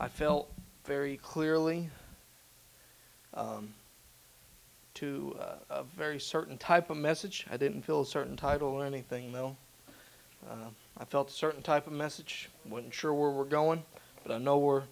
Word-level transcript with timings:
I 0.00 0.08
felt 0.08 0.50
very 0.86 1.18
clearly 1.18 1.90
um, 3.34 3.74
to 4.94 5.36
uh, 5.38 5.56
a 5.68 5.82
very 5.82 6.18
certain 6.18 6.56
type 6.56 6.88
of 6.88 6.96
message. 6.96 7.46
I 7.50 7.58
didn't 7.58 7.82
feel 7.82 8.00
a 8.00 8.06
certain 8.06 8.34
title 8.34 8.68
or 8.68 8.86
anything, 8.86 9.30
though. 9.30 9.58
Uh, 10.50 10.70
I 10.96 11.04
felt 11.04 11.28
a 11.28 11.34
certain 11.34 11.60
type 11.60 11.86
of 11.86 11.92
message. 11.92 12.48
wasn't 12.66 12.94
sure 12.94 13.12
where 13.12 13.28
we're 13.28 13.44
going, 13.44 13.82
but 14.22 14.34
I 14.34 14.38
know 14.38 14.56
where. 14.56 14.84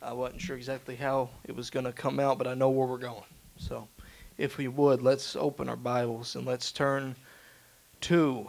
I 0.00 0.12
wasn't 0.12 0.40
sure 0.40 0.56
exactly 0.56 0.94
how 0.94 1.30
it 1.42 1.56
was 1.56 1.68
going 1.68 1.86
to 1.86 1.92
come 1.92 2.20
out, 2.20 2.38
but 2.38 2.46
I 2.46 2.54
know 2.54 2.70
where 2.70 2.86
we're 2.86 2.98
going. 2.98 3.24
So, 3.56 3.88
if 4.38 4.58
we 4.58 4.68
would, 4.68 5.02
let's 5.02 5.34
open 5.34 5.68
our 5.68 5.76
Bibles 5.76 6.36
and 6.36 6.46
let's 6.46 6.70
turn 6.70 7.16
to 8.02 8.46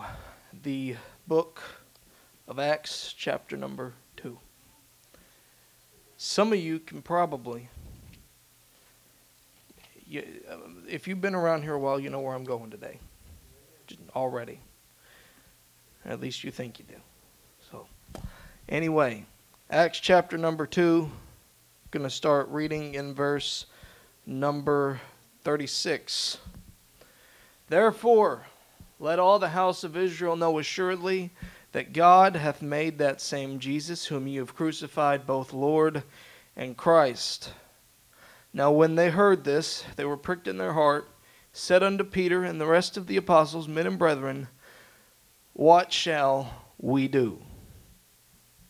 the 0.62 0.96
book 1.28 1.60
of 2.48 2.60
Acts, 2.60 3.16
chapter 3.18 3.58
number 3.58 3.90
2. 3.90 4.03
Some 6.26 6.54
of 6.54 6.60
you 6.60 6.80
can 6.80 7.02
probably, 7.02 7.68
you, 10.08 10.24
um, 10.50 10.86
if 10.88 11.06
you've 11.06 11.20
been 11.20 11.36
around 11.36 11.64
here 11.64 11.74
a 11.74 11.78
while, 11.78 12.00
you 12.00 12.10
know 12.10 12.22
where 12.22 12.34
I'm 12.34 12.46
going 12.46 12.72
today 12.72 12.98
already. 14.16 14.60
At 16.06 16.22
least 16.22 16.46
you 16.46 16.50
think 16.50 16.80
you 16.80 16.86
do. 16.88 16.96
So, 17.70 17.88
anyway, 18.70 19.26
Acts 19.70 20.00
chapter 20.00 20.38
number 20.38 20.66
2 20.66 21.12
going 21.92 22.04
to 22.04 22.10
start 22.10 22.48
reading 22.48 22.96
in 22.96 23.14
verse 23.14 23.66
number 24.26 25.02
36. 25.42 26.38
Therefore, 27.68 28.44
let 28.98 29.20
all 29.20 29.40
the 29.40 29.50
house 29.50 29.84
of 29.84 29.98
Israel 29.98 30.38
know 30.38 30.58
assuredly 30.58 31.32
that 31.74 31.92
God 31.92 32.36
hath 32.36 32.62
made 32.62 32.98
that 33.00 33.20
same 33.20 33.60
Jesus, 33.60 34.06
whom 34.06 34.28
you 34.28 34.40
have 34.40 34.56
crucified, 34.56 35.28
both 35.28 35.54
Lord 35.54 36.04
and 36.56 36.78
Christ. 36.78 37.52
Now, 38.54 38.72
when 38.72 38.96
they 38.96 39.10
heard 39.10 39.44
this, 39.44 39.84
they 39.96 40.06
were 40.06 40.16
pricked 40.16 40.48
in 40.48 40.58
their 40.58 40.74
heart, 40.74 41.10
said 41.52 41.84
unto 41.84 42.04
Peter 42.04 42.44
and 42.44 42.62
the 42.62 42.68
rest 42.68 42.96
of 42.96 43.08
the 43.08 43.18
apostles, 43.18 43.68
men 43.68 43.88
and 43.88 43.98
brethren, 43.98 44.48
What 45.54 45.92
shall 45.92 46.54
we 46.78 47.08
do? 47.08 47.42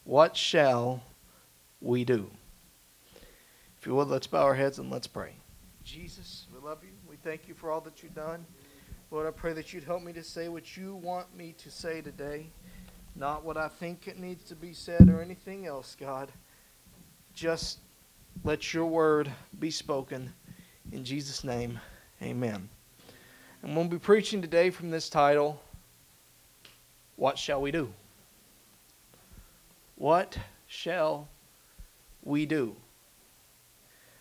What 0.05 0.35
shall 0.37 1.03
we 1.81 2.05
do? 2.05 2.29
If 3.77 3.85
you 3.85 3.95
would, 3.95 4.07
let's 4.07 4.27
bow 4.27 4.43
our 4.43 4.55
heads 4.55 4.79
and 4.79 4.89
let's 4.89 5.07
pray. 5.07 5.33
Jesus, 5.83 6.47
we 6.53 6.65
love 6.65 6.79
you. 6.83 6.91
We 7.09 7.17
thank 7.17 7.49
you 7.49 7.53
for 7.53 7.69
all 7.69 7.81
that 7.81 8.01
you've 8.01 8.15
done. 8.15 8.45
Lord, 9.11 9.27
I 9.27 9.31
pray 9.31 9.51
that 9.53 9.73
you'd 9.73 9.83
help 9.83 10.01
me 10.01 10.13
to 10.13 10.23
say 10.23 10.47
what 10.47 10.77
you 10.77 10.95
want 10.95 11.35
me 11.35 11.53
to 11.57 11.69
say 11.69 12.01
today, 12.01 12.47
not 13.15 13.43
what 13.43 13.57
I 13.57 13.67
think 13.67 14.07
it 14.07 14.19
needs 14.19 14.43
to 14.45 14.55
be 14.55 14.73
said 14.73 15.09
or 15.09 15.21
anything 15.21 15.67
else, 15.67 15.95
God. 15.99 16.31
Just 17.33 17.79
let 18.43 18.73
your 18.73 18.85
word 18.85 19.31
be 19.59 19.69
spoken. 19.69 20.33
In 20.91 21.03
Jesus' 21.03 21.43
name, 21.43 21.79
amen. 22.21 22.69
And 23.61 23.75
we'll 23.75 23.87
be 23.87 23.99
preaching 23.99 24.41
today 24.41 24.69
from 24.69 24.91
this 24.91 25.09
title 25.09 25.61
What 27.15 27.37
Shall 27.37 27.61
We 27.61 27.71
Do? 27.71 27.93
What 29.95 30.37
shall 30.67 31.27
we 32.23 32.45
do? 32.45 32.75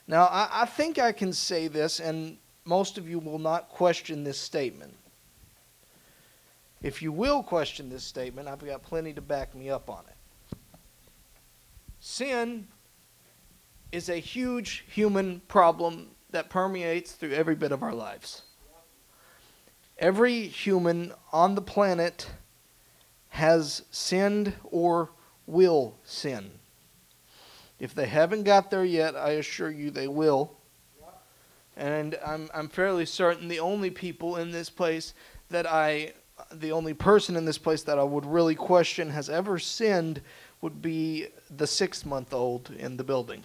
Now, 0.06 0.26
I, 0.26 0.48
I, 0.62 0.66
think 0.66 0.98
I 0.98 1.12
can 1.12 1.32
say 1.32 1.68
this, 1.68 1.98
and 1.98 2.36
most 2.64 2.98
of 2.98 3.08
you 3.08 3.18
will 3.18 3.38
not 3.38 3.68
question 3.68 4.22
this 4.22 4.38
statement. 4.38 4.94
If 6.82 7.00
you 7.00 7.12
will 7.12 7.42
question 7.42 7.88
this 7.88 8.02
statement, 8.02 8.48
I've 8.48 8.64
got 8.64 8.82
plenty 8.82 9.12
to 9.12 9.20
back 9.20 9.54
me 9.54 9.70
up 9.70 9.88
on 9.88 10.04
it. 10.08 10.58
Sin 12.00 12.66
is 13.92 14.08
a 14.08 14.16
huge 14.16 14.84
human 14.88 15.40
problem 15.46 16.08
that 16.30 16.50
permeates 16.50 17.12
through 17.12 17.32
every 17.32 17.54
bit 17.54 17.70
of 17.70 17.82
our 17.82 17.94
lives. 17.94 18.42
Every 19.98 20.48
human 20.48 21.12
on 21.32 21.54
the 21.54 21.62
planet 21.62 22.28
has 23.28 23.82
sinned 23.90 24.54
or 24.64 25.10
will 25.46 25.98
sin. 26.02 26.50
If 27.78 27.94
they 27.94 28.06
haven't 28.06 28.42
got 28.42 28.70
there 28.70 28.84
yet, 28.84 29.14
I 29.14 29.30
assure 29.32 29.70
you 29.70 29.90
they 29.90 30.08
will. 30.08 30.56
And 31.76 32.18
I'm, 32.26 32.50
I'm 32.52 32.68
fairly 32.68 33.06
certain 33.06 33.48
the 33.48 33.60
only 33.60 33.90
people 33.90 34.36
in 34.36 34.50
this 34.50 34.68
place 34.68 35.14
that 35.50 35.66
I, 35.66 36.12
the 36.50 36.72
only 36.72 36.94
person 36.94 37.36
in 37.36 37.44
this 37.44 37.58
place 37.58 37.82
that 37.82 37.98
I 37.98 38.04
would 38.04 38.26
really 38.26 38.54
question 38.54 39.10
has 39.10 39.28
ever 39.28 39.58
sinned 39.58 40.20
would 40.60 40.80
be 40.80 41.26
the 41.54 41.66
six 41.66 42.06
month 42.06 42.32
old 42.32 42.70
in 42.70 42.96
the 42.96 43.04
building. 43.04 43.44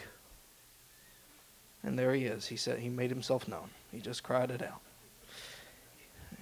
And 1.84 1.98
there 1.98 2.14
he 2.14 2.26
is. 2.26 2.48
He 2.48 2.56
said 2.56 2.80
he 2.80 2.90
made 2.90 3.10
himself 3.10 3.48
known. 3.48 3.70
He 3.92 4.00
just 4.00 4.24
cried 4.24 4.52
it 4.52 4.62
out. 4.62 4.82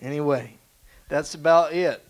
Anyway, 0.02 0.56
that's 1.08 1.36
about 1.36 1.74
it. 1.74 2.04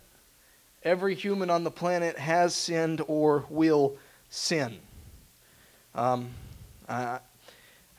Every 0.84 1.16
human 1.16 1.50
on 1.50 1.64
the 1.64 1.72
planet 1.72 2.18
has 2.18 2.56
sinned 2.56 3.02
or 3.08 3.46
will 3.50 3.98
sin. 4.30 4.80
Um, 5.94 6.30
uh, 6.88 7.20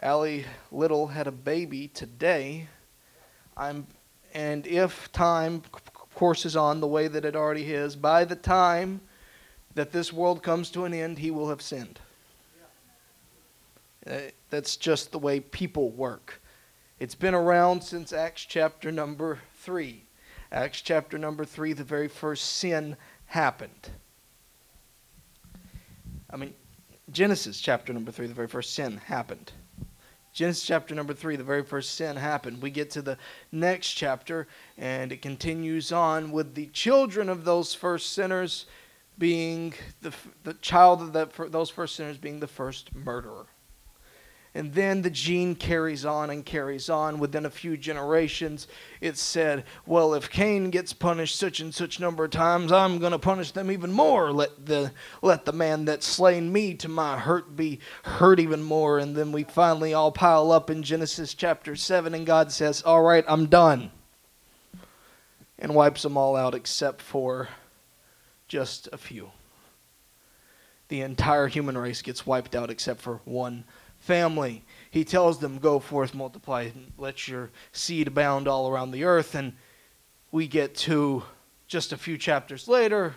Allie 0.01 0.45
Little 0.71 1.09
had 1.09 1.27
a 1.27 1.33
baby 1.33 1.89
today. 1.89 2.69
I'm, 3.57 3.87
and 4.35 4.67
if 4.67 5.11
time 5.13 5.63
courses 6.17 6.57
on 6.57 6.81
the 6.81 6.87
way 6.87 7.07
that 7.07 7.25
it 7.25 7.37
already 7.37 7.73
is, 7.73 7.95
by 7.95 8.25
the 8.25 8.35
time 8.35 9.01
that 9.75 9.93
this 9.93 10.13
world 10.13 10.43
comes 10.43 10.71
to 10.71 10.85
an 10.85 10.95
end, 10.95 11.19
he 11.19 11.31
will 11.31 11.51
have 11.51 11.63
sinned. 11.63 12.01
Uh, 14.07 14.19
that's 14.51 14.77
just 14.77 15.13
the 15.13 15.19
way 15.19 15.41
people 15.41 15.91
work. 15.91 16.41
It's 16.99 17.15
been 17.15 17.35
around 17.35 17.83
since 17.83 18.13
Acts 18.13 18.47
chapter 18.47 18.91
number 18.91 19.41
3. 19.59 20.03
Acts 20.51 20.81
chapter 20.81 21.19
number 21.19 21.45
3, 21.45 21.75
the 21.75 21.85
very 21.85 22.09
first 22.09 22.57
sin 22.57 22.97
happened. 23.27 23.91
I 26.31 26.37
mean, 26.37 26.55
Genesis 27.13 27.61
chapter 27.61 27.93
number 27.93 28.11
3, 28.11 28.27
the 28.27 28.35
very 28.35 28.49
first 28.49 28.75
sin 28.75 28.97
happened. 28.97 29.53
Genesis 30.37 30.67
chapter 30.67 30.95
number 30.95 31.15
3, 31.15 31.37
the 31.37 31.43
very 31.43 31.63
first 31.63 31.95
sin 31.95 32.15
happened. 32.15 32.61
We 32.61 32.71
get 32.71 32.91
to 32.91 33.01
the 33.01 33.17
next 33.53 33.93
chapter, 33.93 34.47
and 34.77 35.11
it 35.11 35.23
continues 35.23 35.93
on 35.93 36.31
with 36.31 36.55
the 36.55 36.67
children 36.67 37.31
of 37.31 37.47
those 37.47 37.73
first 37.73 38.13
sinners 38.13 38.67
being 39.17 39.73
the, 40.03 40.13
the 40.45 40.53
child 40.53 41.01
of 41.01 41.15
that, 41.15 41.33
those 41.51 41.71
first 41.71 41.97
sinners 41.97 42.19
being 42.19 42.39
the 42.39 42.47
first 42.47 42.95
murderer. 42.95 43.47
And 44.57 44.73
then 44.73 45.03
the 45.03 45.11
gene 45.11 45.55
carries 45.55 46.07
on 46.07 46.31
and 46.31 46.43
carries 46.43 46.89
on. 46.89 47.19
Within 47.19 47.45
a 47.45 47.51
few 47.51 47.77
generations, 47.77 48.67
it's 49.03 49.21
said, 49.21 49.65
well, 49.85 50.15
if 50.15 50.31
Cain 50.31 50.71
gets 50.71 50.95
punished 50.95 51.37
such 51.37 51.61
and 51.61 51.75
such 51.75 52.01
number 52.01 52.25
of 52.25 52.31
times, 52.31 52.73
I'm 52.73 52.99
going 52.99 53.13
to 53.13 53.19
punish 53.19 53.51
them 53.51 53.71
even 53.71 53.93
more. 53.93 54.33
Let 54.33 54.65
the, 54.65 54.93
let 55.21 55.45
the 55.45 55.53
man 55.53 55.85
that 55.85 56.03
slain 56.03 56.51
me 56.51 56.73
to 56.77 56.89
my 56.89 57.19
hurt 57.19 57.55
be 57.55 57.81
hurt 58.05 58.41
even 58.41 58.63
more. 58.63 58.99
And 58.99 59.15
then 59.15 59.31
we 59.31 59.45
finally 59.45 59.93
all 59.93 60.11
pile 60.11 60.51
up 60.51 60.71
in 60.71 60.83
Genesis 60.83 61.35
chapter 61.35 61.77
7, 61.77 62.15
and 62.15 62.25
God 62.25 62.51
says, 62.51 62.81
all 62.81 63.03
right, 63.03 63.27
I'm 63.29 63.47
done. 63.47 63.91
And 65.59 65.75
wipes 65.75 66.01
them 66.01 66.17
all 66.17 66.35
out 66.35 66.55
except 66.55 67.03
for 67.03 67.51
just 68.49 68.89
a 68.91 68.97
few. 68.97 69.33
The 70.89 71.03
entire 71.03 71.49
human 71.49 71.77
race 71.77 72.01
gets 72.01 72.27
wiped 72.27 72.57
out 72.57 72.71
except 72.71 73.03
for 73.03 73.21
one 73.27 73.65
family. 74.07 74.65
He 74.91 75.05
tells 75.05 75.39
them, 75.39 75.59
Go 75.59 75.79
forth, 75.81 76.15
multiply, 76.15 76.71
let 76.97 77.29
your 77.29 77.51
seed 77.73 78.07
abound 78.07 78.49
all 78.49 78.69
around 78.69 78.93
the 78.93 79.05
earth. 79.05 79.35
And 79.35 79.53
we 80.31 80.47
get 80.47 80.75
to 80.77 81.25
just 81.67 81.93
a 81.93 81.97
few 81.97 82.17
chapters 82.17 82.69
later. 82.69 83.15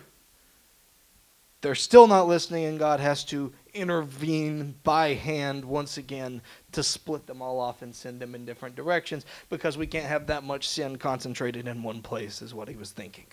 They're 1.62 1.74
still 1.74 2.06
not 2.06 2.26
listening, 2.26 2.64
and 2.64 2.78
God 2.78 3.00
has 3.00 3.22
to 3.26 3.52
intervene 3.74 4.74
by 4.82 5.14
hand 5.14 5.64
once 5.64 5.98
again 5.98 6.40
to 6.72 6.82
split 6.82 7.26
them 7.26 7.42
all 7.42 7.60
off 7.60 7.82
and 7.82 7.94
send 7.94 8.18
them 8.18 8.34
in 8.34 8.46
different 8.46 8.74
directions 8.74 9.26
because 9.50 9.76
we 9.76 9.86
can't 9.86 10.06
have 10.06 10.26
that 10.28 10.42
much 10.42 10.66
sin 10.66 10.96
concentrated 10.96 11.68
in 11.68 11.82
one 11.82 12.00
place, 12.00 12.40
is 12.40 12.54
what 12.54 12.68
he 12.68 12.76
was 12.76 12.92
thinking. 12.92 13.26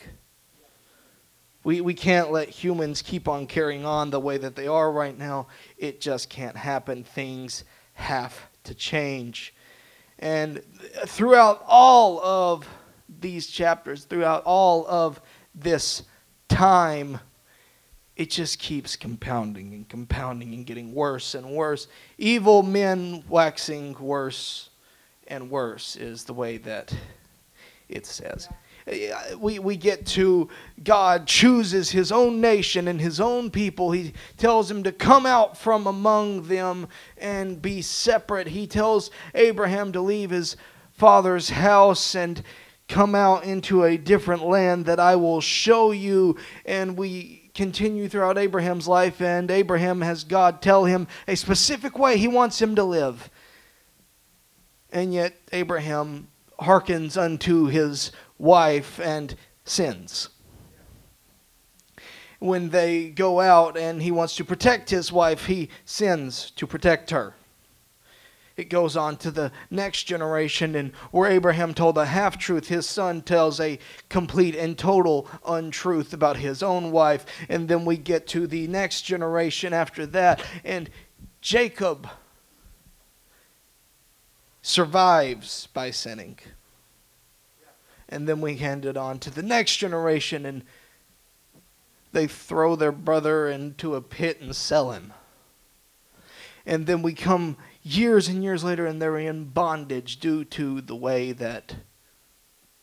We, 1.68 1.82
we 1.82 1.96
can't 1.96 2.32
let 2.32 2.48
humans 2.48 3.02
keep 3.02 3.28
on 3.28 3.46
carrying 3.46 3.84
on 3.84 4.10
the 4.10 4.22
way 4.22 4.38
that 4.38 4.56
they 4.56 4.68
are 4.68 4.90
right 4.90 5.18
now. 5.18 5.48
It 5.78 6.00
just 6.00 6.30
can't 6.30 6.56
happen. 6.56 7.04
Things 7.04 7.66
have 7.96 8.40
to 8.64 8.74
change. 8.74 9.54
And 10.18 10.62
throughout 11.06 11.62
all 11.68 12.22
of 12.22 12.66
these 13.20 13.48
chapters, 13.48 14.06
throughout 14.06 14.44
all 14.46 14.88
of 14.88 15.20
this 15.54 16.04
time, 16.48 17.20
it 18.16 18.30
just 18.30 18.60
keeps 18.60 18.96
compounding 18.96 19.74
and 19.74 19.90
compounding 19.90 20.54
and 20.54 20.66
getting 20.66 20.94
worse 20.94 21.36
and 21.36 21.50
worse. 21.50 21.90
Evil 22.18 22.64
men 22.64 23.26
waxing 23.28 23.94
worse 24.00 24.70
and 25.28 25.50
worse 25.50 25.98
is 25.98 26.24
the 26.24 26.34
way 26.34 26.56
that 26.60 26.96
it 27.90 28.06
says. 28.06 28.48
Uh, 28.88 29.38
we, 29.38 29.60
we 29.60 29.76
get 29.76 30.06
to 30.06 30.50
God 30.84 31.28
chooses 31.28 31.90
his 31.92 32.12
own 32.12 32.40
nation 32.40 32.88
and 32.88 33.02
his 33.02 33.20
own 33.20 33.52
people. 33.52 33.92
He 33.92 34.14
tells 34.38 34.72
him 34.72 34.84
to 34.84 34.92
come 34.92 35.26
out 35.26 35.58
from 35.58 35.88
among 35.88 36.44
them 36.44 36.88
and 37.18 37.62
be 37.62 37.82
separate. 37.82 38.48
He 38.48 38.66
tells 38.66 39.12
Abraham 39.36 39.92
to 39.92 40.02
leave 40.02 40.30
his 40.30 40.56
father's 40.94 41.50
house 41.50 42.16
and 42.16 42.42
come 42.88 43.14
out 43.14 43.44
into 43.44 43.84
a 43.84 43.98
different 43.98 44.44
land 44.44 44.86
that 44.86 45.00
I 45.00 45.18
will 45.18 45.42
show 45.42 45.92
you. 45.92 46.38
And 46.66 46.98
we 46.98 47.52
continue 47.54 48.08
throughout 48.08 48.38
Abraham's 48.38 48.88
life, 48.88 49.20
and 49.20 49.50
Abraham 49.50 50.02
has 50.02 50.24
God 50.24 50.62
tell 50.62 50.86
him 50.86 51.08
a 51.28 51.36
specific 51.36 51.98
way 51.98 52.18
he 52.18 52.28
wants 52.28 52.62
him 52.62 52.76
to 52.76 52.84
live. 52.84 53.30
And 54.92 55.14
yet, 55.14 55.36
Abraham 55.52 56.30
hearkens 56.60 57.18
unto 57.18 57.66
his 57.66 58.12
wife 58.38 59.00
and 59.00 59.36
sins. 59.66 60.30
When 62.40 62.70
they 62.70 63.10
go 63.10 63.40
out 63.40 63.78
and 63.78 64.02
he 64.02 64.12
wants 64.12 64.36
to 64.36 64.46
protect 64.46 64.90
his 64.90 65.12
wife, 65.12 65.46
he 65.46 65.70
sins 65.86 66.52
to 66.52 66.68
protect 66.68 67.10
her 67.10 67.34
it 68.58 68.70
goes 68.70 68.98
on 68.98 69.18
to 69.18 69.30
the 69.30 69.52
next 69.70 70.04
generation, 70.04 70.76
and 70.76 70.94
where 71.12 71.30
Abraham 71.30 71.76
told 71.76 71.98
a 71.98 72.06
half 72.06 72.40
truth, 72.40 72.68
his 72.68 72.88
son 72.88 73.22
tells 73.22 73.60
a 73.60 73.78
complete 74.10 74.56
and 74.56 74.76
total 74.76 75.28
untruth 75.46 76.12
about 76.12 76.38
his 76.38 76.64
own 76.64 76.92
wife. 76.92 77.26
And 77.50 77.68
then 77.68 77.86
we 77.86 77.98
get 77.98 78.26
to 78.30 78.48
the 78.48 78.68
next 78.68 79.04
generation 79.04 79.74
after 79.74 80.08
that, 80.08 80.44
and 80.66 80.90
Jacob 81.40 82.10
survives 84.64 85.68
by 85.68 85.92
sinning. 85.92 86.40
And 88.10 88.28
then 88.28 88.42
we 88.42 88.58
hand 88.58 88.86
it 88.86 88.98
on 88.98 89.20
to 89.20 89.30
the 89.30 89.44
next 89.44 89.78
generation, 89.78 90.46
and 90.46 90.64
they 92.14 92.28
throw 92.28 92.76
their 92.76 92.92
brother 92.92 93.48
into 93.50 93.96
a 93.96 94.02
pit 94.02 94.40
and 94.42 94.56
sell 94.56 94.92
him. 94.92 95.14
And 96.66 96.86
then 96.86 97.02
we 97.02 97.14
come 97.14 97.58
years 97.82 98.28
and 98.28 98.44
years 98.44 98.64
later 98.64 98.86
and 98.86 99.02
they're 99.02 99.18
in 99.18 99.46
bondage 99.46 100.20
due 100.20 100.44
to 100.44 100.82
the 100.82 100.96
way 100.96 101.32
that 101.32 101.76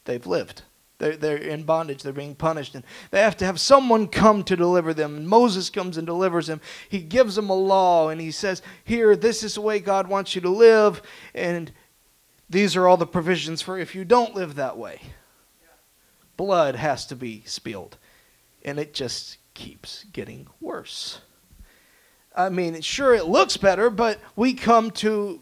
they've 0.07 0.27
lived. 0.27 0.63
They're, 0.99 1.17
they're 1.17 1.37
in 1.37 1.65
bondage. 1.65 2.03
They're 2.03 2.13
being 2.13 2.35
punished. 2.35 2.75
And 2.75 2.85
they 3.11 3.21
have 3.21 3.37
to 3.39 3.45
have 3.45 3.61
someone 3.61 4.09
come 4.09 4.43
to 4.45 4.57
deliver 4.57 4.95
them. 4.95 5.17
And 5.17 5.29
Moses 5.29 5.69
comes 5.69 5.99
and 5.99 6.07
delivers 6.07 6.47
them. 6.47 6.61
He 6.89 7.01
gives 7.01 7.35
them 7.35 7.51
a 7.51 7.55
law 7.55 8.09
and 8.09 8.21
he 8.21 8.31
says, 8.31 8.63
Here, 8.85 9.17
this 9.17 9.43
is 9.43 9.57
the 9.57 9.61
way 9.61 9.81
God 9.81 10.07
wants 10.07 10.35
you 10.35 10.41
to 10.43 10.49
live. 10.49 11.03
And 11.35 11.73
these 12.49 12.77
are 12.77 12.87
all 12.87 12.97
the 12.97 13.07
provisions 13.07 13.63
for 13.63 13.79
if 13.79 13.95
you 13.95 14.05
don't 14.05 14.35
live 14.35 14.55
that 14.55 14.77
way. 14.77 15.01
Blood 16.37 16.77
has 16.77 17.07
to 17.07 17.17
be 17.17 17.43
spilled. 17.47 17.97
And 18.65 18.79
it 18.79 18.95
just 18.95 19.39
keeps 19.55 20.05
getting 20.13 20.47
worse. 20.61 21.21
I 22.35 22.49
mean, 22.49 22.81
sure, 22.81 23.15
it 23.15 23.27
looks 23.27 23.57
better, 23.57 23.91
but 23.91 24.19
we 24.35 24.55
come 24.55 24.91
to 24.93 25.41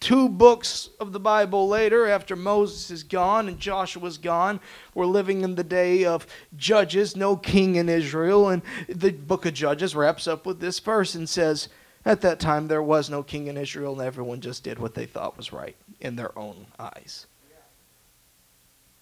two 0.00 0.28
books 0.28 0.88
of 0.98 1.12
the 1.12 1.20
Bible 1.20 1.68
later, 1.68 2.08
after 2.08 2.34
Moses 2.34 2.90
is 2.90 3.02
gone 3.04 3.46
and 3.48 3.58
Joshua's 3.58 4.18
gone. 4.18 4.58
We're 4.94 5.06
living 5.06 5.42
in 5.42 5.54
the 5.54 5.64
day 5.64 6.04
of 6.04 6.26
Judges, 6.56 7.14
no 7.14 7.36
king 7.36 7.76
in 7.76 7.88
Israel. 7.88 8.48
And 8.48 8.62
the 8.88 9.12
book 9.12 9.46
of 9.46 9.54
Judges 9.54 9.94
wraps 9.94 10.26
up 10.26 10.44
with 10.46 10.60
this 10.60 10.80
verse 10.80 11.14
and 11.14 11.28
says, 11.28 11.68
At 12.04 12.20
that 12.22 12.40
time 12.40 12.68
there 12.68 12.82
was 12.82 13.08
no 13.08 13.22
king 13.22 13.46
in 13.46 13.56
Israel, 13.56 13.92
and 13.92 14.02
everyone 14.02 14.40
just 14.40 14.64
did 14.64 14.78
what 14.78 14.94
they 14.94 15.06
thought 15.06 15.36
was 15.36 15.52
right 15.52 15.76
in 16.00 16.16
their 16.16 16.36
own 16.38 16.66
eyes. 16.78 17.26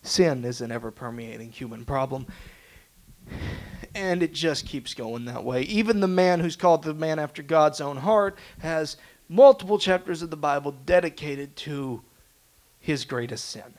Sin 0.03 0.45
is 0.45 0.61
an 0.61 0.73
ever 0.73 0.91
permeating 0.91 1.51
human 1.53 1.85
problem 1.85 2.27
and 3.95 4.23
it 4.23 4.33
just 4.33 4.67
keeps 4.67 4.95
going 4.95 5.25
that 5.25 5.45
way. 5.45 5.63
Even 5.63 6.01
the 6.01 6.09
man 6.09 6.41
who's 6.41 6.57
called 6.57 6.83
the 6.83 6.95
man 6.95 7.19
after 7.19 7.43
God's 7.43 7.81
own 7.81 7.99
heart 7.99 8.39
has 8.61 8.97
multiple 9.29 9.79
chapters 9.79 10.23
of 10.23 10.31
the 10.31 10.37
Bible 10.37 10.73
dedicated 10.87 11.57
to 11.57 12.03
his 12.79 13.05
greatest 13.05 13.49
sin. 13.49 13.75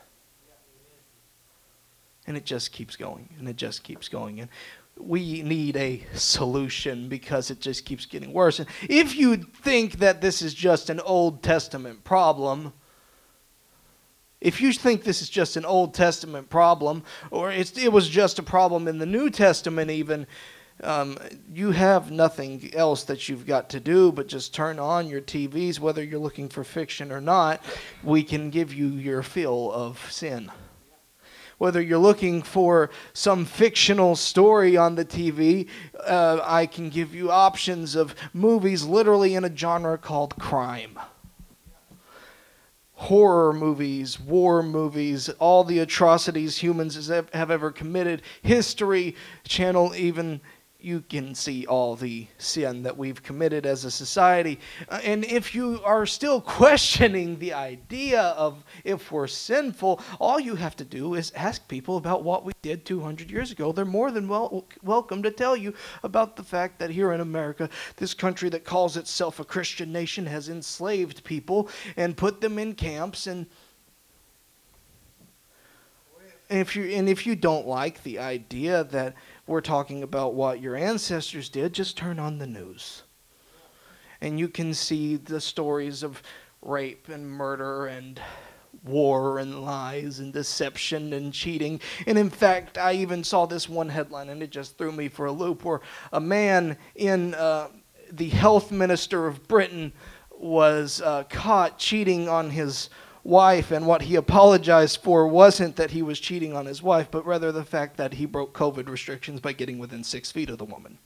And 2.28 2.38
it 2.38 2.46
just 2.46 2.72
keeps 2.72 2.96
going, 2.96 3.30
and 3.40 3.50
it 3.50 3.56
just 3.56 3.84
keeps 3.84 4.08
going. 4.08 4.40
And 4.40 4.50
we 4.98 5.42
need 5.42 5.76
a 5.78 6.06
solution 6.14 7.10
because 7.10 7.50
it 7.50 7.60
just 7.60 7.86
keeps 7.86 8.06
getting 8.06 8.34
worse. 8.34 8.60
And 8.60 8.68
if 8.90 9.16
you 9.16 9.38
think 9.38 10.00
that 10.00 10.22
this 10.22 10.42
is 10.42 10.54
just 10.54 10.90
an 10.90 11.00
Old 11.00 11.42
Testament 11.42 12.04
problem, 12.04 12.74
if 14.40 14.60
you 14.60 14.74
think 14.74 15.04
this 15.04 15.22
is 15.22 15.30
just 15.30 15.56
an 15.56 15.66
Old 15.66 15.94
Testament 15.94 16.50
problem, 16.50 17.04
or 17.30 17.52
it 17.52 17.92
was 17.92 18.10
just 18.10 18.40
a 18.40 18.44
problem 18.44 18.88
in 18.88 18.98
the 18.98 19.06
New 19.06 19.30
Testament, 19.30 19.92
even, 19.92 20.26
um, 20.84 21.18
you 21.54 21.72
have 21.72 22.12
nothing 22.12 22.72
else 22.74 23.04
that 23.04 23.30
you've 23.30 23.46
got 23.46 23.70
to 23.70 23.80
do 23.80 24.12
but 24.12 24.28
just 24.28 24.54
turn 24.54 24.80
on 24.80 25.08
your 25.08 25.22
TVs, 25.22 25.80
whether 25.80 26.04
you're 26.04 26.20
looking 26.20 26.50
for 26.50 26.64
fiction 26.64 27.12
or 27.12 27.22
not. 27.22 27.64
We 28.04 28.24
can 28.24 28.50
give 28.50 28.74
you 28.74 28.88
your 28.88 29.22
fill 29.22 29.72
of 29.72 30.12
sin. 30.12 30.52
Whether 31.62 31.80
you're 31.80 32.00
looking 32.00 32.42
for 32.42 32.90
some 33.14 33.46
fictional 33.46 34.16
story 34.16 34.78
on 34.78 34.96
the 34.96 35.06
TV, 35.06 35.68
uh, 36.08 36.40
I 36.44 36.66
can 36.66 36.90
give 36.90 37.14
you 37.14 37.30
options 37.30 37.94
of 37.94 38.16
movies 38.34 38.84
literally 38.84 39.36
in 39.36 39.46
a 39.46 39.56
genre 39.56 40.00
called 40.00 40.36
crime 40.40 40.98
horror 42.94 43.54
movies, 43.54 44.20
war 44.20 44.64
movies, 44.64 45.30
all 45.38 45.64
the 45.64 45.78
atrocities 45.78 46.58
humans 46.58 47.08
have 47.08 47.30
ever 47.52 47.72
committed. 47.72 48.24
History 48.42 49.16
Channel 49.44 49.94
even 49.94 50.42
you 50.84 51.02
can 51.02 51.36
see 51.36 51.66
all 51.66 51.96
the 51.96 52.28
sin 52.38 52.84
that 52.84 52.98
we've 52.98 53.22
committed 53.22 53.66
as 53.66 53.86
a 53.86 53.92
society. 53.92 54.60
Uh, 54.90 55.00
and 55.04 55.24
if 55.26 55.54
you 55.54 55.82
are 55.84 56.06
still 56.06 56.42
questioning 56.62 57.38
the 57.40 57.54
idea 57.54 58.22
of 58.22 58.64
if 58.84 59.12
we're 59.12 59.28
sinful, 59.28 60.02
all 60.20 60.40
you 60.40 60.56
have 60.56 60.76
to 60.78 60.86
do 60.86 61.16
is 61.16 61.32
ask 61.36 61.68
people 61.68 61.98
about 61.98 62.24
what 62.24 62.44
we 62.44 62.54
did 62.62 62.86
200 62.86 63.30
years 63.30 63.52
ago. 63.52 63.72
They're 63.72 63.86
more 63.86 64.12
than 64.12 64.28
well, 64.28 64.66
welcome 64.84 65.24
to 65.24 65.32
tell 65.32 65.56
you 65.56 65.74
about 66.04 66.36
the 66.36 66.44
fact 66.44 66.80
that 66.80 66.90
here 66.90 67.12
in 67.12 67.22
America, 67.22 67.70
this 67.98 68.14
country 68.14 68.50
that 68.50 68.64
calls 68.64 68.98
itself 68.98 69.40
a 69.40 69.46
Christian 69.46 69.92
nation 69.92 70.26
has 70.26 70.50
enslaved 70.50 71.24
people 71.24 71.70
and 71.98 72.18
put 72.18 72.42
them 72.42 72.58
in 72.58 72.74
camps 72.74 73.28
and 73.28 73.46
if 76.52 76.76
you 76.76 76.84
and 76.84 77.08
if 77.08 77.26
you 77.26 77.36
don't 77.36 77.66
like 77.66 78.04
the 78.04 78.20
idea 78.20 78.84
that 78.86 79.16
we're 79.52 79.62
talking 79.62 80.02
about 80.02 80.34
what 80.34 80.62
your 80.62 80.78
ancestors 80.78 81.50
did, 81.50 81.74
just 81.74 81.98
turn 81.98 82.20
on 82.20 82.38
the 82.38 82.48
news. 82.48 83.04
And 84.22 84.40
you 84.40 84.48
can 84.48 84.74
see 84.74 85.18
the 85.18 85.42
stories 85.42 86.04
of 86.04 86.24
rape 86.62 87.10
and 87.10 87.30
murder 87.30 87.88
and 87.88 88.20
war 88.86 89.40
and 89.40 89.64
lies 89.64 90.20
and 90.20 90.32
deception 90.32 91.12
and 91.12 91.34
cheating. 91.34 91.82
And 92.08 92.18
in 92.18 92.30
fact, 92.30 92.78
I 92.78 92.94
even 92.94 93.24
saw 93.24 93.46
this 93.46 93.68
one 93.68 93.90
headline 93.90 94.30
and 94.30 94.42
it 94.42 94.52
just 94.52 94.78
threw 94.78 94.92
me 94.92 95.10
for 95.10 95.26
a 95.26 95.32
loop 95.32 95.66
where 95.66 95.82
a 96.14 96.22
man 96.22 96.78
in 96.96 97.34
uh, 97.34 97.68
the 98.10 98.30
health 98.30 98.72
minister 98.72 99.28
of 99.28 99.48
Britain 99.48 99.92
was 100.32 101.02
uh, 101.02 101.26
caught 101.26 101.78
cheating 101.78 102.30
on 102.30 102.50
his 102.50 102.90
wife, 103.24 103.72
and 103.72 103.86
what 103.86 104.04
he 104.04 104.16
apologized 104.16 105.02
for 105.02 105.28
wasn't 105.28 105.76
that 105.76 105.92
he 105.92 106.02
was 106.02 106.20
cheating 106.20 106.56
on 106.56 106.66
his 106.66 106.82
wife, 106.82 107.10
but 107.12 107.26
rather 107.26 107.52
the 107.52 107.64
fact 107.64 107.98
that 107.98 108.14
he 108.14 108.26
broke 108.26 108.54
COVID 108.54 108.90
restrictions 108.90 109.40
by 109.40 109.54
getting 109.54 109.80
within 109.80 110.04
six 110.04 110.32
feet 110.32 110.50
of 110.50 110.58
the 110.58 110.66
woman. 110.66 110.98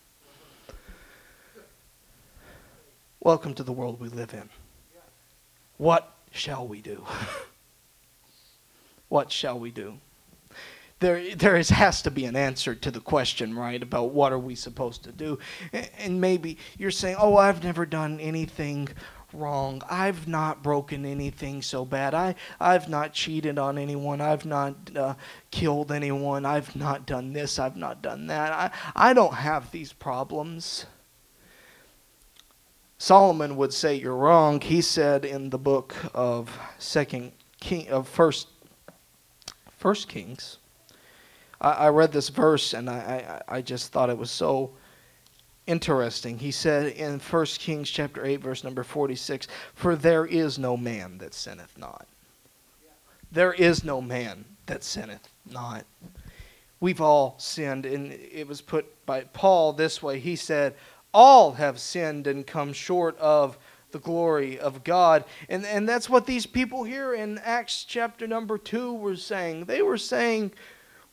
Welcome 3.19 3.53
to 3.55 3.63
the 3.63 3.73
world 3.73 3.99
we 3.99 4.09
live 4.09 4.33
in. 4.33 4.49
What 5.77 6.13
shall 6.31 6.67
we 6.67 6.81
do? 6.81 7.03
what 9.09 9.31
shall 9.31 9.59
we 9.59 9.71
do? 9.71 9.99
There, 10.99 11.35
there 11.35 11.57
is, 11.57 11.69
has 11.69 12.01
to 12.03 12.11
be 12.11 12.25
an 12.25 12.37
answer 12.37 12.73
to 12.73 12.89
the 12.89 13.01
question, 13.01 13.57
right, 13.57 13.81
about 13.83 14.11
what 14.11 14.31
are 14.31 14.39
we 14.39 14.55
supposed 14.55 15.03
to 15.03 15.11
do. 15.11 15.39
And 15.97 16.21
maybe 16.21 16.57
you're 16.77 16.91
saying, 16.91 17.17
oh, 17.19 17.35
I've 17.35 17.63
never 17.63 17.85
done 17.85 18.19
anything 18.21 18.87
wrong. 19.37 19.81
I've 19.89 20.27
not 20.27 20.63
broken 20.63 21.05
anything 21.05 21.61
so 21.61 21.85
bad. 21.85 22.13
I, 22.13 22.35
I've 22.59 22.89
not 22.89 23.13
cheated 23.13 23.57
on 23.59 23.77
anyone. 23.77 24.21
I've 24.21 24.45
not 24.45 24.75
uh, 24.95 25.15
killed 25.51 25.91
anyone. 25.91 26.45
I've 26.45 26.75
not 26.75 27.05
done 27.05 27.33
this. 27.33 27.59
I've 27.59 27.77
not 27.77 28.01
done 28.01 28.27
that. 28.27 28.51
I, 28.51 29.09
I 29.09 29.13
don't 29.13 29.33
have 29.33 29.71
these 29.71 29.93
problems. 29.93 30.85
Solomon 32.97 33.57
would 33.57 33.73
say 33.73 33.95
you're 33.95 34.15
wrong. 34.15 34.61
He 34.61 34.81
said 34.81 35.25
in 35.25 35.49
the 35.49 35.57
book 35.57 35.95
of 36.13 36.57
Second 36.79 37.33
King 37.59 37.89
of 37.89 38.07
First 38.07 38.47
First 39.77 40.07
Kings. 40.07 40.57
I, 41.59 41.71
I 41.71 41.89
read 41.89 42.11
this 42.11 42.29
verse 42.29 42.73
and 42.73 42.89
I, 42.89 43.41
I 43.47 43.57
I 43.57 43.61
just 43.61 43.91
thought 43.91 44.09
it 44.09 44.17
was 44.17 44.31
so 44.31 44.71
interesting. 45.67 46.39
He 46.39 46.51
said 46.51 46.93
in 46.93 47.19
1 47.19 47.45
Kings 47.59 47.89
chapter 47.89 48.25
8 48.25 48.37
verse 48.37 48.63
number 48.63 48.83
46, 48.83 49.47
"For 49.73 49.95
there 49.95 50.25
is 50.25 50.59
no 50.59 50.77
man 50.77 51.17
that 51.19 51.33
sinneth 51.33 51.77
not." 51.77 52.07
There 53.31 53.53
is 53.53 53.83
no 53.83 54.01
man 54.01 54.45
that 54.65 54.83
sinneth 54.83 55.27
not. 55.45 55.85
We've 56.79 57.01
all 57.01 57.35
sinned. 57.37 57.85
And 57.85 58.13
it 58.13 58.47
was 58.47 58.61
put 58.61 59.05
by 59.05 59.21
Paul 59.21 59.73
this 59.73 60.01
way 60.01 60.19
He 60.19 60.35
said, 60.35 60.75
All 61.13 61.53
have 61.53 61.79
sinned 61.79 62.27
and 62.27 62.45
come 62.45 62.73
short 62.73 63.17
of 63.17 63.57
the 63.91 63.99
glory 63.99 64.59
of 64.59 64.83
God. 64.83 65.23
And, 65.47 65.65
and 65.65 65.87
that's 65.87 66.09
what 66.09 66.25
these 66.25 66.45
people 66.45 66.83
here 66.83 67.13
in 67.13 67.37
Acts 67.39 67.85
chapter 67.85 68.27
number 68.27 68.57
2 68.57 68.93
were 68.93 69.15
saying. 69.15 69.65
They 69.65 69.81
were 69.81 69.97
saying, 69.97 70.51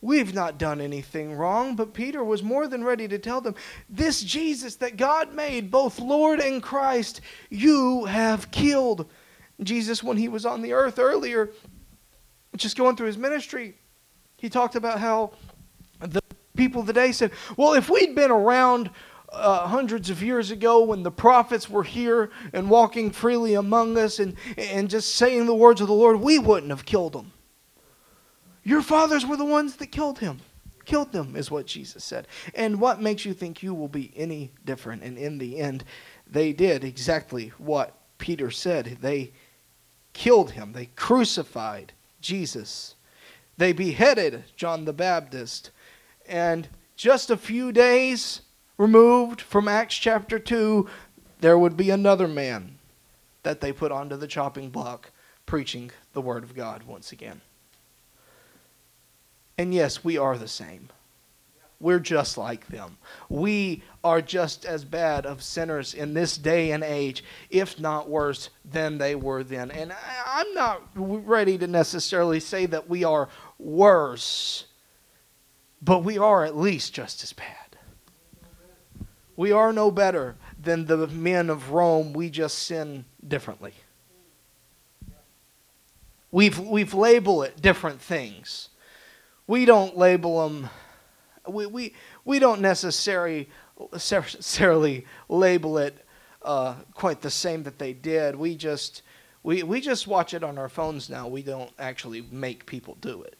We've 0.02 0.34
not 0.34 0.58
done 0.58 0.80
anything 0.80 1.34
wrong, 1.36 1.76
but 1.76 1.94
Peter 1.94 2.24
was 2.24 2.42
more 2.42 2.66
than 2.66 2.82
ready 2.82 3.06
to 3.06 3.18
tell 3.18 3.40
them, 3.40 3.54
This 3.88 4.20
Jesus 4.20 4.74
that 4.76 4.96
God 4.96 5.32
made, 5.32 5.70
both 5.70 6.00
Lord 6.00 6.40
and 6.40 6.60
Christ, 6.60 7.20
you 7.50 8.04
have 8.06 8.50
killed. 8.50 9.08
Jesus, 9.62 10.02
when 10.02 10.16
he 10.16 10.26
was 10.26 10.44
on 10.44 10.60
the 10.60 10.72
earth 10.72 10.98
earlier, 10.98 11.50
just 12.56 12.76
going 12.76 12.96
through 12.96 13.06
his 13.06 13.16
ministry, 13.16 13.76
he 14.36 14.50
talked 14.50 14.74
about 14.74 14.98
how 14.98 15.34
the 16.00 16.20
people 16.56 16.80
of 16.80 16.88
the 16.88 16.92
day 16.92 17.12
said, 17.12 17.30
Well, 17.56 17.74
if 17.74 17.88
we'd 17.88 18.16
been 18.16 18.32
around 18.32 18.90
uh, 19.28 19.68
hundreds 19.68 20.10
of 20.10 20.20
years 20.20 20.50
ago 20.50 20.82
when 20.82 21.04
the 21.04 21.12
prophets 21.12 21.70
were 21.70 21.84
here 21.84 22.32
and 22.52 22.68
walking 22.68 23.12
freely 23.12 23.54
among 23.54 23.96
us 23.96 24.18
and, 24.18 24.34
and 24.58 24.90
just 24.90 25.14
saying 25.14 25.46
the 25.46 25.54
words 25.54 25.80
of 25.80 25.86
the 25.86 25.94
Lord, 25.94 26.16
we 26.20 26.40
wouldn't 26.40 26.70
have 26.70 26.84
killed 26.84 27.12
them. 27.12 27.32
Your 28.64 28.82
fathers 28.82 29.26
were 29.26 29.36
the 29.36 29.44
ones 29.44 29.76
that 29.76 29.88
killed 29.88 30.18
him. 30.20 30.40
Killed 30.84 31.12
them, 31.12 31.36
is 31.36 31.50
what 31.50 31.66
Jesus 31.66 32.02
said. 32.02 32.26
And 32.54 32.80
what 32.80 33.00
makes 33.00 33.24
you 33.24 33.34
think 33.34 33.62
you 33.62 33.72
will 33.72 33.88
be 33.88 34.12
any 34.16 34.50
different? 34.64 35.02
And 35.02 35.16
in 35.16 35.38
the 35.38 35.58
end, 35.58 35.84
they 36.26 36.52
did 36.52 36.82
exactly 36.82 37.52
what 37.58 37.94
Peter 38.18 38.50
said. 38.50 38.98
They 39.00 39.32
killed 40.12 40.52
him, 40.52 40.72
they 40.72 40.86
crucified 40.96 41.92
Jesus, 42.20 42.94
they 43.56 43.72
beheaded 43.72 44.44
John 44.56 44.84
the 44.84 44.92
Baptist. 44.92 45.70
And 46.28 46.68
just 46.96 47.30
a 47.30 47.36
few 47.36 47.72
days 47.72 48.42
removed 48.76 49.40
from 49.40 49.68
Acts 49.68 49.96
chapter 49.96 50.38
2, 50.38 50.88
there 51.40 51.58
would 51.58 51.76
be 51.76 51.90
another 51.90 52.28
man 52.28 52.78
that 53.42 53.60
they 53.60 53.72
put 53.72 53.92
onto 53.92 54.16
the 54.16 54.26
chopping 54.26 54.70
block 54.70 55.10
preaching 55.46 55.90
the 56.12 56.20
Word 56.20 56.44
of 56.44 56.54
God 56.54 56.84
once 56.84 57.12
again. 57.12 57.40
And 59.58 59.74
yes, 59.74 60.02
we 60.02 60.18
are 60.18 60.38
the 60.38 60.48
same. 60.48 60.88
We're 61.82 61.98
just 61.98 62.38
like 62.38 62.68
them. 62.68 62.96
We 63.28 63.82
are 64.04 64.22
just 64.22 64.64
as 64.64 64.84
bad 64.84 65.26
of 65.26 65.42
sinners 65.42 65.94
in 65.94 66.14
this 66.14 66.38
day 66.38 66.70
and 66.70 66.84
age, 66.84 67.24
if 67.50 67.78
not 67.80 68.08
worse, 68.08 68.50
than 68.64 68.98
they 68.98 69.16
were 69.16 69.42
then. 69.42 69.72
And 69.72 69.92
I'm 70.24 70.54
not 70.54 70.82
ready 70.94 71.58
to 71.58 71.66
necessarily 71.66 72.38
say 72.38 72.66
that 72.66 72.88
we 72.88 73.02
are 73.02 73.28
worse, 73.58 74.66
but 75.82 76.04
we 76.04 76.18
are 76.18 76.44
at 76.44 76.56
least 76.56 76.94
just 76.94 77.24
as 77.24 77.32
bad. 77.32 77.56
We 79.34 79.50
are 79.50 79.72
no 79.72 79.90
better 79.90 80.36
than 80.62 80.86
the 80.86 81.08
men 81.08 81.50
of 81.50 81.72
Rome. 81.72 82.12
We 82.12 82.30
just 82.30 82.60
sin 82.60 83.06
differently. 83.26 83.74
We've, 86.30 86.60
we've 86.60 86.94
labeled 86.94 87.46
it 87.46 87.60
different 87.60 88.00
things 88.00 88.68
we 89.52 89.66
don't 89.66 89.98
label 89.98 90.48
them 90.48 90.70
we, 91.46 91.66
we, 91.66 91.94
we 92.24 92.38
don't 92.38 92.60
necessarily, 92.62 93.50
necessarily 93.92 95.06
label 95.28 95.76
it 95.76 96.06
uh, 96.42 96.74
quite 96.94 97.20
the 97.20 97.30
same 97.30 97.62
that 97.64 97.78
they 97.78 97.92
did. 97.92 98.34
We 98.34 98.56
just 98.56 99.02
we, 99.42 99.62
we 99.62 99.80
just 99.80 100.06
watch 100.06 100.34
it 100.34 100.42
on 100.42 100.56
our 100.56 100.68
phones 100.68 101.10
now. 101.10 101.26
We 101.26 101.42
don't 101.42 101.70
actually 101.78 102.24
make 102.30 102.64
people 102.64 102.96
do 103.00 103.22
it. 103.22 103.36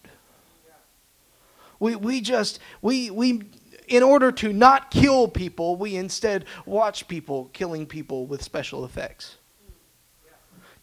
We, 1.79 1.97
we 1.97 2.21
just 2.21 2.59
we 2.83 3.11
we 3.11 3.43
in 3.89 4.03
order 4.03 4.33
to 4.33 4.53
not 4.53 4.91
kill 4.91 5.29
people, 5.29 5.77
we 5.77 5.97
instead 5.97 6.45
watch 6.67 7.09
people 7.09 7.51
killing 7.53 7.87
people 7.87 8.27
with 8.27 8.43
special 8.43 8.85
effects 8.85 9.39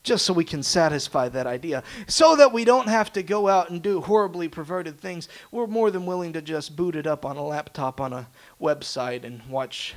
just 0.10 0.26
so 0.26 0.34
we 0.34 0.44
can 0.44 0.64
satisfy 0.64 1.30
that 1.30 1.46
idea. 1.46 1.84
So 2.08 2.36
that 2.38 2.52
we 2.52 2.66
don't 2.66 2.90
have 2.90 3.14
to 3.14 3.22
go 3.22 3.48
out 3.48 3.70
and 3.70 3.80
do 3.80 4.02
horribly 4.02 4.50
perverted 4.50 5.00
things, 5.00 5.30
we're 5.52 5.68
more 5.68 5.92
than 5.92 6.08
willing 6.08 6.34
to 6.34 6.42
just 6.42 6.76
boot 6.76 6.96
it 6.96 7.06
up 7.06 7.26
on 7.26 7.38
a 7.38 7.46
laptop 7.46 8.02
on 8.02 8.12
a 8.12 8.28
website 8.60 9.24
and 9.24 9.40
watch. 9.48 9.94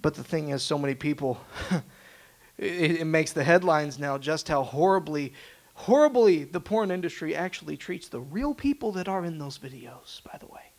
But 0.00 0.14
the 0.14 0.24
thing 0.24 0.48
is, 0.48 0.64
so 0.64 0.76
many 0.76 0.96
people, 0.96 1.40
it, 2.58 3.02
it 3.02 3.06
makes 3.06 3.30
the 3.30 3.44
headlines 3.44 3.96
now 3.96 4.18
just 4.18 4.48
how 4.48 4.64
horribly, 4.64 5.34
horribly 5.74 6.42
the 6.42 6.60
porn 6.60 6.90
industry 6.90 7.36
actually 7.36 7.76
treats 7.76 8.08
the 8.08 8.20
real 8.20 8.54
people 8.54 8.90
that 8.90 9.06
are 9.06 9.24
in 9.24 9.38
those 9.38 9.56
videos, 9.56 10.20
by 10.24 10.36
the 10.40 10.46
way. 10.46 10.72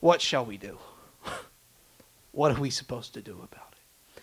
What 0.00 0.20
shall 0.20 0.44
we 0.44 0.58
do? 0.58 0.76
What 2.36 2.54
are 2.54 2.60
we 2.60 2.68
supposed 2.68 3.14
to 3.14 3.22
do 3.22 3.32
about 3.32 3.72
it? 3.72 4.22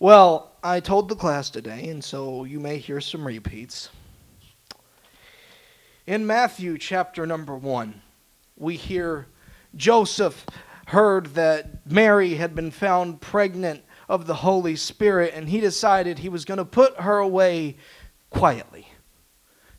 Well, 0.00 0.50
I 0.64 0.80
told 0.80 1.08
the 1.08 1.14
class 1.14 1.48
today, 1.48 1.88
and 1.88 2.02
so 2.02 2.42
you 2.42 2.58
may 2.58 2.78
hear 2.78 3.00
some 3.00 3.24
repeats. 3.24 3.88
In 6.08 6.26
Matthew 6.26 6.76
chapter 6.76 7.26
number 7.26 7.54
1, 7.54 8.02
we 8.56 8.74
hear 8.74 9.28
Joseph 9.76 10.44
heard 10.86 11.26
that 11.34 11.86
Mary 11.88 12.34
had 12.34 12.56
been 12.56 12.72
found 12.72 13.20
pregnant 13.20 13.84
of 14.08 14.26
the 14.26 14.34
Holy 14.34 14.74
Spirit, 14.74 15.32
and 15.32 15.48
he 15.48 15.60
decided 15.60 16.18
he 16.18 16.28
was 16.28 16.44
going 16.44 16.58
to 16.58 16.64
put 16.64 16.98
her 16.98 17.18
away 17.18 17.76
quietly 18.30 18.89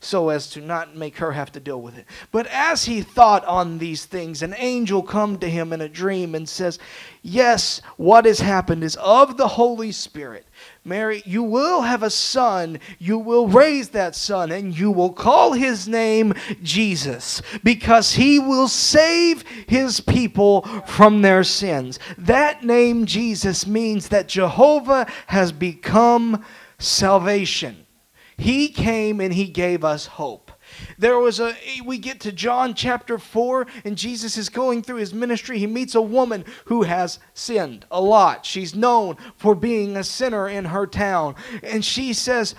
so 0.02 0.30
as 0.30 0.48
to 0.48 0.60
not 0.60 0.96
make 0.96 1.16
her 1.18 1.30
have 1.30 1.52
to 1.52 1.60
deal 1.60 1.80
with 1.80 1.96
it. 1.96 2.04
But 2.32 2.48
as 2.48 2.84
he 2.84 3.02
thought 3.02 3.44
on 3.44 3.78
these 3.78 4.04
things, 4.04 4.42
an 4.42 4.54
angel 4.58 5.00
come 5.00 5.38
to 5.38 5.48
him 5.48 5.72
in 5.72 5.80
a 5.80 5.88
dream 5.88 6.34
and 6.34 6.48
says, 6.48 6.80
"Yes, 7.22 7.80
what 7.96 8.24
has 8.24 8.40
happened 8.40 8.82
is 8.82 8.96
of 8.96 9.36
the 9.36 9.46
Holy 9.46 9.92
Spirit. 9.92 10.44
Mary, 10.84 11.22
you 11.24 11.44
will 11.44 11.82
have 11.82 12.02
a 12.02 12.10
son. 12.10 12.80
You 12.98 13.16
will 13.16 13.46
raise 13.46 13.90
that 13.90 14.16
son 14.16 14.50
and 14.50 14.76
you 14.76 14.90
will 14.90 15.12
call 15.12 15.52
his 15.52 15.86
name 15.86 16.34
Jesus 16.64 17.40
because 17.62 18.14
he 18.14 18.40
will 18.40 18.66
save 18.66 19.44
his 19.68 20.00
people 20.00 20.62
from 20.84 21.22
their 21.22 21.44
sins." 21.44 22.00
That 22.18 22.64
name 22.64 23.06
Jesus 23.06 23.68
means 23.68 24.08
that 24.08 24.26
Jehovah 24.26 25.06
has 25.28 25.52
become 25.52 26.44
salvation. 26.80 27.86
He 28.36 28.68
came 28.68 29.20
and 29.20 29.32
he 29.32 29.46
gave 29.46 29.84
us 29.84 30.06
hope. 30.06 30.50
There 30.98 31.18
was 31.18 31.40
a, 31.40 31.54
we 31.84 31.98
get 31.98 32.20
to 32.20 32.32
John 32.32 32.74
chapter 32.74 33.18
4, 33.18 33.66
and 33.84 33.96
Jesus 33.96 34.36
is 34.36 34.48
going 34.48 34.82
through 34.82 34.96
his 34.96 35.12
ministry. 35.12 35.58
He 35.58 35.66
meets 35.66 35.94
a 35.94 36.02
woman 36.02 36.44
who 36.66 36.82
has 36.82 37.18
sinned 37.34 37.84
a 37.90 38.00
lot. 38.00 38.46
She's 38.46 38.74
known 38.74 39.16
for 39.36 39.54
being 39.54 39.96
a 39.96 40.04
sinner 40.04 40.48
in 40.48 40.66
her 40.66 40.86
town. 40.86 41.34
And 41.62 41.84
she 41.84 42.12
says, 42.12 42.54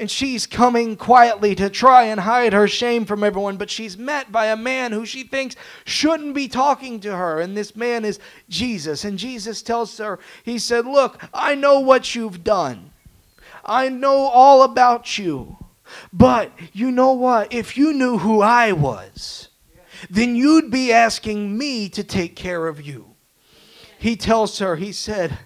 and 0.00 0.10
she's 0.10 0.46
coming 0.46 0.96
quietly 0.96 1.54
to 1.56 1.68
try 1.68 2.04
and 2.04 2.20
hide 2.20 2.54
her 2.54 2.66
shame 2.66 3.04
from 3.04 3.22
everyone, 3.22 3.58
but 3.58 3.68
she's 3.68 3.98
met 3.98 4.32
by 4.32 4.46
a 4.46 4.56
man 4.56 4.92
who 4.92 5.04
she 5.04 5.24
thinks 5.24 5.56
shouldn't 5.84 6.34
be 6.34 6.48
talking 6.48 7.00
to 7.00 7.14
her. 7.14 7.38
And 7.38 7.54
this 7.54 7.76
man 7.76 8.06
is 8.06 8.18
Jesus. 8.48 9.04
And 9.04 9.18
Jesus 9.18 9.60
tells 9.60 9.98
her, 9.98 10.18
He 10.42 10.58
said, 10.58 10.86
Look, 10.86 11.22
I 11.34 11.54
know 11.54 11.80
what 11.80 12.14
you've 12.14 12.42
done. 12.42 12.92
I 13.64 13.88
know 13.88 14.26
all 14.26 14.62
about 14.62 15.18
you. 15.18 15.56
But 16.12 16.52
you 16.72 16.90
know 16.90 17.12
what? 17.12 17.52
If 17.52 17.76
you 17.76 17.92
knew 17.92 18.18
who 18.18 18.40
I 18.40 18.72
was, 18.72 19.48
then 20.08 20.36
you'd 20.36 20.70
be 20.70 20.92
asking 20.92 21.56
me 21.58 21.88
to 21.90 22.04
take 22.04 22.36
care 22.36 22.68
of 22.68 22.80
you. 22.80 23.14
He 23.98 24.16
tells 24.16 24.58
her, 24.60 24.76
He 24.76 24.92
said, 24.92 25.38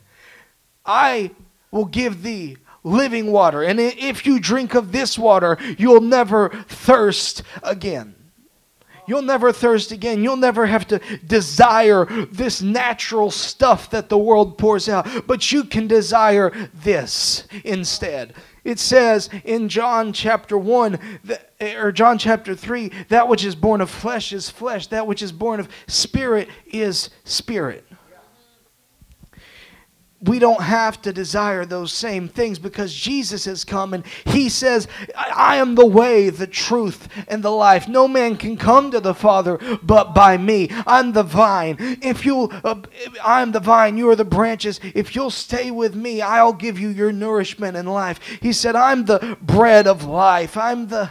I 0.85 1.33
will 1.71 1.87
give 1.87 2.23
thee 2.23 2.57
living 2.85 3.33
water, 3.33 3.63
and 3.63 3.81
if 3.81 4.27
you 4.27 4.39
drink 4.39 4.75
of 4.75 4.93
this 4.93 5.19
water, 5.19 5.57
you'll 5.79 6.03
never 6.03 6.51
thirst 6.69 7.43
again. 7.63 8.15
You'll 9.07 9.23
never 9.23 9.53
thirst 9.53 9.93
again. 9.93 10.23
You'll 10.23 10.37
never 10.37 10.67
have 10.67 10.87
to 10.89 11.01
desire 11.27 12.07
this 12.31 12.63
natural 12.63 13.31
stuff 13.31 13.91
that 13.91 14.09
the 14.09 14.19
world 14.19 14.59
pours 14.59 14.89
out, 14.89 15.27
but 15.27 15.53
you 15.53 15.65
can 15.65 15.87
desire 15.87 16.53
this 16.73 17.47
instead. 17.65 18.35
It 18.65 18.79
says 18.79 19.29
in 19.45 19.69
John 19.69 20.13
chapter 20.13 20.57
1 20.57 20.99
or 21.77 21.93
John 21.93 22.17
chapter 22.17 22.55
3 22.55 22.91
that 23.09 23.29
which 23.29 23.45
is 23.45 23.55
born 23.55 23.81
of 23.81 23.91
flesh 23.91 24.33
is 24.33 24.49
flesh, 24.49 24.87
that 24.89 25.07
which 25.07 25.23
is 25.23 25.33
born 25.33 25.61
of 25.61 25.69
spirit 25.87 26.49
is 26.67 27.11
spirit. 27.25 27.87
We 30.25 30.39
don't 30.39 30.63
have 30.63 31.01
to 31.03 31.13
desire 31.13 31.65
those 31.65 31.93
same 31.93 32.29
things 32.29 32.59
because 32.59 32.95
Jesus 32.95 33.45
has 33.45 33.65
come 33.65 33.95
and 33.95 34.05
he 34.25 34.49
says, 34.49 34.89
I 35.17 35.57
am 35.57 35.75
the 35.75 35.87
way, 35.87 36.31
the 36.31 36.47
truth, 36.47 37.09
and 37.29 37.43
the 37.43 37.51
life. 37.51 37.89
No 37.89 38.09
man 38.09 38.37
can 38.37 38.57
come 38.57 38.91
to 38.91 39.01
the 39.01 39.15
Father 39.15 39.59
but 39.83 40.15
by 40.15 40.37
me. 40.37 40.69
I'm 40.87 41.13
the 41.13 41.23
vine. 41.23 41.77
If 42.03 42.25
you, 42.25 42.51
uh, 42.65 42.83
I'm 43.23 43.53
the 43.53 43.61
vine, 43.61 43.97
you 43.97 44.09
are 44.11 44.17
the 44.17 44.25
branches. 44.25 44.81
If 44.83 45.15
you'll 45.15 45.31
stay 45.31 45.71
with 45.71 45.95
me, 45.95 46.21
I'll 46.21 46.53
give 46.53 46.79
you 46.79 46.89
your 46.89 47.13
nourishment 47.13 47.77
and 47.77 47.91
life. 47.93 48.21
He 48.41 48.53
said, 48.53 48.77
I'm 48.77 49.05
the 49.05 49.37
bread 49.41 49.87
of 49.87 50.05
life. 50.05 50.57
I'm 50.57 50.89
the 50.89 51.11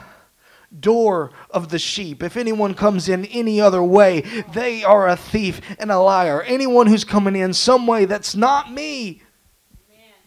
door 0.80 1.32
of 1.50 1.70
the 1.70 1.80
sheep. 1.80 2.24
If 2.24 2.38
anyone 2.38 2.74
comes 2.74 3.10
in 3.10 3.26
any 3.26 3.62
other 3.62 3.84
way, 3.84 4.22
they 4.54 4.84
are 4.84 5.08
a 5.08 5.16
thief 5.16 5.62
and 5.80 5.92
a 5.92 6.00
liar. 6.00 6.42
Anyone 6.42 6.88
who's 6.88 7.04
coming 7.04 7.36
in 7.36 7.54
some 7.54 7.88
way 7.88 8.06
that's 8.06 8.36
not 8.36 8.72
me, 8.72 9.22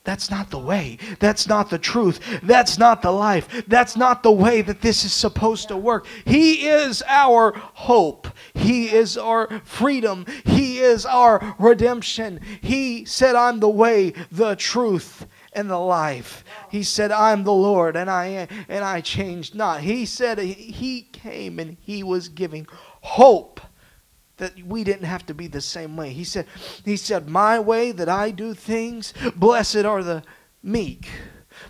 that's 0.07 0.31
not 0.31 0.51
the 0.51 0.59
way. 0.59 0.99
That's 1.19 1.49
not 1.49 1.69
the 1.69 1.81
truth. 1.81 2.21
That's 2.45 2.79
not 2.79 3.03
the 3.03 3.11
life. 3.11 3.65
That's 3.67 3.97
not 3.97 4.23
the 4.23 4.31
way 4.31 4.63
that 4.63 4.81
this 4.81 5.05
is 5.05 5.13
supposed 5.13 5.67
to 5.69 5.77
work. 5.77 6.07
He 6.25 6.69
is 6.69 7.03
our 7.09 7.53
hope. 7.57 8.29
He 8.55 8.89
is 8.89 9.19
our 9.19 9.61
freedom. 9.65 10.25
He 10.45 10.79
is 10.79 11.05
our 11.05 11.57
redemption. 11.59 12.41
He 12.61 13.05
said, 13.05 13.35
I'm 13.35 13.59
the 13.59 13.69
way, 13.69 14.13
the 14.31 14.55
truth, 14.55 15.27
and 15.57 15.69
the 15.69 15.79
life. 15.79 16.45
He 16.71 16.83
said, 16.83 17.11
I'm 17.11 17.43
the 17.43 17.53
Lord 17.53 17.97
and 17.97 18.09
I 18.09 18.47
and 18.69 18.85
I 18.85 19.01
changed 19.01 19.55
not. 19.55 19.81
He 19.81 20.07
said 20.07 20.39
he 20.39 21.03
came 21.13 21.59
and 21.59 21.77
he 21.81 22.03
was 22.03 22.29
giving 22.29 22.69
hope 23.01 23.61
that 24.37 24.63
we 24.63 24.85
didn't 24.85 25.07
have 25.07 25.25
to 25.27 25.35
be 25.35 25.49
the 25.49 25.63
same 25.63 25.97
way. 25.97 26.11
He 26.11 26.25
said 26.25 26.47
he 26.85 26.97
said 26.97 27.29
my 27.29 27.59
way 27.59 27.91
that 27.91 28.09
I 28.09 28.31
do 28.31 28.55
things, 28.55 29.15
blessed 29.35 29.85
are 29.85 30.05
the 30.05 30.23
meek 30.63 31.09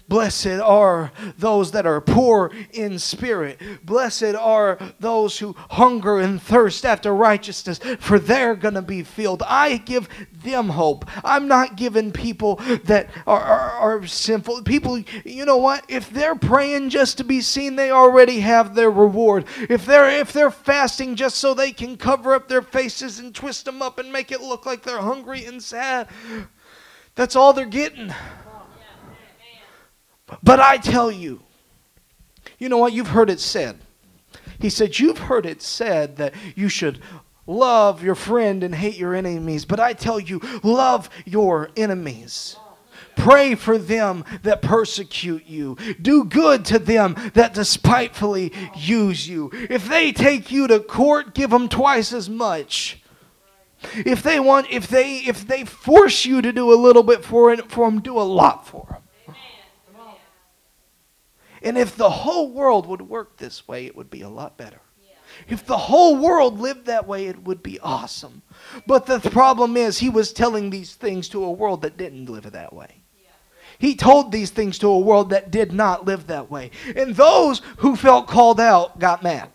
Blessed 0.08 0.60
are 0.62 1.10
those 1.36 1.72
that 1.72 1.86
are 1.86 2.00
poor 2.00 2.52
in 2.72 2.98
spirit. 2.98 3.60
Blessed 3.84 4.36
are 4.38 4.78
those 5.00 5.38
who 5.38 5.56
hunger 5.70 6.18
and 6.18 6.40
thirst 6.40 6.86
after 6.86 7.12
righteousness, 7.14 7.80
for 7.98 8.18
they're 8.18 8.54
going 8.54 8.74
to 8.74 8.82
be 8.82 9.02
filled. 9.02 9.42
I 9.44 9.78
give 9.78 10.08
them 10.44 10.68
hope. 10.68 11.06
I'm 11.24 11.48
not 11.48 11.76
giving 11.76 12.12
people 12.12 12.56
that 12.84 13.10
are, 13.26 13.40
are, 13.40 13.70
are, 13.72 14.06
sinful. 14.06 14.62
People, 14.62 14.98
you 15.24 15.44
know 15.44 15.56
what? 15.56 15.84
If 15.88 16.10
they're 16.10 16.36
praying 16.36 16.90
just 16.90 17.18
to 17.18 17.24
be 17.24 17.40
seen, 17.40 17.74
they 17.74 17.90
already 17.90 18.40
have 18.40 18.74
their 18.74 18.90
reward. 18.90 19.44
If 19.68 19.86
they're 19.86 20.20
if 20.20 20.32
they're 20.32 20.50
fasting 20.52 21.16
just 21.16 21.36
so 21.36 21.52
they 21.52 21.72
can 21.72 21.96
cover 21.96 22.34
up 22.34 22.48
their 22.48 22.62
faces 22.62 23.18
and 23.18 23.34
twist 23.34 23.64
them 23.64 23.82
up 23.82 23.98
and 23.98 24.12
make 24.12 24.30
it 24.30 24.40
look 24.40 24.66
like 24.66 24.82
they're 24.82 24.98
hungry 24.98 25.44
and 25.44 25.60
sad, 25.60 26.08
that's 27.16 27.34
all 27.34 27.52
they're 27.52 27.66
getting. 27.66 28.12
But 30.42 30.60
I 30.60 30.78
tell 30.78 31.10
you, 31.10 31.42
you 32.58 32.68
know 32.68 32.78
what? 32.78 32.92
You've 32.92 33.08
heard 33.08 33.30
it 33.30 33.40
said. 33.40 33.78
He 34.58 34.70
said, 34.70 34.98
You've 34.98 35.18
heard 35.18 35.46
it 35.46 35.62
said 35.62 36.16
that 36.16 36.34
you 36.54 36.68
should 36.68 37.00
love 37.46 38.02
your 38.02 38.14
friend 38.14 38.62
and 38.62 38.74
hate 38.74 38.96
your 38.96 39.14
enemies. 39.14 39.64
But 39.64 39.80
I 39.80 39.92
tell 39.92 40.18
you, 40.18 40.40
love 40.62 41.08
your 41.24 41.70
enemies. 41.76 42.56
Pray 43.14 43.54
for 43.54 43.78
them 43.78 44.24
that 44.42 44.62
persecute 44.62 45.46
you. 45.46 45.76
Do 46.00 46.24
good 46.24 46.64
to 46.66 46.78
them 46.78 47.16
that 47.34 47.54
despitefully 47.54 48.52
use 48.76 49.26
you. 49.26 49.50
If 49.52 49.88
they 49.88 50.12
take 50.12 50.50
you 50.50 50.66
to 50.66 50.80
court, 50.80 51.34
give 51.34 51.50
them 51.50 51.68
twice 51.68 52.12
as 52.12 52.28
much. 52.28 53.00
If 53.94 54.22
they 54.22 54.40
want, 54.40 54.70
if 54.70 54.88
they 54.88 55.18
if 55.18 55.46
they 55.46 55.64
force 55.64 56.24
you 56.24 56.42
to 56.42 56.52
do 56.52 56.72
a 56.72 56.76
little 56.76 57.02
bit 57.02 57.24
for 57.24 57.52
it, 57.52 57.70
for 57.70 57.90
them, 57.90 58.00
do 58.00 58.18
a 58.18 58.22
lot 58.22 58.66
for 58.66 58.86
them. 58.90 59.02
And 61.66 61.76
if 61.76 61.96
the 61.96 62.08
whole 62.08 62.52
world 62.52 62.86
would 62.86 63.02
work 63.02 63.36
this 63.36 63.66
way, 63.66 63.86
it 63.86 63.96
would 63.96 64.08
be 64.08 64.22
a 64.22 64.28
lot 64.28 64.56
better. 64.56 64.78
If 65.48 65.66
the 65.66 65.76
whole 65.76 66.16
world 66.16 66.60
lived 66.60 66.86
that 66.86 67.08
way, 67.08 67.26
it 67.26 67.42
would 67.42 67.60
be 67.60 67.80
awesome. 67.80 68.42
But 68.86 69.06
the 69.06 69.18
problem 69.18 69.76
is, 69.76 69.98
he 69.98 70.08
was 70.08 70.32
telling 70.32 70.70
these 70.70 70.94
things 70.94 71.28
to 71.30 71.42
a 71.42 71.50
world 71.50 71.82
that 71.82 71.96
didn't 71.96 72.26
live 72.26 72.52
that 72.52 72.72
way. 72.72 73.02
He 73.80 73.96
told 73.96 74.30
these 74.30 74.50
things 74.50 74.78
to 74.78 74.86
a 74.86 74.98
world 74.98 75.30
that 75.30 75.50
did 75.50 75.72
not 75.72 76.06
live 76.06 76.28
that 76.28 76.48
way. 76.48 76.70
And 76.94 77.16
those 77.16 77.62
who 77.78 77.96
felt 77.96 78.28
called 78.28 78.60
out 78.60 79.00
got 79.00 79.24
mad. 79.24 79.50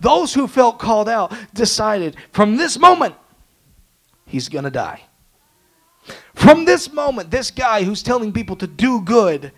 Those 0.00 0.34
who 0.34 0.48
felt 0.48 0.80
called 0.80 1.08
out 1.08 1.32
decided 1.54 2.16
from 2.32 2.56
this 2.56 2.76
moment, 2.76 3.14
he's 4.26 4.48
going 4.48 4.64
to 4.64 4.70
die. 4.70 5.02
From 6.34 6.64
this 6.64 6.92
moment, 6.92 7.30
this 7.30 7.52
guy 7.52 7.84
who's 7.84 8.02
telling 8.02 8.32
people 8.32 8.56
to 8.56 8.66
do 8.66 9.00
good 9.00 9.52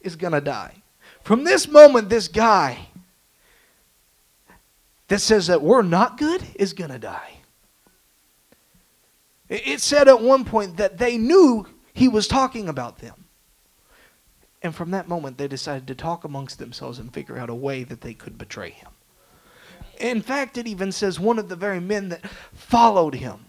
is 0.00 0.16
going 0.16 0.32
to 0.32 0.40
die. 0.40 0.79
From 1.22 1.44
this 1.44 1.68
moment, 1.68 2.08
this 2.08 2.28
guy 2.28 2.88
that 5.08 5.20
says 5.20 5.48
that 5.48 5.62
we're 5.62 5.82
not 5.82 6.18
good 6.18 6.42
is 6.54 6.72
going 6.72 6.90
to 6.90 6.98
die. 6.98 7.34
It 9.48 9.80
said 9.80 10.06
at 10.06 10.22
one 10.22 10.44
point 10.44 10.76
that 10.76 10.98
they 10.98 11.18
knew 11.18 11.66
he 11.92 12.06
was 12.06 12.28
talking 12.28 12.68
about 12.68 12.98
them. 12.98 13.24
And 14.62 14.74
from 14.74 14.92
that 14.92 15.08
moment, 15.08 15.38
they 15.38 15.48
decided 15.48 15.88
to 15.88 15.94
talk 15.94 16.24
amongst 16.24 16.58
themselves 16.58 16.98
and 16.98 17.12
figure 17.12 17.38
out 17.38 17.50
a 17.50 17.54
way 17.54 17.82
that 17.82 18.00
they 18.00 18.14
could 18.14 18.38
betray 18.38 18.70
him. 18.70 18.90
In 19.98 20.22
fact, 20.22 20.56
it 20.56 20.66
even 20.66 20.92
says 20.92 21.18
one 21.18 21.38
of 21.38 21.48
the 21.48 21.56
very 21.56 21.80
men 21.80 22.10
that 22.10 22.26
followed 22.52 23.14
him 23.14 23.46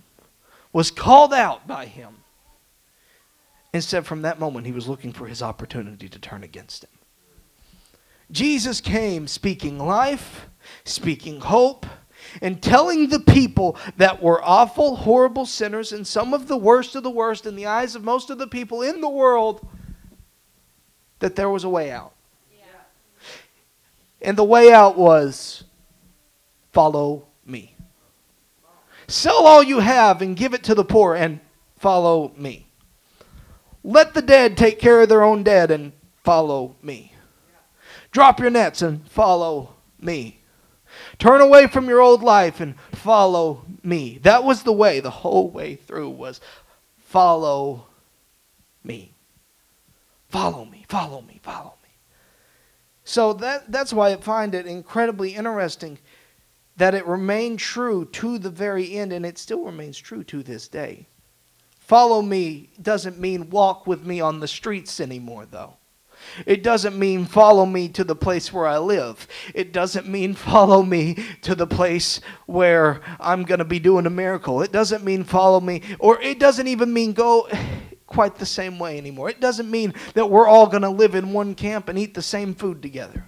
was 0.73 0.89
called 0.89 1.33
out 1.33 1.67
by 1.67 1.85
him 1.85 2.17
and 3.73 3.83
said 3.83 4.05
from 4.05 4.23
that 4.23 4.39
moment 4.39 4.65
he 4.65 4.71
was 4.71 4.87
looking 4.87 5.13
for 5.13 5.27
his 5.27 5.41
opportunity 5.41 6.09
to 6.09 6.19
turn 6.19 6.43
against 6.43 6.83
him. 6.83 6.89
Jesus 8.31 8.81
came 8.81 9.27
speaking 9.27 9.77
life, 9.77 10.47
speaking 10.83 11.39
hope, 11.41 11.85
and 12.41 12.61
telling 12.61 13.09
the 13.09 13.19
people 13.19 13.77
that 13.97 14.21
were 14.21 14.41
awful, 14.43 14.95
horrible 14.95 15.45
sinners 15.45 15.91
and 15.91 16.05
some 16.05 16.33
of 16.33 16.47
the 16.47 16.57
worst 16.57 16.95
of 16.95 17.03
the 17.03 17.09
worst 17.09 17.45
in 17.45 17.55
the 17.55 17.65
eyes 17.65 17.95
of 17.95 18.03
most 18.03 18.29
of 18.29 18.37
the 18.37 18.47
people 18.47 18.81
in 18.81 19.01
the 19.01 19.09
world 19.09 19.67
that 21.19 21.35
there 21.35 21.49
was 21.49 21.63
a 21.63 21.69
way 21.69 21.91
out. 21.91 22.13
Yeah. 22.55 22.65
And 24.21 24.37
the 24.37 24.43
way 24.43 24.71
out 24.71 24.97
was 24.97 25.63
follow 26.71 27.25
me. 27.45 27.75
Sell 29.07 29.45
all 29.45 29.61
you 29.61 29.79
have 29.79 30.21
and 30.21 30.37
give 30.37 30.53
it 30.53 30.63
to 30.63 30.75
the 30.75 30.85
poor 30.85 31.15
and 31.15 31.39
follow 31.77 32.31
me. 32.37 32.67
Let 33.83 34.13
the 34.13 34.21
dead 34.21 34.57
take 34.57 34.79
care 34.79 35.01
of 35.01 35.09
their 35.09 35.23
own 35.23 35.43
dead 35.43 35.71
and 35.71 35.91
follow 36.23 36.75
me. 36.81 37.10
Drop 38.11 38.39
your 38.39 38.49
nets 38.49 38.81
and 38.81 39.07
follow 39.09 39.75
me. 39.99 40.41
Turn 41.17 41.41
away 41.41 41.67
from 41.67 41.87
your 41.87 42.01
old 42.01 42.21
life 42.21 42.59
and 42.59 42.75
follow 42.91 43.65
me. 43.83 44.19
That 44.23 44.43
was 44.43 44.63
the 44.63 44.73
way, 44.73 44.99
the 44.99 45.09
whole 45.09 45.49
way 45.49 45.75
through 45.75 46.09
was 46.09 46.41
follow 46.97 47.87
me. 48.83 49.13
Follow 50.29 50.65
me, 50.65 50.85
follow 50.87 51.21
me, 51.21 51.39
follow 51.43 51.75
me. 51.83 51.89
So 53.03 53.33
that, 53.33 53.71
that's 53.71 53.93
why 53.93 54.11
I 54.11 54.17
find 54.17 54.55
it 54.55 54.65
incredibly 54.65 55.35
interesting 55.35 55.97
that 56.77 56.95
it 56.95 57.05
remained 57.05 57.59
true 57.59 58.05
to 58.05 58.37
the 58.39 58.49
very 58.49 58.93
end, 58.93 59.11
and 59.13 59.25
it 59.25 59.37
still 59.37 59.63
remains 59.63 59.97
true 59.97 60.23
to 60.23 60.41
this 60.41 60.67
day. 60.67 61.07
Follow 61.79 62.21
me 62.21 62.69
doesn't 62.81 63.19
mean 63.19 63.49
walk 63.49 63.85
with 63.85 64.05
me 64.05 64.21
on 64.21 64.39
the 64.39 64.47
streets 64.47 64.99
anymore, 64.99 65.45
though. 65.45 65.75
It 66.45 66.63
doesn't 66.63 66.97
mean 66.97 67.25
follow 67.25 67.65
me 67.65 67.89
to 67.89 68.03
the 68.03 68.15
place 68.15 68.51
where 68.51 68.67
I 68.67 68.77
live. 68.77 69.27
It 69.53 69.73
doesn't 69.73 70.07
mean 70.07 70.33
follow 70.35 70.83
me 70.83 71.17
to 71.41 71.55
the 71.55 71.67
place 71.67 72.21
where 72.45 73.01
I'm 73.19 73.43
going 73.43 73.59
to 73.59 73.65
be 73.65 73.79
doing 73.79 74.05
a 74.05 74.11
miracle. 74.11 74.61
It 74.61 74.71
doesn't 74.71 75.03
mean 75.03 75.23
follow 75.23 75.59
me, 75.59 75.81
or 75.99 76.21
it 76.21 76.39
doesn't 76.39 76.67
even 76.67 76.93
mean 76.93 77.13
go 77.13 77.47
quite 78.07 78.35
the 78.35 78.45
same 78.45 78.79
way 78.79 78.97
anymore. 78.97 79.29
It 79.29 79.39
doesn't 79.39 79.69
mean 79.69 79.93
that 80.13 80.29
we're 80.29 80.47
all 80.47 80.67
going 80.67 80.83
to 80.83 80.89
live 80.89 81.15
in 81.15 81.33
one 81.33 81.55
camp 81.55 81.89
and 81.89 81.97
eat 81.97 82.13
the 82.13 82.21
same 82.21 82.53
food 82.53 82.81
together. 82.81 83.25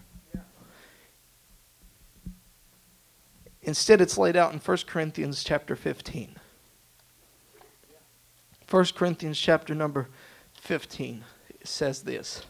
Instead, 3.61 4.01
it's 4.01 4.17
laid 4.17 4.35
out 4.35 4.51
in 4.51 4.59
1 4.59 4.77
Corinthians 4.87 5.41
chapter 5.43 5.75
15. 5.75 6.35
1 8.69 8.85
Corinthians 8.95 9.39
chapter 9.39 9.73
number 9.73 10.09
15 10.55 11.23
says 11.63 12.01
this. 12.01 12.43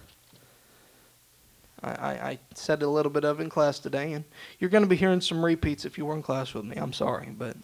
I, 1.83 2.29
I, 2.29 2.39
said 2.55 2.81
a 2.81 2.87
little 2.87 3.11
bit 3.11 3.25
of 3.25 3.39
in 3.39 3.49
class 3.49 3.79
today, 3.79 4.13
and 4.13 4.23
you're 4.59 4.69
going 4.69 4.83
to 4.83 4.89
be 4.89 4.95
hearing 4.95 5.21
some 5.21 5.43
repeats 5.43 5.85
if 5.85 5.97
you 5.97 6.05
were 6.05 6.15
in 6.15 6.21
class 6.21 6.53
with 6.53 6.65
me. 6.65 6.77
I'm 6.77 6.93
sorry, 6.93 7.29
but 7.37 7.57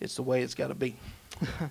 it's 0.00 0.16
the 0.16 0.22
way 0.22 0.42
it's 0.42 0.54
got 0.54 0.68
to 0.68 0.74
be. 0.74 0.96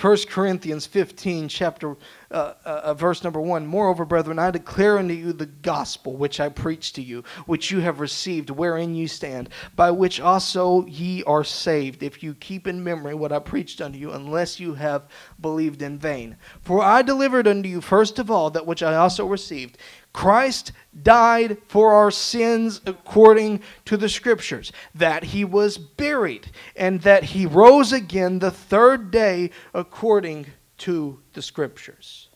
1 0.00 0.16
Corinthians 0.30 0.86
15, 0.86 1.48
chapter 1.48 1.96
uh, 2.30 2.54
uh, 2.64 2.68
uh, 2.84 2.94
verse 2.94 3.22
number 3.22 3.40
one. 3.40 3.66
Moreover, 3.66 4.06
brethren, 4.06 4.38
I 4.38 4.50
declare 4.50 4.98
unto 4.98 5.12
you 5.12 5.34
the 5.34 5.46
gospel 5.46 6.16
which 6.16 6.40
I 6.40 6.48
preached 6.48 6.94
to 6.94 7.02
you, 7.02 7.22
which 7.44 7.70
you 7.70 7.80
have 7.80 8.00
received, 8.00 8.48
wherein 8.48 8.94
you 8.94 9.06
stand, 9.06 9.50
by 9.76 9.90
which 9.90 10.18
also 10.18 10.86
ye 10.86 11.22
are 11.24 11.44
saved, 11.44 12.02
if 12.02 12.22
you 12.22 12.34
keep 12.34 12.66
in 12.66 12.82
memory 12.82 13.14
what 13.14 13.32
I 13.32 13.38
preached 13.38 13.82
unto 13.82 13.98
you, 13.98 14.12
unless 14.12 14.58
you 14.58 14.74
have 14.74 15.08
believed 15.40 15.82
in 15.82 15.98
vain. 15.98 16.36
For 16.62 16.82
I 16.82 17.02
delivered 17.02 17.46
unto 17.46 17.68
you 17.68 17.82
first 17.82 18.18
of 18.18 18.30
all 18.30 18.48
that 18.50 18.66
which 18.66 18.82
I 18.82 18.94
also 18.96 19.26
received. 19.26 19.76
Christ 20.12 20.72
died 21.02 21.56
for 21.68 21.92
our 21.92 22.10
sins 22.10 22.80
according 22.86 23.62
to 23.86 23.96
the 23.96 24.08
Scriptures, 24.08 24.72
that 24.94 25.24
he 25.24 25.44
was 25.44 25.78
buried, 25.78 26.50
and 26.76 27.00
that 27.02 27.24
he 27.24 27.46
rose 27.46 27.92
again 27.92 28.38
the 28.38 28.50
third 28.50 29.10
day 29.10 29.50
according 29.72 30.46
to 30.78 31.20
the 31.32 31.42
Scriptures. 31.42 32.28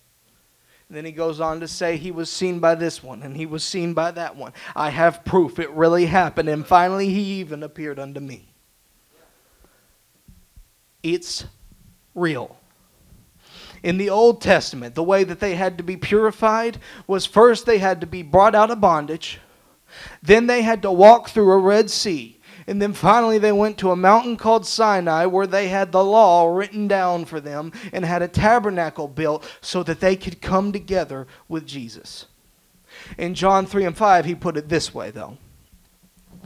And 0.88 0.96
then 0.96 1.04
he 1.04 1.12
goes 1.12 1.40
on 1.40 1.60
to 1.60 1.68
say 1.68 1.96
he 1.96 2.12
was 2.12 2.30
seen 2.30 2.60
by 2.60 2.76
this 2.76 3.02
one 3.02 3.22
and 3.22 3.36
he 3.36 3.44
was 3.44 3.64
seen 3.64 3.92
by 3.92 4.12
that 4.12 4.36
one. 4.36 4.52
I 4.76 4.90
have 4.90 5.24
proof 5.24 5.58
it 5.58 5.70
really 5.70 6.06
happened. 6.06 6.48
And 6.48 6.64
finally, 6.64 7.08
he 7.08 7.40
even 7.40 7.64
appeared 7.64 7.98
unto 7.98 8.20
me. 8.20 8.54
It's 11.02 11.44
real. 12.14 12.56
In 13.86 13.98
the 13.98 14.10
Old 14.10 14.40
Testament, 14.42 14.96
the 14.96 15.04
way 15.04 15.22
that 15.22 15.38
they 15.38 15.54
had 15.54 15.78
to 15.78 15.84
be 15.84 15.96
purified 15.96 16.78
was 17.06 17.24
first 17.24 17.66
they 17.66 17.78
had 17.78 18.00
to 18.00 18.06
be 18.08 18.24
brought 18.24 18.56
out 18.56 18.72
of 18.72 18.80
bondage, 18.80 19.38
then 20.20 20.48
they 20.48 20.62
had 20.62 20.82
to 20.82 20.90
walk 20.90 21.28
through 21.28 21.52
a 21.52 21.58
Red 21.58 21.88
Sea. 21.88 22.40
And 22.66 22.82
then 22.82 22.92
finally, 22.92 23.38
they 23.38 23.52
went 23.52 23.78
to 23.78 23.92
a 23.92 23.96
mountain 23.96 24.36
called 24.36 24.66
Sinai 24.66 25.26
where 25.26 25.46
they 25.46 25.68
had 25.68 25.92
the 25.92 26.02
law 26.02 26.52
written 26.52 26.88
down 26.88 27.26
for 27.26 27.38
them 27.38 27.70
and 27.92 28.04
had 28.04 28.22
a 28.22 28.26
tabernacle 28.26 29.06
built 29.06 29.48
so 29.60 29.84
that 29.84 30.00
they 30.00 30.16
could 30.16 30.42
come 30.42 30.72
together 30.72 31.28
with 31.46 31.64
Jesus. 31.64 32.26
In 33.16 33.36
John 33.36 33.66
3 33.66 33.84
and 33.84 33.96
5, 33.96 34.24
he 34.24 34.34
put 34.34 34.56
it 34.56 34.68
this 34.68 34.92
way, 34.92 35.12
though 35.12 35.38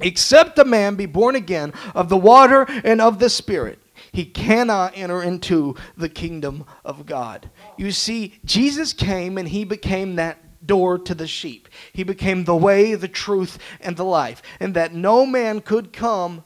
Except 0.02 0.58
a 0.58 0.64
man 0.66 0.94
be 0.94 1.06
born 1.06 1.36
again 1.36 1.72
of 1.94 2.10
the 2.10 2.18
water 2.18 2.66
and 2.84 3.00
of 3.00 3.18
the 3.18 3.30
Spirit, 3.30 3.79
he 4.12 4.24
cannot 4.24 4.92
enter 4.96 5.22
into 5.22 5.76
the 5.96 6.08
kingdom 6.08 6.64
of 6.84 7.06
God. 7.06 7.50
You 7.76 7.92
see, 7.92 8.34
Jesus 8.44 8.92
came 8.92 9.38
and 9.38 9.48
he 9.48 9.64
became 9.64 10.16
that 10.16 10.66
door 10.66 10.98
to 10.98 11.14
the 11.14 11.26
sheep. 11.26 11.68
He 11.92 12.02
became 12.02 12.44
the 12.44 12.56
way, 12.56 12.94
the 12.94 13.08
truth, 13.08 13.58
and 13.80 13.96
the 13.96 14.04
life, 14.04 14.42
and 14.58 14.74
that 14.74 14.94
no 14.94 15.24
man 15.24 15.60
could 15.60 15.92
come 15.92 16.44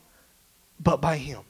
but 0.79 1.01
by 1.01 1.17
him. 1.17 1.43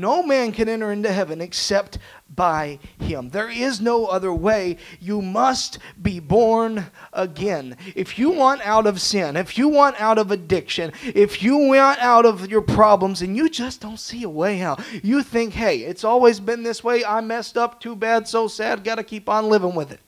No 0.00 0.22
man 0.22 0.52
can 0.52 0.68
enter 0.68 0.92
into 0.92 1.12
heaven 1.12 1.40
except 1.40 1.98
by 2.34 2.78
him. 3.00 3.30
There 3.30 3.48
is 3.48 3.80
no 3.80 4.06
other 4.06 4.32
way. 4.32 4.78
You 5.00 5.22
must 5.22 5.78
be 6.00 6.20
born 6.20 6.86
again. 7.12 7.76
If 7.94 8.18
you 8.18 8.30
want 8.30 8.60
out 8.66 8.86
of 8.86 9.00
sin, 9.00 9.36
if 9.36 9.56
you 9.56 9.68
want 9.68 10.00
out 10.00 10.18
of 10.18 10.30
addiction, 10.30 10.92
if 11.02 11.42
you 11.42 11.56
want 11.56 11.98
out 12.00 12.26
of 12.26 12.50
your 12.50 12.62
problems 12.62 13.22
and 13.22 13.36
you 13.36 13.48
just 13.48 13.80
don't 13.80 14.00
see 14.00 14.22
a 14.22 14.28
way 14.28 14.60
out, 14.60 14.80
you 15.02 15.22
think, 15.22 15.54
hey, 15.54 15.78
it's 15.78 16.04
always 16.04 16.40
been 16.40 16.62
this 16.62 16.84
way. 16.84 17.04
I 17.04 17.20
messed 17.20 17.56
up. 17.56 17.80
Too 17.80 17.96
bad. 17.96 18.28
So 18.28 18.48
sad. 18.48 18.84
Got 18.84 18.96
to 18.96 19.04
keep 19.04 19.28
on 19.28 19.48
living 19.48 19.74
with 19.74 19.92
it. 19.92 20.00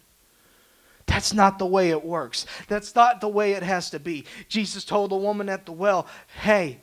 That's 1.07 1.33
not 1.33 1.59
the 1.59 1.66
way 1.66 1.90
it 1.90 2.05
works. 2.05 2.44
That's 2.68 2.94
not 2.94 3.20
the 3.20 3.29
way 3.29 3.53
it 3.53 3.62
has 3.62 3.90
to 3.90 3.98
be. 3.98 4.27
Jesus 4.48 4.85
told 4.85 5.11
the 5.11 5.16
woman 5.16 5.48
at 5.48 5.64
the 5.64 5.72
well, 5.72 6.07
hey, 6.42 6.81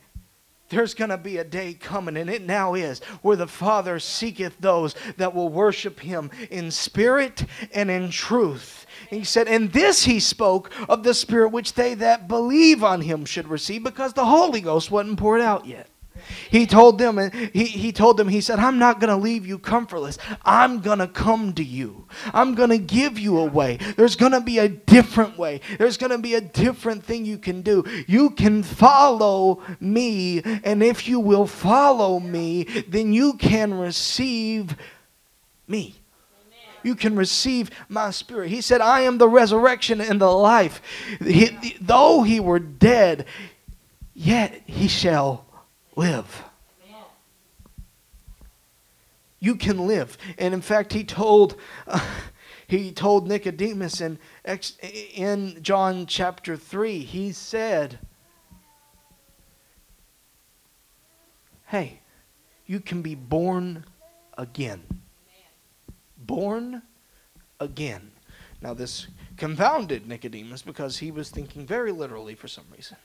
there's 0.70 0.94
going 0.94 1.10
to 1.10 1.18
be 1.18 1.38
a 1.38 1.44
day 1.44 1.74
coming, 1.74 2.18
and 2.18 2.30
it 2.30 2.42
now 2.42 2.74
is, 2.74 3.00
where 3.22 3.36
the 3.36 3.48
Father 3.48 4.00
seeketh 4.00 4.58
those 4.60 4.96
that 5.18 5.34
will 5.34 5.50
worship 5.50 6.00
him 6.00 6.32
in 6.50 6.72
spirit 6.72 7.46
and 7.74 7.92
in 7.92 8.10
truth. 8.10 8.86
he 9.10 9.24
said, 9.24 9.48
And 9.48 9.72
this 9.72 10.06
he 10.06 10.20
spoke 10.20 10.72
of 10.90 11.04
the 11.04 11.14
Spirit 11.14 11.50
which 11.50 11.74
they 11.74 11.94
that 11.96 12.28
believe 12.28 12.84
on 12.84 13.02
him 13.02 13.26
should 13.26 13.48
receive, 13.48 13.84
because 13.84 14.14
the 14.14 14.26
Holy 14.26 14.62
Ghost 14.62 14.90
wasn't 14.92 15.20
poured 15.20 15.42
out 15.42 15.66
yet. 15.66 15.88
He 16.50 16.66
told 16.66 16.98
them, 16.98 17.18
and 17.18 17.34
he, 17.54 17.66
he 17.66 17.92
told 17.92 18.18
them, 18.18 18.28
he 18.28 18.42
said, 18.42 18.60
I'm 18.60 18.80
not 18.80 19.00
going 19.00 19.10
to 19.10 19.16
leave 19.16 19.46
you 19.46 19.60
comfortless. 19.60 20.18
I'm 20.44 20.82
going 20.82 21.00
to 21.00 21.08
come 21.08 21.54
to 21.54 21.64
you. 21.64 22.06
I'm 22.34 22.56
going 22.56 22.70
to 22.70 22.78
give 22.78 23.20
you 23.20 23.40
a 23.40 23.46
way. 23.46 23.78
There's 23.96 24.16
going 24.16 24.32
to 24.32 24.42
be 24.42 24.60
a 24.60 24.70
different 24.70 25.38
way. 25.38 25.62
There's 25.78 25.98
going 25.98 26.12
to 26.12 26.18
be 26.18 26.36
a 26.36 26.42
different 26.42 27.04
thing 27.04 27.26
you 27.26 27.38
can 27.38 27.62
do. 27.62 27.84
You 28.08 28.32
can 28.32 28.64
follow 28.64 29.62
me, 29.80 30.42
and 30.64 30.84
if 30.84 31.08
you 31.08 31.20
will 31.20 31.48
follow 31.48 32.20
me, 32.20 32.64
then 32.88 33.14
you 33.14 33.34
can 33.34 33.74
receive 33.74 34.76
me 35.68 35.96
you 36.86 36.96
can 36.96 37.16
receive 37.16 37.72
my 37.90 38.12
spirit. 38.12 38.50
He 38.50 38.62
said, 38.62 38.80
I 38.80 39.02
am 39.02 39.18
the 39.18 39.28
resurrection 39.28 40.00
and 40.00 40.22
the 40.22 40.32
life. 40.32 40.82
He, 41.20 41.76
though 41.82 42.22
he 42.22 42.40
were 42.40 42.60
dead, 42.60 43.26
yet 44.14 44.62
he 44.68 44.88
shall 44.88 45.45
live. 45.96 46.44
You 49.40 49.56
can 49.56 49.86
live. 49.86 50.18
And 50.38 50.54
in 50.54 50.62
fact, 50.62 50.94
he 50.94 51.04
told. 51.04 51.56
Uh, 51.88 52.00
he 52.68 52.92
told 52.92 53.28
Nicodemus 53.28 54.02
in, 54.02 54.18
in 55.14 55.62
John 55.62 56.06
chapter 56.06 56.58
3, 56.58 57.00
he 57.00 57.32
said, 57.32 58.00
Hey, 61.68 62.00
you 62.66 62.80
can 62.80 63.02
be 63.02 63.16
born 63.16 63.86
again. 64.38 64.84
Born 66.18 66.82
again. 67.60 68.12
Now, 68.62 68.74
this 68.74 69.08
confounded 69.38 70.08
Nicodemus 70.08 70.62
because 70.62 70.98
he 70.98 71.12
was 71.12 71.30
thinking 71.30 71.66
very 71.66 71.92
literally 71.92 72.36
for 72.36 72.48
some 72.48 72.66
reason. 72.72 72.98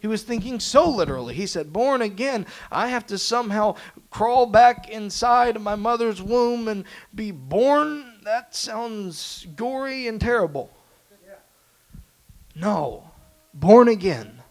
He 0.00 0.06
was 0.06 0.22
thinking 0.22 0.60
so 0.60 0.88
literally. 0.88 1.34
He 1.34 1.46
said, 1.46 1.72
Born 1.72 2.02
again, 2.02 2.46
I 2.70 2.88
have 2.88 3.06
to 3.06 3.18
somehow 3.18 3.76
crawl 4.10 4.46
back 4.46 4.88
inside 4.88 5.60
my 5.60 5.74
mother's 5.74 6.22
womb 6.22 6.68
and 6.68 6.84
be 7.14 7.30
born? 7.30 8.20
That 8.24 8.54
sounds 8.54 9.46
gory 9.56 10.06
and 10.06 10.20
terrible. 10.20 10.70
No, 12.54 13.10
born 13.52 13.88
again 13.88 14.42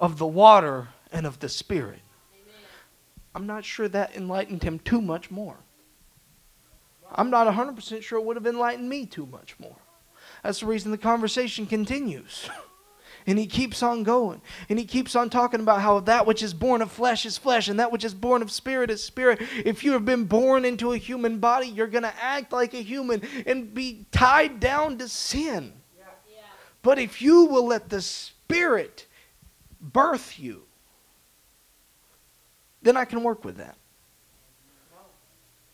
of 0.00 0.18
the 0.18 0.26
water 0.26 0.88
and 1.10 1.26
of 1.26 1.40
the 1.40 1.48
Spirit. 1.48 1.98
I'm 3.34 3.46
not 3.46 3.64
sure 3.64 3.88
that 3.88 4.14
enlightened 4.14 4.62
him 4.62 4.78
too 4.78 5.00
much 5.00 5.30
more. 5.30 5.56
I'm 7.10 7.30
not 7.30 7.52
100% 7.52 8.02
sure 8.02 8.18
it 8.18 8.24
would 8.24 8.36
have 8.36 8.46
enlightened 8.46 8.88
me 8.88 9.06
too 9.06 9.26
much 9.26 9.56
more. 9.58 9.76
That's 10.42 10.60
the 10.60 10.66
reason 10.66 10.90
the 10.90 10.98
conversation 10.98 11.66
continues. 11.66 12.48
And 13.26 13.38
he 13.38 13.46
keeps 13.46 13.82
on 13.82 14.02
going. 14.02 14.42
And 14.68 14.78
he 14.78 14.84
keeps 14.84 15.14
on 15.14 15.30
talking 15.30 15.60
about 15.60 15.80
how 15.80 16.00
that 16.00 16.26
which 16.26 16.42
is 16.42 16.52
born 16.52 16.82
of 16.82 16.90
flesh 16.90 17.24
is 17.24 17.38
flesh, 17.38 17.68
and 17.68 17.78
that 17.78 17.92
which 17.92 18.04
is 18.04 18.14
born 18.14 18.42
of 18.42 18.50
spirit 18.50 18.90
is 18.90 19.02
spirit. 19.02 19.40
If 19.64 19.84
you 19.84 19.92
have 19.92 20.04
been 20.04 20.24
born 20.24 20.64
into 20.64 20.92
a 20.92 20.98
human 20.98 21.38
body, 21.38 21.68
you're 21.68 21.86
going 21.86 22.02
to 22.02 22.14
act 22.20 22.52
like 22.52 22.74
a 22.74 22.82
human 22.82 23.22
and 23.46 23.72
be 23.72 24.06
tied 24.10 24.60
down 24.60 24.98
to 24.98 25.08
sin. 25.08 25.72
Yeah. 25.96 26.04
Yeah. 26.28 26.42
But 26.82 26.98
if 26.98 27.22
you 27.22 27.44
will 27.44 27.66
let 27.66 27.88
the 27.88 28.02
spirit 28.02 29.06
birth 29.80 30.38
you, 30.38 30.62
then 32.82 32.96
I 32.96 33.04
can 33.04 33.22
work 33.22 33.44
with 33.44 33.58
that. 33.58 33.76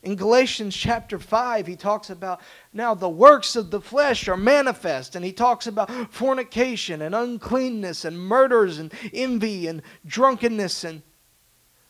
In 0.02 0.14
Galatians 0.14 0.76
chapter 0.76 1.18
5, 1.18 1.66
he 1.66 1.74
talks 1.74 2.08
about 2.08 2.40
now 2.72 2.94
the 2.94 3.08
works 3.08 3.56
of 3.56 3.70
the 3.70 3.80
flesh 3.80 4.28
are 4.28 4.36
manifest, 4.36 5.16
and 5.16 5.24
he 5.24 5.32
talks 5.32 5.66
about 5.66 5.90
fornication 6.12 7.02
and 7.02 7.14
uncleanness 7.14 8.04
and 8.04 8.18
murders 8.18 8.78
and 8.78 8.92
envy 9.12 9.66
and 9.66 9.82
drunkenness 10.06 10.84
and 10.84 11.02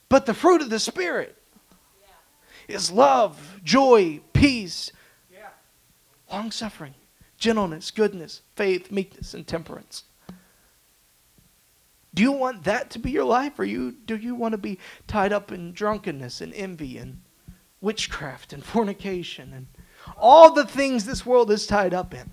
but 0.09 0.25
the 0.25 0.35
fruit 0.35 0.62
of 0.62 0.71
the 0.71 0.79
spirit 0.79 1.37
yeah. 2.01 2.77
is 2.77 2.90
love, 2.90 3.61
joy, 3.62 4.21
peace, 4.33 4.90
yeah. 5.31 5.49
long 6.33 6.51
suffering, 6.51 6.94
gentleness, 7.37 7.90
goodness, 7.90 8.40
faith, 8.57 8.90
meekness, 8.90 9.35
and 9.35 9.47
temperance. 9.47 10.05
Do 12.14 12.23
you 12.23 12.33
want 12.33 12.64
that 12.64 12.88
to 12.90 12.99
be 12.99 13.11
your 13.11 13.25
life, 13.25 13.59
or 13.59 13.64
you 13.64 13.92
do 13.92 14.16
you 14.16 14.35
want 14.35 14.53
to 14.53 14.59
be 14.59 14.79
tied 15.07 15.33
up 15.33 15.53
in 15.53 15.73
drunkenness 15.73 16.40
and 16.40 16.55
envy 16.55 16.97
and 16.97 17.21
witchcraft 17.81 18.53
and 18.53 18.64
fornication 18.64 19.53
and 19.53 19.67
all 20.17 20.53
the 20.53 20.67
things 20.67 21.05
this 21.05 21.25
world 21.25 21.51
is 21.51 21.67
tied 21.67 21.95
up 21.95 22.14
in. 22.14 22.31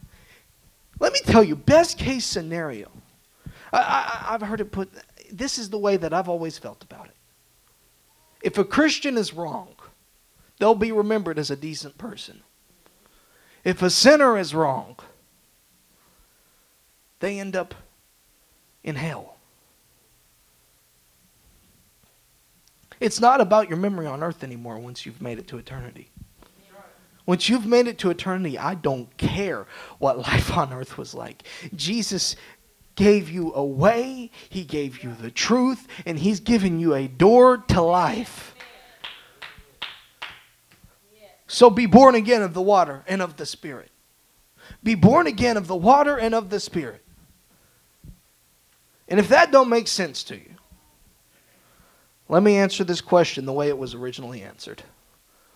Let 1.00 1.14
me 1.14 1.20
tell 1.26 1.44
you, 1.44 1.56
best 1.56 1.98
case 1.98 2.26
scenario. 2.26 2.90
I, 3.74 4.28
have 4.30 4.42
heard 4.42 4.62
it 4.62 4.72
put, 4.72 4.90
this 5.32 5.58
is 5.58 5.70
the 5.70 5.78
way 5.78 5.98
that 5.98 6.14
I've 6.14 6.30
always 6.30 6.58
felt 6.58 6.84
about 6.84 7.08
it. 7.08 7.16
If 8.42 8.58
a 8.58 8.64
Christian 8.64 9.18
is 9.18 9.34
wrong, 9.34 9.76
they'll 10.60 10.76
be 10.76 10.92
remembered 10.92 11.38
as 11.38 11.52
a 11.52 11.56
decent 11.56 11.98
person. 11.98 12.42
If 13.64 13.82
a 13.82 13.90
sinner 13.90 14.38
is 14.38 14.54
wrong, 14.54 14.98
they 17.20 17.40
end 17.40 17.56
up 17.56 17.74
in 18.84 18.96
hell. 18.96 19.35
It's 23.00 23.20
not 23.20 23.42
about 23.42 23.70
your 23.70 23.78
memory 23.78 24.08
on 24.08 24.24
earth 24.24 24.44
anymore 24.44 24.78
once 24.78 25.06
you've 25.06 25.22
made 25.22 25.40
it 25.40 25.48
to 25.50 25.58
eternity. 25.58 26.10
Once 27.26 27.50
you've 27.50 27.66
made 27.66 27.88
it 27.88 27.98
to 28.00 28.10
eternity, 28.10 28.58
I 28.58 28.76
don't 28.76 29.16
care 29.18 29.66
what 29.98 30.18
life 30.20 30.56
on 30.56 30.72
earth 30.72 30.98
was 30.98 31.14
like. 31.14 31.44
Jesus 31.76 32.36
gave 32.96 33.30
you 33.30 33.54
a 33.54 33.64
way, 33.64 34.32
He 34.50 34.64
gave 34.64 35.04
you 35.04 35.14
the 35.14 35.32
truth, 35.32 35.88
and 36.06 36.20
He's 36.20 36.40
given 36.40 36.80
you 36.80 36.94
a 36.94 37.08
door 37.08 37.58
to 37.70 37.82
life. 37.82 38.56
So 41.48 41.70
be 41.70 41.86
born 41.86 42.16
again 42.16 42.42
of 42.42 42.54
the 42.54 42.62
water 42.62 43.04
and 43.08 43.22
of 43.22 43.38
the 43.38 43.46
Spirit. 43.46 43.92
Be 44.84 44.96
born 44.96 45.28
again 45.28 45.58
of 45.58 45.68
the 45.68 45.76
water 45.76 46.18
and 46.18 46.34
of 46.34 46.50
the 46.50 46.60
Spirit. 46.60 47.02
And 49.08 49.20
if 49.20 49.30
that 49.30 49.52
don't 49.52 49.70
make 49.70 49.88
sense 49.88 50.24
to 50.26 50.36
you, 50.36 50.55
let 52.28 52.44
me 52.44 52.56
answer 52.58 52.84
this 52.84 53.02
question 53.02 53.46
the 53.46 53.54
way 53.54 53.70
it 53.70 53.78
was 53.78 53.94
originally 53.94 54.42
answered. 54.42 54.84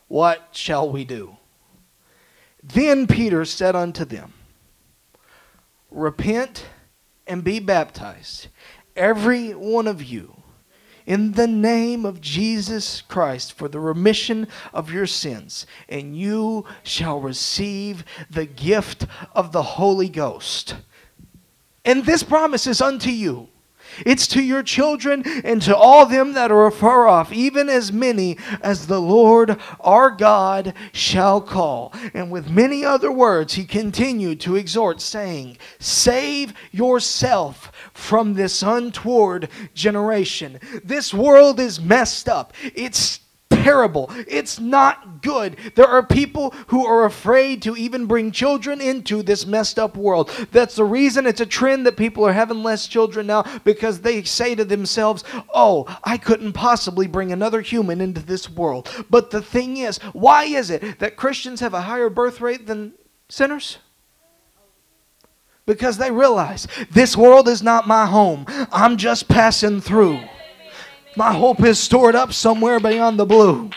What 0.07 0.49
shall 0.51 0.89
we 0.89 1.03
do? 1.03 1.37
Then 2.63 3.07
Peter 3.07 3.45
said 3.45 3.75
unto 3.75 4.05
them, 4.05 4.33
Repent 5.91 6.65
and 7.25 7.43
be 7.43 7.59
baptized, 7.59 8.47
every 8.95 9.51
one 9.51 9.87
of 9.87 10.03
you, 10.03 10.35
in 11.05 11.31
the 11.31 11.47
name 11.47 12.05
of 12.05 12.21
Jesus 12.21 13.01
Christ 13.01 13.53
for 13.53 13.67
the 13.67 13.79
remission 13.79 14.47
of 14.73 14.91
your 14.91 15.07
sins, 15.07 15.65
and 15.87 16.15
you 16.15 16.65
shall 16.83 17.19
receive 17.19 18.03
the 18.29 18.45
gift 18.45 19.07
of 19.33 19.51
the 19.51 19.63
Holy 19.63 20.09
Ghost. 20.09 20.75
And 21.83 22.05
this 22.05 22.21
promise 22.21 22.67
is 22.67 22.81
unto 22.81 23.09
you 23.09 23.49
it's 24.05 24.27
to 24.27 24.41
your 24.41 24.63
children 24.63 25.23
and 25.43 25.61
to 25.63 25.75
all 25.75 26.05
them 26.05 26.33
that 26.33 26.51
are 26.51 26.67
afar 26.67 27.07
off, 27.07 27.31
even 27.31 27.69
as 27.69 27.91
many 27.91 28.37
as 28.61 28.87
the 28.87 29.01
Lord 29.01 29.57
our 29.79 30.11
God 30.11 30.73
shall 30.91 31.41
call. 31.41 31.93
And 32.13 32.31
with 32.31 32.49
many 32.49 32.83
other 32.83 33.11
words, 33.11 33.53
he 33.53 33.65
continued 33.65 34.39
to 34.41 34.55
exhort, 34.55 35.01
saying, 35.01 35.57
Save 35.79 36.53
yourself 36.71 37.71
from 37.93 38.33
this 38.33 38.63
untoward 38.63 39.49
generation. 39.73 40.59
This 40.83 41.13
world 41.13 41.59
is 41.59 41.79
messed 41.79 42.29
up. 42.29 42.53
It's 42.75 43.19
terrible. 43.69 44.09
It's 44.27 44.59
not 44.59 45.21
good. 45.21 45.55
There 45.75 45.87
are 45.87 46.03
people 46.03 46.55
who 46.67 46.87
are 46.87 47.05
afraid 47.05 47.61
to 47.61 47.77
even 47.77 48.07
bring 48.07 48.31
children 48.31 48.81
into 48.81 49.21
this 49.21 49.45
messed 49.45 49.77
up 49.77 49.95
world. 49.95 50.31
That's 50.51 50.75
the 50.75 50.83
reason 50.83 51.27
it's 51.27 51.41
a 51.41 51.45
trend 51.45 51.85
that 51.85 51.95
people 51.95 52.25
are 52.25 52.33
having 52.33 52.63
less 52.63 52.87
children 52.87 53.27
now 53.27 53.43
because 53.63 54.01
they 54.01 54.23
say 54.23 54.55
to 54.55 54.65
themselves, 54.65 55.23
oh, 55.53 55.85
I 56.03 56.17
couldn't 56.17 56.53
possibly 56.53 57.05
bring 57.05 57.31
another 57.31 57.61
human 57.61 58.01
into 58.01 58.21
this 58.21 58.49
world. 58.49 58.89
But 59.07 59.29
the 59.29 59.41
thing 59.41 59.77
is, 59.77 59.99
why 60.13 60.45
is 60.45 60.71
it 60.71 60.97
that 60.97 61.15
Christians 61.15 61.59
have 61.59 61.75
a 61.75 61.81
higher 61.81 62.09
birth 62.09 62.41
rate 62.41 62.65
than 62.65 62.93
sinners? 63.27 63.77
Because 65.67 65.99
they 65.99 66.09
realize 66.09 66.67
this 66.89 67.15
world 67.15 67.47
is 67.47 67.61
not 67.61 67.87
my 67.87 68.07
home. 68.07 68.45
I'm 68.71 68.97
just 68.97 69.27
passing 69.27 69.79
through. 69.79 70.21
My 71.15 71.33
hope 71.33 71.61
is 71.63 71.79
stored 71.79 72.15
up 72.15 72.33
somewhere 72.33 72.79
beyond 72.79 73.19
the 73.19 73.25
blue. 73.25 73.69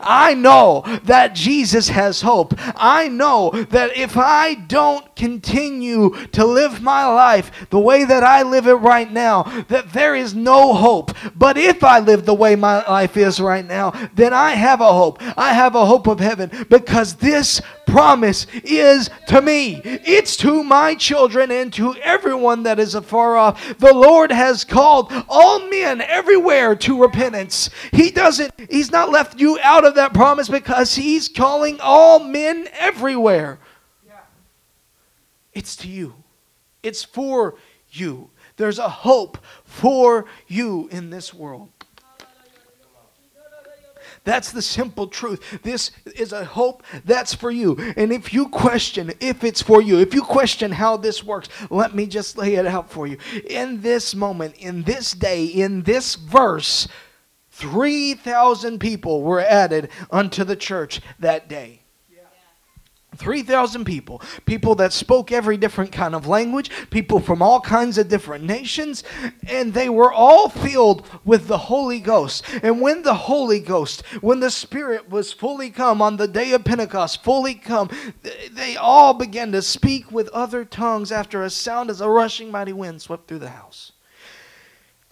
I 0.00 0.34
know 0.34 0.82
that 1.04 1.34
Jesus 1.34 1.88
has 1.88 2.22
hope. 2.22 2.54
I 2.76 3.08
know 3.08 3.50
that 3.70 3.96
if 3.96 4.16
I 4.16 4.54
don't 4.54 5.14
continue 5.14 6.10
to 6.28 6.44
live 6.44 6.82
my 6.82 7.06
life 7.06 7.68
the 7.70 7.78
way 7.78 8.04
that 8.04 8.24
I 8.24 8.42
live 8.42 8.66
it 8.66 8.74
right 8.74 9.10
now, 9.10 9.42
that 9.68 9.92
there 9.92 10.14
is 10.14 10.34
no 10.34 10.74
hope. 10.74 11.12
But 11.34 11.56
if 11.56 11.84
I 11.84 11.98
live 11.98 12.24
the 12.24 12.34
way 12.34 12.56
my 12.56 12.86
life 12.86 13.16
is 13.16 13.40
right 13.40 13.64
now, 13.64 13.90
then 14.14 14.32
I 14.32 14.52
have 14.52 14.80
a 14.80 14.92
hope. 14.92 15.18
I 15.38 15.52
have 15.52 15.74
a 15.74 15.86
hope 15.86 16.06
of 16.06 16.20
heaven 16.20 16.50
because 16.68 17.14
this 17.14 17.60
promise 17.86 18.46
is 18.64 19.10
to 19.28 19.40
me. 19.40 19.80
It's 19.84 20.36
to 20.38 20.62
my 20.64 20.94
children 20.94 21.50
and 21.50 21.72
to 21.74 21.94
everyone 21.96 22.64
that 22.64 22.78
is 22.78 22.94
afar 22.94 23.36
off. 23.36 23.78
The 23.78 23.94
Lord 23.94 24.32
has 24.32 24.64
called 24.64 25.12
all 25.28 25.68
men 25.68 26.00
everywhere 26.00 26.76
to 26.76 27.00
repentance. 27.00 27.70
He 27.92 28.10
doesn't, 28.10 28.52
He's 28.70 28.90
not 28.90 29.10
left 29.10 29.40
you 29.40 29.58
out 29.62 29.84
of 29.84 29.94
that 29.96 30.14
promise 30.14 30.48
because 30.48 30.94
He's 30.94 31.28
calling 31.28 31.80
all 31.80 32.20
men 32.20 32.68
everywhere. 32.72 33.58
Yeah. 34.06 34.20
It's 35.52 35.76
to 35.76 35.88
you, 35.88 36.14
it's 36.82 37.04
for 37.04 37.56
you. 37.90 38.30
There's 38.56 38.78
a 38.78 38.88
hope 38.88 39.38
for 39.64 40.26
you 40.46 40.88
in 40.92 41.10
this 41.10 41.34
world. 41.34 41.70
That's 44.24 44.52
the 44.52 44.62
simple 44.62 45.06
truth. 45.06 45.60
This 45.62 45.90
is 46.16 46.32
a 46.32 46.44
hope 46.44 46.82
that's 47.04 47.34
for 47.34 47.50
you. 47.50 47.76
And 47.96 48.10
if 48.10 48.32
you 48.32 48.48
question 48.48 49.12
if 49.20 49.44
it's 49.44 49.60
for 49.62 49.82
you, 49.82 49.98
if 49.98 50.14
you 50.14 50.22
question 50.22 50.72
how 50.72 50.96
this 50.96 51.22
works, 51.22 51.48
let 51.70 51.94
me 51.94 52.06
just 52.06 52.38
lay 52.38 52.54
it 52.54 52.66
out 52.66 52.90
for 52.90 53.06
you. 53.06 53.18
In 53.48 53.82
this 53.82 54.14
moment, 54.14 54.56
in 54.56 54.82
this 54.82 55.12
day, 55.12 55.44
in 55.44 55.82
this 55.82 56.14
verse, 56.14 56.88
3,000 57.50 58.80
people 58.80 59.22
were 59.22 59.40
added 59.40 59.90
unto 60.10 60.42
the 60.42 60.56
church 60.56 61.00
that 61.20 61.48
day. 61.48 61.83
3,000 63.14 63.84
people, 63.84 64.20
people 64.46 64.74
that 64.76 64.92
spoke 64.92 65.32
every 65.32 65.56
different 65.56 65.92
kind 65.92 66.14
of 66.14 66.26
language, 66.26 66.70
people 66.90 67.20
from 67.20 67.42
all 67.42 67.60
kinds 67.60 67.98
of 67.98 68.08
different 68.08 68.44
nations, 68.44 69.04
and 69.48 69.72
they 69.72 69.88
were 69.88 70.12
all 70.12 70.48
filled 70.48 71.06
with 71.24 71.46
the 71.46 71.58
Holy 71.58 72.00
Ghost. 72.00 72.44
And 72.62 72.80
when 72.80 73.02
the 73.02 73.14
Holy 73.14 73.60
Ghost, 73.60 74.04
when 74.20 74.40
the 74.40 74.50
Spirit 74.50 75.10
was 75.10 75.32
fully 75.32 75.70
come 75.70 76.02
on 76.02 76.16
the 76.16 76.28
day 76.28 76.52
of 76.52 76.64
Pentecost, 76.64 77.24
fully 77.24 77.54
come, 77.54 77.90
they 78.52 78.76
all 78.76 79.14
began 79.14 79.52
to 79.52 79.62
speak 79.62 80.12
with 80.12 80.28
other 80.28 80.64
tongues 80.64 81.10
after 81.10 81.42
a 81.42 81.50
sound 81.50 81.90
as 81.90 82.00
a 82.00 82.08
rushing 82.08 82.50
mighty 82.50 82.72
wind 82.72 83.00
swept 83.00 83.26
through 83.28 83.38
the 83.38 83.50
house. 83.50 83.92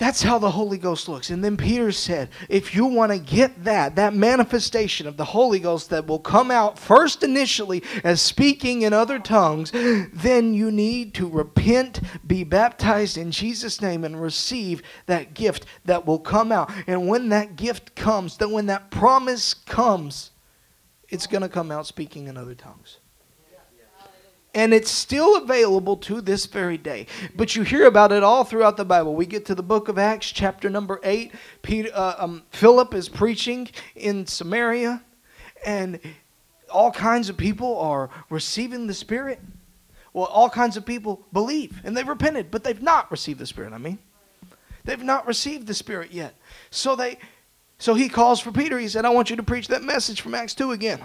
That's 0.02 0.20
how 0.20 0.40
the 0.40 0.50
Holy 0.50 0.78
Ghost 0.78 1.08
looks. 1.08 1.30
And 1.30 1.44
then 1.44 1.56
Peter 1.56 1.92
said, 1.92 2.30
if 2.48 2.74
you 2.74 2.86
want 2.86 3.12
to 3.12 3.18
get 3.20 3.62
that, 3.62 3.94
that 3.94 4.12
manifestation 4.14 5.06
of 5.06 5.16
the 5.16 5.26
Holy 5.26 5.60
Ghost 5.60 5.90
that 5.90 6.08
will 6.08 6.18
come 6.18 6.50
out 6.50 6.76
first 6.76 7.22
initially 7.22 7.84
as 8.02 8.20
speaking 8.20 8.82
in 8.82 8.92
other 8.92 9.20
tongues, 9.20 9.70
then 9.70 10.54
you 10.54 10.72
need 10.72 11.14
to 11.14 11.28
repent, 11.28 12.00
be 12.26 12.42
baptized 12.42 13.16
in 13.16 13.30
Jesus' 13.30 13.80
name, 13.80 14.02
and 14.02 14.20
receive 14.20 14.82
that 15.06 15.34
gift 15.34 15.66
that 15.84 16.04
will 16.04 16.18
come 16.18 16.50
out. 16.50 16.68
And 16.88 17.06
when 17.06 17.28
that 17.28 17.54
gift 17.54 17.94
comes, 17.94 18.36
then 18.38 18.50
when 18.50 18.66
that 18.66 18.90
promise 18.90 19.54
comes, 19.54 20.32
it's 21.10 21.28
going 21.28 21.42
to 21.42 21.48
come 21.48 21.70
out 21.70 21.86
speaking 21.86 22.26
in 22.26 22.36
other 22.36 22.56
tongues 22.56 22.98
and 24.54 24.74
it's 24.74 24.90
still 24.90 25.36
available 25.36 25.96
to 25.96 26.20
this 26.20 26.46
very 26.46 26.76
day. 26.76 27.06
But 27.34 27.56
you 27.56 27.62
hear 27.62 27.86
about 27.86 28.12
it 28.12 28.22
all 28.22 28.44
throughout 28.44 28.76
the 28.76 28.84
Bible. 28.84 29.14
We 29.14 29.26
get 29.26 29.46
to 29.46 29.54
the 29.54 29.62
book 29.62 29.88
of 29.88 29.98
Acts, 29.98 30.30
chapter 30.30 30.68
number 30.68 31.00
8. 31.02 31.32
Peter, 31.62 31.90
uh, 31.94 32.14
um, 32.18 32.42
Philip 32.50 32.94
is 32.94 33.08
preaching 33.08 33.68
in 33.96 34.26
Samaria, 34.26 35.02
and 35.64 35.98
all 36.70 36.90
kinds 36.90 37.28
of 37.28 37.36
people 37.36 37.78
are 37.78 38.10
receiving 38.28 38.86
the 38.86 38.94
Spirit. 38.94 39.40
Well, 40.12 40.26
all 40.26 40.50
kinds 40.50 40.76
of 40.76 40.84
people 40.84 41.24
believe, 41.32 41.80
and 41.84 41.96
they've 41.96 42.06
repented, 42.06 42.50
but 42.50 42.64
they've 42.64 42.82
not 42.82 43.10
received 43.10 43.38
the 43.38 43.46
Spirit, 43.46 43.72
I 43.72 43.78
mean. 43.78 43.98
They've 44.84 45.02
not 45.02 45.26
received 45.26 45.66
the 45.66 45.74
Spirit 45.74 46.12
yet. 46.12 46.34
So 46.70 46.96
they 46.96 47.18
so 47.78 47.94
he 47.94 48.08
calls 48.08 48.38
for 48.38 48.52
Peter. 48.52 48.78
He 48.78 48.86
said, 48.86 49.04
I 49.04 49.10
want 49.10 49.28
you 49.28 49.34
to 49.34 49.42
preach 49.42 49.66
that 49.68 49.82
message 49.82 50.20
from 50.20 50.36
Acts 50.36 50.54
2 50.54 50.70
again. 50.70 51.00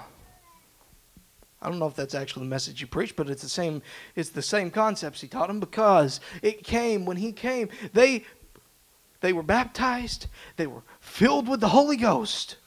I 1.61 1.69
don't 1.69 1.79
know 1.79 1.87
if 1.87 1.95
that's 1.95 2.13
actually 2.13 2.45
the 2.45 2.49
message 2.49 2.79
he 2.79 2.85
preached, 2.85 3.15
but 3.15 3.29
it's 3.29 3.41
the 3.41 3.49
same. 3.49 3.81
It's 4.15 4.29
the 4.29 4.41
same 4.41 4.69
concepts 4.69 5.21
he 5.21 5.27
taught 5.27 5.47
them 5.47 5.59
because 5.59 6.19
it 6.41 6.63
came 6.63 7.05
when 7.05 7.17
he 7.17 7.31
came. 7.31 7.69
They 7.93 8.25
they 9.21 9.33
were 9.33 9.43
baptized. 9.43 10.27
They 10.55 10.67
were 10.67 10.83
filled 10.99 11.47
with 11.47 11.59
the 11.59 11.69
Holy 11.69 11.97
Ghost, 11.97 12.57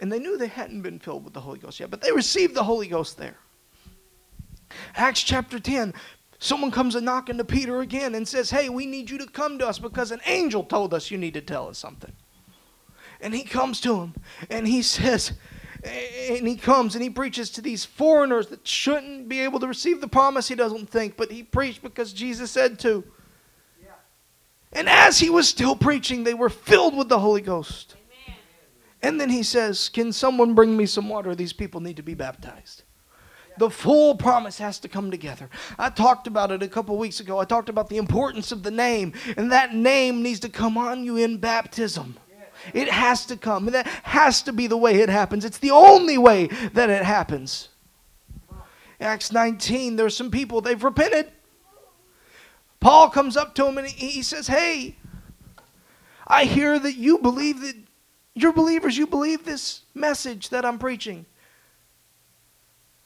and 0.00 0.10
they 0.10 0.18
knew 0.18 0.38
they 0.38 0.46
hadn't 0.46 0.80
been 0.80 0.98
filled 0.98 1.24
with 1.24 1.34
the 1.34 1.40
Holy 1.40 1.58
Ghost 1.58 1.80
yet, 1.80 1.90
but 1.90 2.00
they 2.00 2.12
received 2.12 2.54
the 2.54 2.64
Holy 2.64 2.88
Ghost 2.88 3.18
there. 3.18 3.36
Acts 4.96 5.22
chapter 5.22 5.58
ten. 5.58 5.92
Someone 6.38 6.70
comes 6.70 6.94
a 6.94 7.00
knocking 7.00 7.38
to 7.38 7.44
Peter 7.44 7.80
again 7.80 8.14
and 8.14 8.28
says, 8.28 8.50
Hey, 8.50 8.68
we 8.68 8.84
need 8.84 9.08
you 9.08 9.16
to 9.18 9.26
come 9.26 9.58
to 9.58 9.66
us 9.66 9.78
because 9.78 10.10
an 10.10 10.20
angel 10.26 10.62
told 10.62 10.92
us 10.92 11.10
you 11.10 11.16
need 11.16 11.32
to 11.34 11.40
tell 11.40 11.68
us 11.68 11.78
something. 11.78 12.12
And 13.20 13.34
he 13.34 13.44
comes 13.44 13.80
to 13.82 14.00
him 14.00 14.14
and 14.50 14.68
he 14.68 14.82
says, 14.82 15.32
and 15.84 16.48
he 16.48 16.56
comes 16.56 16.94
and 16.94 17.02
he 17.02 17.10
preaches 17.10 17.50
to 17.50 17.60
these 17.60 17.84
foreigners 17.84 18.46
that 18.48 18.66
shouldn't 18.66 19.28
be 19.28 19.40
able 19.40 19.60
to 19.60 19.66
receive 19.66 20.00
the 20.00 20.08
promise 20.08 20.48
he 20.48 20.54
doesn't 20.54 20.88
think, 20.88 21.16
but 21.16 21.30
he 21.30 21.42
preached 21.42 21.82
because 21.82 22.12
Jesus 22.12 22.50
said 22.50 22.78
to. 22.80 23.04
Yeah. 23.82 23.90
And 24.72 24.88
as 24.88 25.18
he 25.18 25.28
was 25.28 25.48
still 25.48 25.76
preaching, 25.76 26.24
they 26.24 26.34
were 26.34 26.48
filled 26.48 26.96
with 26.96 27.08
the 27.08 27.18
Holy 27.18 27.42
Ghost. 27.42 27.96
Amen. 28.26 28.38
And 29.02 29.20
then 29.20 29.30
he 29.30 29.42
says, 29.42 29.90
Can 29.90 30.12
someone 30.12 30.54
bring 30.54 30.76
me 30.76 30.86
some 30.86 31.08
water? 31.08 31.34
These 31.34 31.52
people 31.52 31.80
need 31.80 31.96
to 31.96 32.02
be 32.02 32.14
baptized. 32.14 32.84
The 33.56 33.70
full 33.70 34.16
promise 34.16 34.58
has 34.58 34.80
to 34.80 34.88
come 34.88 35.10
together. 35.10 35.48
I 35.78 35.90
talked 35.90 36.26
about 36.26 36.50
it 36.50 36.62
a 36.62 36.68
couple 36.68 36.96
weeks 36.98 37.20
ago. 37.20 37.38
I 37.38 37.44
talked 37.44 37.68
about 37.68 37.88
the 37.88 37.98
importance 37.98 38.50
of 38.50 38.64
the 38.64 38.70
name, 38.72 39.12
and 39.36 39.52
that 39.52 39.74
name 39.74 40.22
needs 40.22 40.40
to 40.40 40.48
come 40.48 40.76
on 40.76 41.04
you 41.04 41.16
in 41.16 41.38
baptism. 41.38 42.16
It 42.72 42.88
has 42.88 43.26
to 43.26 43.36
come. 43.36 43.66
And 43.66 43.74
that 43.74 43.86
has 43.86 44.42
to 44.42 44.52
be 44.52 44.66
the 44.66 44.76
way 44.76 45.00
it 45.00 45.08
happens. 45.08 45.44
It's 45.44 45.58
the 45.58 45.70
only 45.70 46.18
way 46.18 46.46
that 46.72 46.90
it 46.90 47.04
happens. 47.04 47.68
Acts 49.00 49.32
19, 49.32 49.96
there's 49.96 50.16
some 50.16 50.30
people, 50.30 50.60
they've 50.60 50.82
repented. 50.82 51.30
Paul 52.80 53.10
comes 53.10 53.36
up 53.36 53.54
to 53.56 53.66
him 53.66 53.78
and 53.78 53.86
he 53.86 54.22
says, 54.22 54.46
Hey, 54.46 54.96
I 56.26 56.44
hear 56.44 56.78
that 56.78 56.94
you 56.94 57.18
believe 57.18 57.60
that 57.60 57.76
you're 58.34 58.52
believers, 58.52 58.96
you 58.96 59.06
believe 59.06 59.44
this 59.44 59.82
message 59.94 60.48
that 60.50 60.64
I'm 60.64 60.78
preaching. 60.78 61.26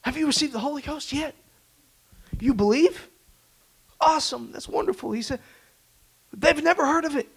Have 0.02 0.16
you 0.16 0.26
received 0.26 0.52
the 0.52 0.60
Holy 0.60 0.82
Ghost 0.82 1.12
yet? 1.12 1.34
You 2.40 2.54
believe? 2.54 3.08
Awesome. 4.00 4.52
That's 4.52 4.68
wonderful. 4.68 5.12
He 5.12 5.22
said, 5.22 5.40
They've 6.32 6.62
never 6.62 6.86
heard 6.86 7.04
of 7.04 7.16
it. 7.16 7.28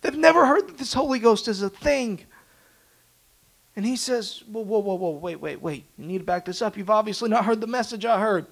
They've 0.00 0.16
never 0.16 0.46
heard 0.46 0.68
that 0.68 0.78
this 0.78 0.94
Holy 0.94 1.18
Ghost 1.18 1.48
is 1.48 1.62
a 1.62 1.70
thing. 1.70 2.20
And 3.76 3.84
he 3.84 3.96
says, 3.96 4.42
Whoa, 4.46 4.62
whoa, 4.62 4.78
whoa, 4.78 4.94
whoa, 4.94 5.10
wait, 5.10 5.40
wait, 5.40 5.60
wait. 5.60 5.84
You 5.98 6.06
need 6.06 6.18
to 6.18 6.24
back 6.24 6.44
this 6.44 6.62
up. 6.62 6.76
You've 6.76 6.90
obviously 6.90 7.28
not 7.28 7.44
heard 7.44 7.60
the 7.60 7.66
message 7.66 8.04
I 8.04 8.20
heard. 8.20 8.46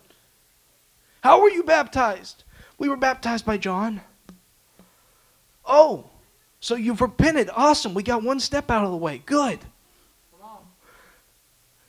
How 1.23 1.41
were 1.41 1.51
you 1.51 1.63
baptized? 1.63 2.45
We 2.79 2.89
were 2.89 2.97
baptized 2.97 3.45
by 3.45 3.57
John. 3.57 4.01
Oh, 5.65 6.11
so 6.61 6.75
you've 6.75 7.01
repented. 7.01 7.51
Awesome. 7.55 7.95
We 7.95 8.03
got 8.03 8.23
one 8.23 8.41
step 8.41 8.71
out 8.71 8.85
of 8.85 8.91
the 8.91 8.97
way. 8.97 9.23
Good. 9.27 9.59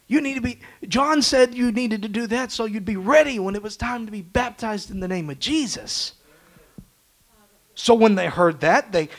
You 0.10 0.22
need 0.22 0.34
to 0.34 0.42
be, 0.42 0.60
John 0.88 1.22
said 1.22 1.54
you 1.54 1.72
needed 1.72 2.02
to 2.02 2.08
do 2.10 2.26
that 2.28 2.52
so 2.52 2.66
you'd 2.66 2.84
be 2.84 2.98
ready 2.98 3.38
when 3.38 3.56
it 3.56 3.62
was 3.62 3.78
time 3.78 4.08
to 4.08 4.12
be 4.12 4.24
baptized 4.24 4.90
in 4.90 5.00
the 5.00 5.08
name 5.08 5.30
of 5.30 5.38
Jesus. 5.38 6.14
So 7.76 7.94
when 7.94 8.16
they 8.16 8.26
heard 8.26 8.60
that, 8.62 8.92
they, 8.92 9.10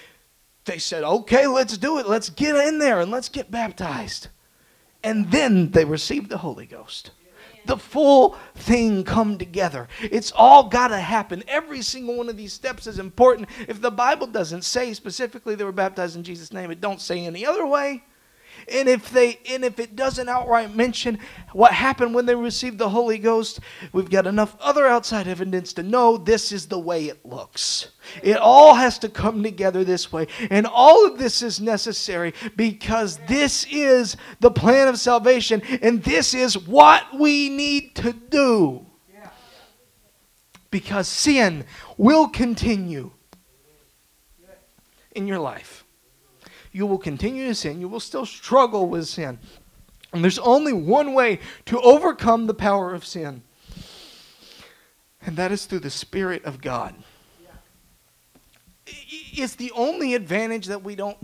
they 0.64 0.78
said, 0.78 1.04
okay, 1.04 1.46
let's 1.46 1.76
do 1.78 1.98
it. 1.98 2.06
Let's 2.08 2.30
get 2.30 2.56
in 2.56 2.78
there 2.78 3.00
and 3.00 3.10
let's 3.10 3.28
get 3.28 3.50
baptized. 3.50 4.28
And 5.02 5.30
then 5.30 5.70
they 5.70 5.84
received 5.84 6.28
the 6.30 6.38
Holy 6.38 6.66
Ghost 6.66 7.10
the 7.66 7.76
full 7.76 8.36
thing 8.54 9.04
come 9.04 9.38
together. 9.38 9.88
It's 10.02 10.32
all 10.32 10.68
got 10.68 10.88
to 10.88 10.98
happen. 10.98 11.44
Every 11.46 11.82
single 11.82 12.16
one 12.16 12.28
of 12.28 12.36
these 12.36 12.52
steps 12.52 12.86
is 12.86 12.98
important. 12.98 13.48
If 13.68 13.80
the 13.80 13.90
Bible 13.90 14.26
doesn't 14.26 14.62
say 14.62 14.92
specifically 14.92 15.54
they 15.54 15.64
were 15.64 15.72
baptized 15.72 16.16
in 16.16 16.24
Jesus' 16.24 16.52
name, 16.52 16.70
it 16.70 16.80
don't 16.80 17.00
say 17.00 17.24
any 17.24 17.46
other 17.46 17.66
way. 17.66 18.02
And 18.68 18.88
if 18.88 19.10
they 19.10 19.38
and 19.48 19.64
if 19.64 19.78
it 19.78 19.96
doesn't 19.96 20.28
outright 20.28 20.74
mention 20.74 21.18
what 21.52 21.72
happened 21.72 22.14
when 22.14 22.26
they 22.26 22.34
received 22.34 22.78
the 22.78 22.88
Holy 22.88 23.18
Ghost, 23.18 23.60
we've 23.92 24.10
got 24.10 24.26
enough 24.26 24.56
other 24.60 24.86
outside 24.86 25.26
evidence 25.26 25.72
to 25.74 25.82
know 25.82 26.16
this 26.16 26.52
is 26.52 26.66
the 26.66 26.78
way 26.78 27.06
it 27.06 27.24
looks. 27.24 27.88
It 28.22 28.36
all 28.36 28.74
has 28.74 28.98
to 29.00 29.08
come 29.08 29.42
together 29.42 29.84
this 29.84 30.12
way. 30.12 30.26
And 30.50 30.66
all 30.66 31.06
of 31.06 31.18
this 31.18 31.42
is 31.42 31.60
necessary 31.60 32.34
because 32.56 33.18
this 33.28 33.66
is 33.70 34.16
the 34.40 34.50
plan 34.50 34.88
of 34.88 34.98
salvation 34.98 35.62
and 35.82 36.02
this 36.02 36.34
is 36.34 36.58
what 36.58 37.18
we 37.18 37.48
need 37.48 37.94
to 37.96 38.12
do. 38.12 38.86
Because 40.70 41.08
sin 41.08 41.64
will 41.96 42.28
continue 42.28 43.10
in 45.12 45.26
your 45.26 45.40
life 45.40 45.79
you 46.72 46.86
will 46.86 46.98
continue 46.98 47.46
to 47.48 47.54
sin. 47.54 47.80
You 47.80 47.88
will 47.88 48.00
still 48.00 48.26
struggle 48.26 48.88
with 48.88 49.08
sin. 49.08 49.38
And 50.12 50.24
there's 50.24 50.38
only 50.38 50.72
one 50.72 51.14
way 51.14 51.38
to 51.66 51.80
overcome 51.80 52.46
the 52.46 52.54
power 52.54 52.92
of 52.92 53.04
sin, 53.04 53.42
and 55.22 55.36
that 55.36 55.52
is 55.52 55.66
through 55.66 55.80
the 55.80 55.90
Spirit 55.90 56.44
of 56.44 56.60
God. 56.60 56.94
It's 58.86 59.54
the 59.54 59.70
only 59.72 60.14
advantage 60.14 60.66
that 60.66 60.82
we 60.82 60.96
don't 60.96 61.18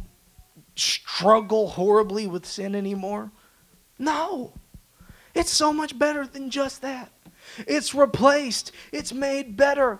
struggle 0.76 1.70
horribly 1.70 2.28
with 2.28 2.46
sin 2.46 2.76
anymore. 2.76 3.32
No. 3.98 4.52
It's 5.34 5.50
so 5.50 5.72
much 5.72 5.98
better 5.98 6.26
than 6.26 6.50
just 6.50 6.82
that. 6.82 7.10
It's 7.66 7.94
replaced, 7.94 8.72
it's 8.92 9.12
made 9.12 9.56
better. 9.56 9.98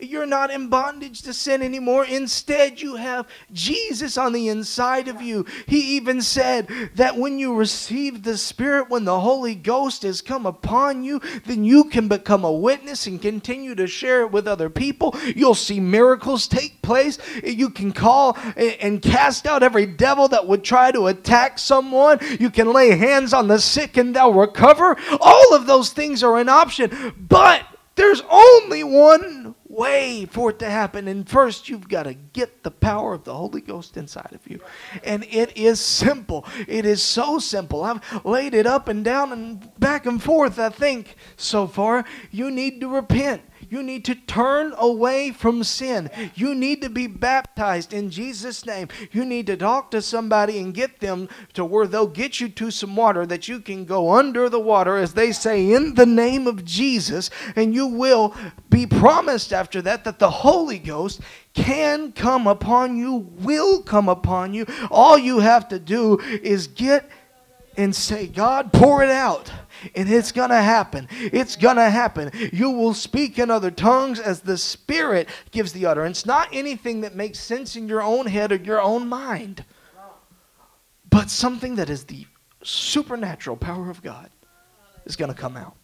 You're 0.00 0.26
not 0.26 0.50
in 0.50 0.68
bondage 0.68 1.22
to 1.22 1.32
sin 1.34 1.62
anymore. 1.62 2.04
Instead, 2.04 2.80
you 2.80 2.96
have 2.96 3.28
Jesus 3.52 4.16
on 4.16 4.32
the 4.32 4.48
inside 4.48 5.08
of 5.08 5.20
you. 5.20 5.46
He 5.66 5.96
even 5.96 6.22
said 6.22 6.68
that 6.94 7.16
when 7.16 7.38
you 7.38 7.54
receive 7.54 8.22
the 8.22 8.36
Spirit, 8.36 8.90
when 8.90 9.04
the 9.04 9.20
Holy 9.20 9.54
Ghost 9.54 10.02
has 10.02 10.22
come 10.22 10.46
upon 10.46 11.02
you, 11.04 11.20
then 11.46 11.64
you 11.64 11.84
can 11.84 12.08
become 12.08 12.44
a 12.44 12.52
witness 12.52 13.06
and 13.06 13.20
continue 13.20 13.74
to 13.74 13.86
share 13.86 14.22
it 14.22 14.32
with 14.32 14.48
other 14.48 14.70
people. 14.70 15.14
You'll 15.36 15.54
see 15.54 15.80
miracles 15.80 16.48
take 16.48 16.82
place. 16.82 17.18
You 17.44 17.70
can 17.70 17.92
call 17.92 18.36
and 18.56 19.02
cast 19.02 19.46
out 19.46 19.62
every 19.62 19.86
devil 19.86 20.28
that 20.28 20.46
would 20.46 20.64
try 20.64 20.92
to 20.92 21.08
attack 21.08 21.58
someone. 21.58 22.18
You 22.38 22.50
can 22.50 22.72
lay 22.72 22.96
hands 22.96 23.32
on 23.32 23.48
the 23.48 23.58
sick 23.58 23.96
and 23.96 24.14
they'll 24.14 24.32
recover. 24.32 24.96
All 25.20 25.54
of 25.54 25.66
those 25.66 25.90
things 25.90 26.22
are 26.22 26.38
an 26.38 26.48
option. 26.48 27.14
But 27.18 27.64
there's 27.96 28.22
only 28.30 28.84
one 28.84 29.54
way 29.70 30.26
for 30.26 30.50
it 30.50 30.58
to 30.58 30.68
happen. 30.68 31.06
And 31.06 31.28
first, 31.28 31.68
you've 31.68 31.88
got 31.88 32.02
to 32.02 32.14
get 32.14 32.64
the 32.64 32.70
power 32.70 33.14
of 33.14 33.24
the 33.24 33.34
Holy 33.34 33.60
Ghost 33.60 33.96
inside 33.96 34.32
of 34.32 34.46
you. 34.50 34.60
And 35.04 35.24
it 35.30 35.56
is 35.56 35.80
simple. 35.80 36.44
It 36.66 36.84
is 36.84 37.02
so 37.02 37.38
simple. 37.38 37.84
I've 37.84 38.24
laid 38.24 38.52
it 38.52 38.66
up 38.66 38.88
and 38.88 39.04
down 39.04 39.32
and 39.32 39.70
back 39.78 40.06
and 40.06 40.22
forth, 40.22 40.58
I 40.58 40.70
think, 40.70 41.16
so 41.36 41.66
far. 41.66 42.04
You 42.30 42.50
need 42.50 42.80
to 42.80 42.88
repent. 42.88 43.42
You 43.70 43.82
need 43.82 44.04
to 44.06 44.14
turn 44.14 44.74
away 44.76 45.30
from 45.30 45.62
sin. 45.62 46.10
You 46.34 46.54
need 46.54 46.82
to 46.82 46.90
be 46.90 47.06
baptized 47.06 47.92
in 47.94 48.10
Jesus' 48.10 48.66
name. 48.66 48.88
You 49.12 49.24
need 49.24 49.46
to 49.46 49.56
talk 49.56 49.92
to 49.92 50.02
somebody 50.02 50.58
and 50.58 50.74
get 50.74 50.98
them 50.98 51.28
to 51.54 51.64
where 51.64 51.86
they'll 51.86 52.08
get 52.08 52.40
you 52.40 52.48
to 52.48 52.70
some 52.72 52.96
water 52.96 53.24
that 53.26 53.46
you 53.46 53.60
can 53.60 53.84
go 53.84 54.10
under 54.10 54.48
the 54.48 54.60
water, 54.60 54.96
as 54.96 55.14
they 55.14 55.30
say, 55.30 55.72
in 55.72 55.94
the 55.94 56.06
name 56.06 56.46
of 56.48 56.64
Jesus. 56.64 57.30
And 57.54 57.72
you 57.72 57.86
will 57.86 58.34
be 58.68 58.86
promised 58.86 59.52
after 59.52 59.80
that 59.82 60.04
that 60.04 60.18
the 60.18 60.30
Holy 60.30 60.78
Ghost 60.78 61.20
can 61.54 62.12
come 62.12 62.46
upon 62.46 62.96
you, 62.96 63.14
will 63.14 63.82
come 63.82 64.08
upon 64.08 64.52
you. 64.52 64.66
All 64.90 65.16
you 65.16 65.38
have 65.40 65.68
to 65.68 65.78
do 65.78 66.18
is 66.18 66.66
get 66.66 67.08
and 67.76 67.94
say, 67.94 68.26
God, 68.26 68.72
pour 68.72 69.02
it 69.02 69.10
out. 69.10 69.52
And 69.94 70.10
it's 70.10 70.32
going 70.32 70.50
to 70.50 70.60
happen. 70.60 71.08
It's 71.10 71.56
going 71.56 71.76
to 71.76 71.88
happen. 71.88 72.30
You 72.52 72.70
will 72.70 72.92
speak 72.92 73.38
in 73.38 73.50
other 73.50 73.70
tongues 73.70 74.20
as 74.20 74.40
the 74.40 74.58
Spirit 74.58 75.28
gives 75.50 75.72
the 75.72 75.86
utterance. 75.86 76.26
Not 76.26 76.48
anything 76.52 77.00
that 77.02 77.14
makes 77.14 77.38
sense 77.38 77.76
in 77.76 77.88
your 77.88 78.02
own 78.02 78.26
head 78.26 78.52
or 78.52 78.56
your 78.56 78.80
own 78.82 79.08
mind, 79.08 79.64
but 81.08 81.30
something 81.30 81.76
that 81.76 81.88
is 81.88 82.04
the 82.04 82.26
supernatural 82.62 83.56
power 83.56 83.88
of 83.88 84.02
God 84.02 84.28
is 85.06 85.16
going 85.16 85.32
to 85.32 85.38
come 85.38 85.56
out. 85.56 85.74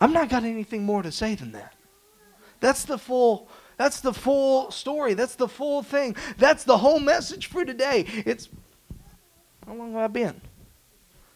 I'm 0.00 0.12
not 0.12 0.30
got 0.30 0.44
anything 0.44 0.84
more 0.84 1.02
to 1.02 1.12
say 1.12 1.34
than 1.34 1.52
that. 1.52 1.74
That's 2.60 2.84
the 2.84 2.98
full 2.98 3.48
that's 3.76 4.00
the 4.00 4.12
full 4.12 4.70
story. 4.70 5.14
That's 5.14 5.36
the 5.36 5.48
full 5.48 5.82
thing. 5.82 6.14
That's 6.36 6.64
the 6.64 6.76
whole 6.76 7.00
message 7.00 7.46
for 7.46 7.64
today. 7.64 8.04
It's 8.26 8.50
how 9.70 9.76
long 9.76 9.92
have 9.92 10.02
I 10.02 10.08
been? 10.08 10.40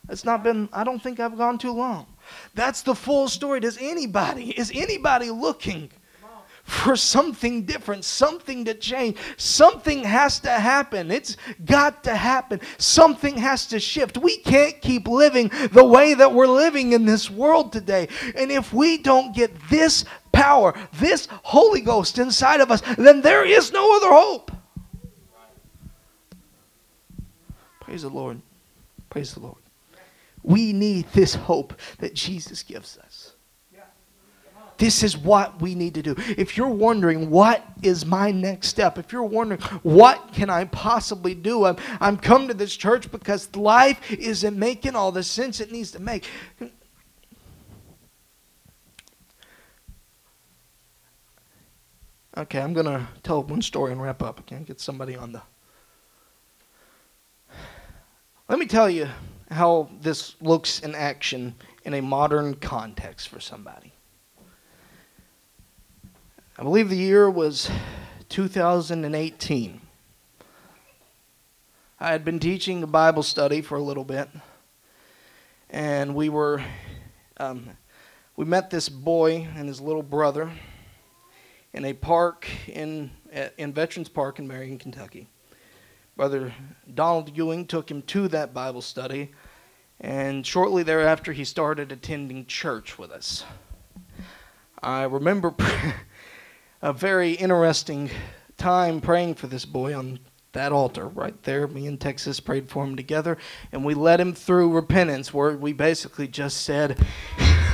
It's 0.09 0.25
not 0.25 0.43
been, 0.43 0.69
I 0.73 0.83
don't 0.83 1.01
think 1.01 1.21
I've 1.21 1.39
gone 1.39 1.57
too 1.57 1.71
long. 1.71 2.07
That's 2.55 2.83
the 2.83 2.93
full 2.93 3.29
story. 3.29 3.61
Does 3.61 3.79
anybody, 3.81 4.51
is 4.51 4.73
anybody 4.75 5.31
looking 5.31 5.89
for 6.65 6.97
something 6.97 7.63
different, 7.63 8.05
something 8.05 8.65
to 8.65 8.75
change? 8.75 9.19
Something 9.37 10.03
has 10.03 10.41
to 10.41 10.51
happen. 10.51 11.13
It's 11.13 11.37
got 11.65 12.03
to 12.05 12.17
happen. 12.17 12.61
Something 12.77 13.37
has 13.37 13.69
to 13.69 13.79
shift. 13.79 14.19
We 14.19 14.39
can't 14.39 14.81
keep 14.81 15.07
living 15.07 15.53
the 15.71 15.85
way 15.85 16.15
that 16.15 16.33
we're 16.33 16.49
living 16.49 16.91
in 16.91 17.07
this 17.07 17.31
world 17.31 17.73
today. 17.73 18.09
And 18.35 18.51
if 18.51 18.73
we 18.73 18.99
don't 18.99 19.33
get 19.33 19.53
this 19.71 20.05
power, 20.33 20.75
this 20.95 21.29
Holy 21.31 21.83
Ghost 21.83 22.19
inside 22.19 22.61
of 22.61 22.73
us, 22.73 22.83
then 22.99 23.21
there 23.21 23.45
is 23.45 23.71
no 23.71 23.97
other 23.97 24.13
hope. 24.13 24.51
Praise 27.85 28.03
the 28.03 28.09
Lord. 28.09 28.41
Praise 29.11 29.35
the 29.35 29.41
Lord. 29.41 29.57
We 30.43 30.73
need 30.73 31.07
this 31.13 31.35
hope 31.35 31.75
that 31.99 32.15
Jesus 32.15 32.63
gives 32.63 32.99
us. 32.99 33.35
This 34.77 35.03
is 35.03 35.17
what 35.17 35.61
we 35.61 35.75
need 35.75 35.95
to 35.95 36.03
do. 36.03 36.17
If 36.37 36.57
you're 36.57 36.69
wondering, 36.69 37.31
what 37.31 37.65
is 37.83 38.05
my 38.05 38.33
next 38.33 38.69
step? 38.69 38.99
If 38.99 39.13
you're 39.13 39.23
wondering, 39.23 39.61
what 39.83 40.33
can 40.33 40.51
I 40.51 40.65
possibly 40.65 41.35
do? 41.35 41.65
I'm, 41.65 41.77
I'm 42.01 42.17
come 42.17 42.49
to 42.49 42.55
this 42.55 42.77
church 42.77 43.11
because 43.11 43.55
life 43.55 44.11
isn't 44.13 44.59
making 44.59 44.97
all 44.97 45.13
the 45.13 45.23
sense 45.23 45.61
it 45.61 45.71
needs 45.71 45.93
to 45.93 46.01
make. 46.01 46.27
Okay, 52.37 52.61
I'm 52.61 52.73
going 52.73 52.87
to 52.87 53.07
tell 53.23 53.45
one 53.45 53.63
story 53.63 53.93
and 53.93 54.03
wrap 54.03 54.23
up. 54.23 54.45
Can't 54.45 54.67
get 54.67 54.81
somebody 54.81 55.15
on 55.15 55.31
the 55.31 55.43
let 58.55 58.61
me 58.61 58.67
tell 58.67 58.89
you 58.89 59.09
how 59.51 59.89
this 60.01 60.37
looks 60.41 60.79
in 60.79 60.95
action 60.95 61.57
in 61.85 61.93
a 61.93 62.01
modern 62.01 62.55
context 62.55 63.29
for 63.29 63.41
somebody. 63.41 63.93
I 66.57 66.63
believe 66.63 66.89
the 66.89 66.95
year 66.97 67.29
was 67.29 67.69
2018. 68.29 69.81
I 71.99 72.13
had 72.13 72.25
been 72.25 72.39
teaching 72.39 72.81
a 72.85 72.87
Bible 72.87 73.25
study 73.25 73.61
for 73.61 73.77
a 73.77 73.83
little 73.83 74.05
bit, 74.05 74.29
and 75.69 76.15
we 76.15 76.29
were 76.29 76.63
um, 77.39 77.71
we 78.37 78.45
met 78.45 78.71
this 78.71 78.89
boy 78.89 79.49
and 79.57 79.67
his 79.67 79.81
little 79.81 80.05
brother 80.05 80.49
in 81.73 81.85
a 81.85 81.93
park 81.93 82.47
in 82.69 83.11
in 83.59 83.73
Veterans 83.73 84.09
Park 84.09 84.39
in 84.39 84.47
Marion, 84.47 84.79
Kentucky. 84.79 85.27
Brother 86.17 86.55
Donald 86.93 87.37
Ewing 87.37 87.67
took 87.67 87.91
him 87.91 88.03
to 88.03 88.29
that 88.29 88.55
Bible 88.55 88.83
study, 88.83 89.33
and 90.01 90.47
shortly 90.47 90.85
thereafter 90.85 91.33
he 91.33 91.45
started 91.45 91.91
attending 91.91 92.47
church 92.47 92.99
with 92.99 93.11
us. 93.11 93.45
I 94.81 95.03
remember 95.05 95.55
a 96.83 96.93
very 96.93 97.33
interesting 97.33 98.11
time 98.57 99.01
praying 99.01 99.35
for 99.35 99.49
this 99.49 99.65
boy 99.65 99.97
on 99.97 100.21
that 100.53 100.71
altar 100.71 101.09
right 101.09 101.43
there. 101.43 101.67
Me 101.67 101.87
and 101.89 102.01
Texas 102.01 102.39
prayed 102.39 102.71
for 102.71 102.85
him 102.85 102.95
together, 102.95 103.37
and 103.73 103.85
we 103.85 103.95
led 103.95 104.21
him 104.21 104.35
through 104.35 104.73
repentance, 104.73 105.35
where 105.35 105.57
we 105.57 105.73
basically 105.73 106.29
just 106.29 106.59
said, 106.59 106.97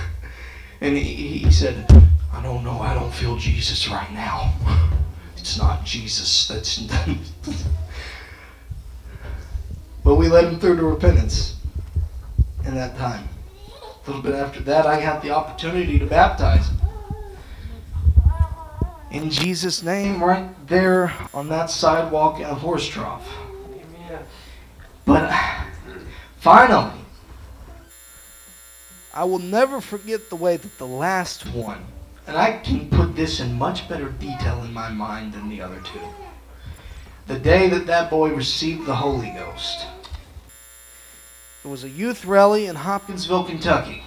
and 0.81 0.97
he, 0.97 1.41
he 1.41 1.51
said, 1.51 1.85
I 2.33 2.43
don't 2.43 2.65
know, 2.65 2.81
I 2.81 2.95
don't 2.95 3.13
feel 3.13 3.37
Jesus 3.37 3.89
right 3.89 4.11
now. 4.13 4.55
It's 5.41 5.57
not 5.57 5.87
Jesus. 5.87 6.47
That's. 6.49 6.87
But 10.05 10.17
we 10.17 10.29
led 10.29 10.45
him 10.45 10.61
through 10.61 10.77
to 10.77 10.85
repentance 10.85 11.57
in 12.65 12.75
that 12.75 12.97
time. 12.97 13.29
A 13.77 14.07
little 14.07 14.23
bit 14.23 14.35
after 14.35 14.61
that, 14.61 14.87
I 14.87 14.97
had 14.97 15.21
the 15.23 15.31
opportunity 15.31 15.99
to 15.99 16.07
baptize 16.07 16.69
him 16.69 16.81
in 19.11 19.31
Jesus' 19.31 19.83
name 19.83 20.23
right 20.23 20.49
there 20.69 21.13
on 21.35 21.49
that 21.49 21.71
sidewalk 21.71 22.39
in 22.39 22.45
a 22.45 22.55
horse 22.55 22.87
trough. 22.87 23.29
But 25.05 25.33
finally, 26.39 27.01
I 29.13 29.25
will 29.25 29.41
never 29.41 29.81
forget 29.81 30.31
the 30.31 30.37
way 30.37 30.57
that 30.57 30.79
the 30.79 30.87
last 30.87 31.43
one, 31.53 31.85
and 32.27 32.37
I 32.37 32.59
can 32.59 32.89
put 32.89 33.17
this 33.17 33.41
in 33.41 33.55
much 33.55 33.89
better 33.89 34.11
detail 34.11 34.63
in 34.63 34.73
my 34.73 34.89
mind 34.89 35.33
than 35.33 35.49
the 35.49 35.61
other 35.61 35.81
two. 35.81 36.01
The 37.31 37.39
day 37.39 37.69
that 37.69 37.87
that 37.87 38.11
boy 38.11 38.35
received 38.35 38.87
the 38.87 38.97
Holy 38.97 39.31
Ghost. 39.31 39.87
It 41.65 41.69
was 41.69 41.85
a 41.85 41.89
youth 41.89 42.25
rally 42.25 42.67
in 42.67 42.75
Hopkinsville, 42.75 43.45
Kentucky 43.45 44.03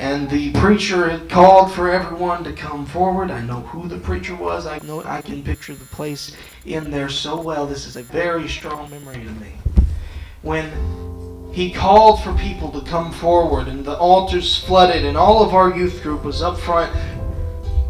and 0.00 0.30
the 0.30 0.50
preacher 0.52 1.10
had 1.10 1.28
called 1.28 1.72
for 1.72 1.90
everyone 1.90 2.42
to 2.42 2.52
come 2.52 2.86
forward. 2.86 3.30
I 3.30 3.42
know 3.42 3.60
who 3.60 3.86
the 3.86 3.98
preacher 3.98 4.34
was. 4.34 4.66
I 4.66 4.78
know 4.78 5.02
I 5.04 5.20
can 5.20 5.42
picture 5.42 5.74
the 5.74 5.84
place 5.84 6.36
in 6.64 6.90
there 6.90 7.08
so 7.08 7.40
well. 7.40 7.66
This 7.66 7.86
is 7.86 7.96
a 7.96 8.02
very 8.02 8.48
strong 8.48 8.88
memory 8.88 9.24
to 9.24 9.30
me. 9.32 9.52
When 10.42 10.70
he 11.52 11.70
called 11.70 12.22
for 12.22 12.32
people 12.34 12.70
to 12.72 12.88
come 12.88 13.12
forward 13.12 13.68
and 13.68 13.84
the 13.84 13.98
altars 13.98 14.56
flooded 14.64 15.04
and 15.04 15.16
all 15.16 15.42
of 15.44 15.52
our 15.52 15.76
youth 15.76 16.02
group 16.02 16.24
was 16.24 16.40
up 16.40 16.58
front, 16.58 16.94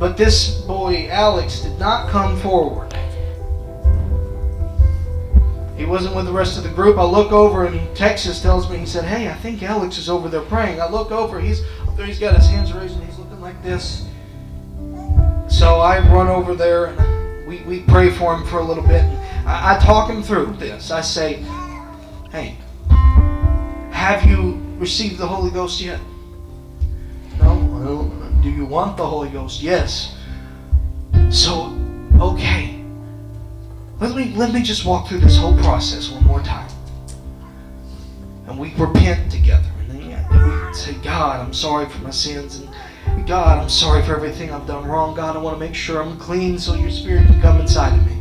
but 0.01 0.16
this 0.16 0.62
boy 0.62 1.09
Alex 1.11 1.61
did 1.61 1.78
not 1.78 2.09
come 2.09 2.34
forward. 2.40 2.90
He 5.76 5.84
wasn't 5.84 6.16
with 6.16 6.24
the 6.24 6.32
rest 6.32 6.57
of 6.57 6.64
the 6.64 6.70
group. 6.70 6.96
I 6.96 7.05
look 7.05 7.32
over 7.32 7.66
and 7.66 7.94
Texas 7.94 8.40
tells 8.40 8.70
me, 8.70 8.78
he 8.78 8.86
said, 8.86 9.05
Hey, 9.05 9.28
I 9.28 9.34
think 9.34 9.62
Alex 9.62 9.98
is 9.98 10.09
over 10.09 10.30
there 10.30 10.40
praying. 10.40 10.80
I 10.80 10.88
look 10.88 11.11
over, 11.11 11.38
he's 11.38 11.62
there, 11.96 12.07
he's 12.07 12.18
got 12.18 12.34
his 12.34 12.46
hands 12.46 12.72
raised 12.72 12.96
and 12.96 13.05
he's 13.05 13.18
looking 13.18 13.42
like 13.42 13.62
this. 13.62 14.07
So 15.48 15.80
I 15.80 15.98
run 16.11 16.28
over 16.28 16.55
there 16.55 16.86
and 16.86 17.46
we, 17.46 17.59
we 17.62 17.80
pray 17.80 18.11
for 18.11 18.34
him 18.34 18.46
for 18.46 18.61
a 18.61 18.64
little 18.64 18.86
bit. 18.86 19.05
I, 19.44 19.76
I 19.76 19.78
talk 19.78 20.09
him 20.09 20.22
through 20.22 20.55
this. 20.55 20.90
I 20.90 21.03
say, 21.03 21.44
Hey, 22.30 22.57
have 23.90 24.24
you 24.24 24.62
received 24.78 25.18
the 25.18 25.26
Holy 25.26 25.51
Ghost 25.51 25.78
yet? 25.78 26.01
No, 27.38 27.55
well, 27.70 28.19
do 28.43 28.51
you 28.51 28.64
want 28.64 28.97
the 28.97 29.07
Holy 29.07 29.28
Ghost? 29.28 29.62
Yes. 29.62 30.16
So, 31.30 31.76
okay. 32.18 32.82
Let 34.01 34.16
me, 34.16 34.32
let 34.34 34.53
me 34.53 34.62
just 34.62 34.84
walk 34.84 35.09
through 35.09 35.20
this 35.20 35.36
whole 35.36 35.57
process 35.59 36.11
one 36.11 36.24
more 36.24 36.41
time. 36.41 36.70
And 38.47 38.59
we 38.59 38.74
repent 38.74 39.30
together. 39.30 39.68
And 39.80 39.91
then 39.91 40.68
we 40.68 40.74
say, 40.74 40.95
God, 41.03 41.45
I'm 41.45 41.53
sorry 41.53 41.88
for 41.88 41.99
my 42.03 42.11
sins. 42.11 42.64
And 43.07 43.26
God, 43.26 43.62
I'm 43.62 43.68
sorry 43.68 44.03
for 44.03 44.16
everything 44.16 44.51
I've 44.51 44.66
done 44.66 44.86
wrong. 44.86 45.14
God, 45.14 45.36
I 45.36 45.38
want 45.38 45.57
to 45.57 45.61
make 45.61 45.74
sure 45.74 46.03
I'm 46.03 46.18
clean 46.18 46.59
so 46.59 46.74
your 46.74 46.91
spirit 46.91 47.26
can 47.26 47.41
come 47.41 47.61
inside 47.61 47.99
of 47.99 48.07
me. 48.07 48.16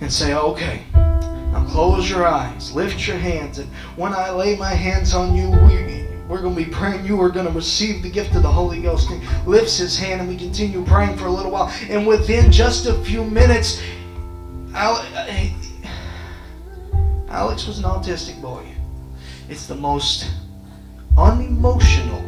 And 0.00 0.12
say, 0.12 0.34
okay. 0.34 0.84
Now 0.94 1.64
close 1.70 2.10
your 2.10 2.26
eyes, 2.26 2.74
lift 2.74 3.06
your 3.06 3.16
hands, 3.16 3.58
and 3.58 3.68
when 3.94 4.12
I 4.12 4.30
lay 4.30 4.56
my 4.56 4.74
hands 4.74 5.14
on 5.14 5.36
you, 5.36 5.50
we, 5.50 6.03
we're 6.28 6.40
going 6.40 6.54
to 6.54 6.64
be 6.64 6.70
praying. 6.70 7.04
You 7.04 7.20
are 7.20 7.28
going 7.28 7.46
to 7.46 7.52
receive 7.52 8.02
the 8.02 8.10
gift 8.10 8.34
of 8.34 8.42
the 8.42 8.50
Holy 8.50 8.80
Ghost. 8.80 9.08
He 9.08 9.20
lifts 9.46 9.76
his 9.76 9.96
hand, 9.96 10.20
and 10.20 10.28
we 10.28 10.36
continue 10.36 10.84
praying 10.84 11.16
for 11.18 11.26
a 11.26 11.30
little 11.30 11.52
while. 11.52 11.72
And 11.88 12.06
within 12.06 12.50
just 12.50 12.86
a 12.86 12.94
few 13.04 13.24
minutes, 13.24 13.82
uh, 14.74 15.04
Alex 17.28 17.66
was 17.66 17.78
an 17.78 17.84
autistic 17.84 18.40
boy. 18.40 18.64
It's 19.48 19.66
the 19.66 19.74
most 19.74 20.30
unemotional 21.18 22.24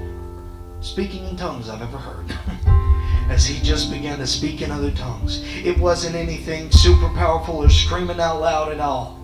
speaking 0.83 1.27
in 1.27 1.37
tongues 1.37 1.69
I've 1.69 1.83
ever 1.83 1.97
heard. 1.97 2.37
As 3.31 3.45
he 3.45 3.61
just 3.65 3.91
began 3.91 4.19
to 4.19 4.27
speak 4.27 4.63
in 4.63 4.71
other 4.71 4.93
tongues. 4.93 5.43
It 5.45 5.77
wasn't 5.79 6.15
anything 6.15 6.71
super 6.71 7.09
powerful 7.09 7.57
or 7.57 7.69
screaming 7.69 8.21
out 8.21 8.41
loud 8.41 8.73
at 8.73 8.79
all. 8.79 9.19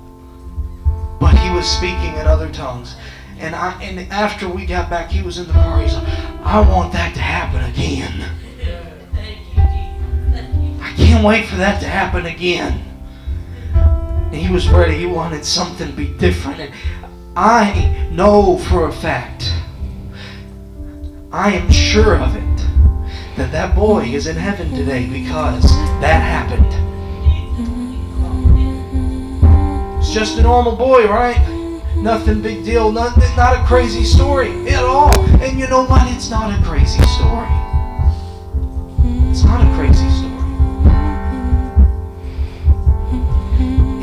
But 1.20 1.38
he 1.38 1.50
was 1.50 1.70
speaking 1.70 2.16
in 2.16 2.26
other 2.26 2.50
tongues. 2.50 2.96
And 3.42 3.56
I 3.56 3.72
and 3.82 3.98
after 4.12 4.48
we 4.48 4.64
got 4.66 4.88
back, 4.88 5.10
he 5.10 5.20
was 5.20 5.36
in 5.38 5.48
the 5.48 5.52
car. 5.52 5.82
He's 5.82 5.94
like, 5.94 6.06
I 6.44 6.60
want 6.60 6.92
that 6.92 7.12
to 7.14 7.20
happen 7.20 7.64
again. 7.64 8.30
I 10.80 10.92
can't 10.96 11.24
wait 11.24 11.46
for 11.46 11.56
that 11.56 11.80
to 11.80 11.88
happen 11.88 12.26
again. 12.26 12.84
And 13.74 14.36
he 14.36 14.52
was 14.52 14.68
ready. 14.68 14.96
He 14.96 15.06
wanted 15.06 15.44
something 15.44 15.88
to 15.88 15.92
be 15.92 16.06
different. 16.18 16.60
And 16.60 16.72
I 17.36 18.08
know 18.12 18.58
for 18.58 18.86
a 18.86 18.92
fact, 18.92 19.52
I 21.32 21.54
am 21.54 21.68
sure 21.72 22.16
of 22.16 22.36
it, 22.36 22.56
that 23.36 23.50
that 23.50 23.74
boy 23.74 24.04
is 24.04 24.28
in 24.28 24.36
heaven 24.36 24.70
today 24.72 25.06
because 25.06 25.64
that 26.00 26.22
happened. 26.22 26.72
It's 29.98 30.14
just 30.14 30.38
a 30.38 30.42
normal 30.42 30.76
boy, 30.76 31.08
right? 31.08 31.51
Nothing 32.02 32.42
big 32.42 32.64
deal. 32.64 32.90
Not, 32.90 33.16
not 33.36 33.62
a 33.62 33.64
crazy 33.64 34.02
story 34.02 34.68
at 34.68 34.82
all. 34.82 35.24
And 35.40 35.56
you 35.56 35.68
know 35.68 35.84
what? 35.84 36.10
It's 36.10 36.30
not 36.30 36.52
a 36.52 36.60
crazy 36.64 37.00
story. 37.02 37.46
It's 39.30 39.44
not 39.44 39.60
a 39.62 39.76
crazy 39.76 40.10
story. 40.10 40.32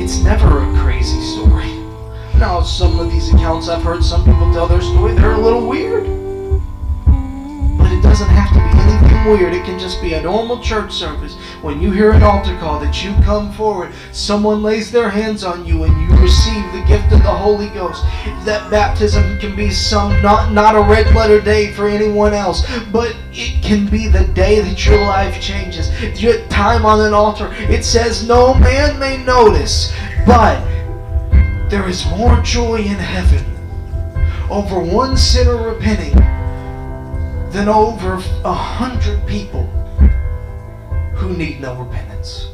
it's 0.01 0.23
never 0.23 0.63
a 0.63 0.81
crazy 0.81 1.19
story. 1.21 1.67
Now, 2.39 2.61
some 2.61 2.99
of 3.01 3.11
these 3.11 3.33
accounts 3.33 3.67
I've 3.67 3.83
heard 3.83 4.01
some 4.01 4.23
people 4.23 4.49
tell 4.53 4.65
their 4.65 4.81
story, 4.81 5.13
they're 5.13 5.33
a 5.33 5.37
little 5.37 5.67
weird. 5.67 6.28
Doesn't 8.09 8.27
have 8.29 8.49
to 8.53 8.55
be 8.55 8.81
anything 8.81 9.31
weird. 9.31 9.53
It 9.53 9.65
can 9.65 9.77
just 9.77 10.01
be 10.01 10.15
a 10.15 10.21
normal 10.23 10.59
church 10.63 10.91
service. 10.91 11.35
When 11.61 11.79
you 11.79 11.91
hear 11.91 12.11
an 12.11 12.23
altar 12.23 12.57
call, 12.57 12.79
that 12.79 13.03
you 13.03 13.13
come 13.23 13.53
forward, 13.53 13.93
someone 14.11 14.63
lays 14.63 14.91
their 14.91 15.11
hands 15.11 15.43
on 15.43 15.63
you, 15.63 15.83
and 15.83 15.95
you 16.01 16.17
receive 16.17 16.63
the 16.73 16.83
gift 16.87 17.13
of 17.13 17.21
the 17.21 17.31
Holy 17.31 17.69
Ghost. 17.69 18.03
That 18.45 18.71
baptism 18.71 19.37
can 19.37 19.55
be 19.55 19.69
some 19.69 20.19
not 20.23 20.51
not 20.51 20.75
a 20.75 20.81
red 20.81 21.13
letter 21.13 21.39
day 21.39 21.71
for 21.71 21.87
anyone 21.87 22.33
else, 22.33 22.65
but 22.91 23.15
it 23.31 23.63
can 23.63 23.85
be 23.85 24.07
the 24.07 24.25
day 24.29 24.59
that 24.59 24.83
your 24.87 24.99
life 25.01 25.39
changes. 25.39 25.91
Your 26.19 26.43
time 26.47 26.87
on 26.87 27.01
an 27.01 27.13
altar, 27.13 27.53
it 27.53 27.85
says 27.85 28.27
no 28.27 28.55
man 28.55 28.97
may 28.97 29.23
notice, 29.23 29.93
but 30.25 30.59
there 31.69 31.87
is 31.87 32.07
more 32.07 32.41
joy 32.41 32.77
in 32.77 32.97
heaven 32.97 33.45
over 34.49 34.79
one 34.79 35.15
sinner 35.15 35.57
repenting 35.57 36.38
than 37.51 37.67
over 37.67 38.15
a 38.45 38.53
hundred 38.53 39.25
people 39.25 39.63
who 41.15 41.35
need 41.35 41.59
no 41.59 41.75
repentance. 41.75 42.49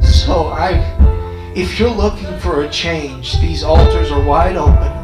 So 0.00 0.48
I 0.48 0.94
if 1.54 1.78
you're 1.78 1.90
looking 1.90 2.38
for 2.38 2.62
a 2.62 2.68
change, 2.68 3.40
these 3.40 3.62
altars 3.62 4.10
are 4.10 4.22
wide 4.22 4.56
open 4.56 4.97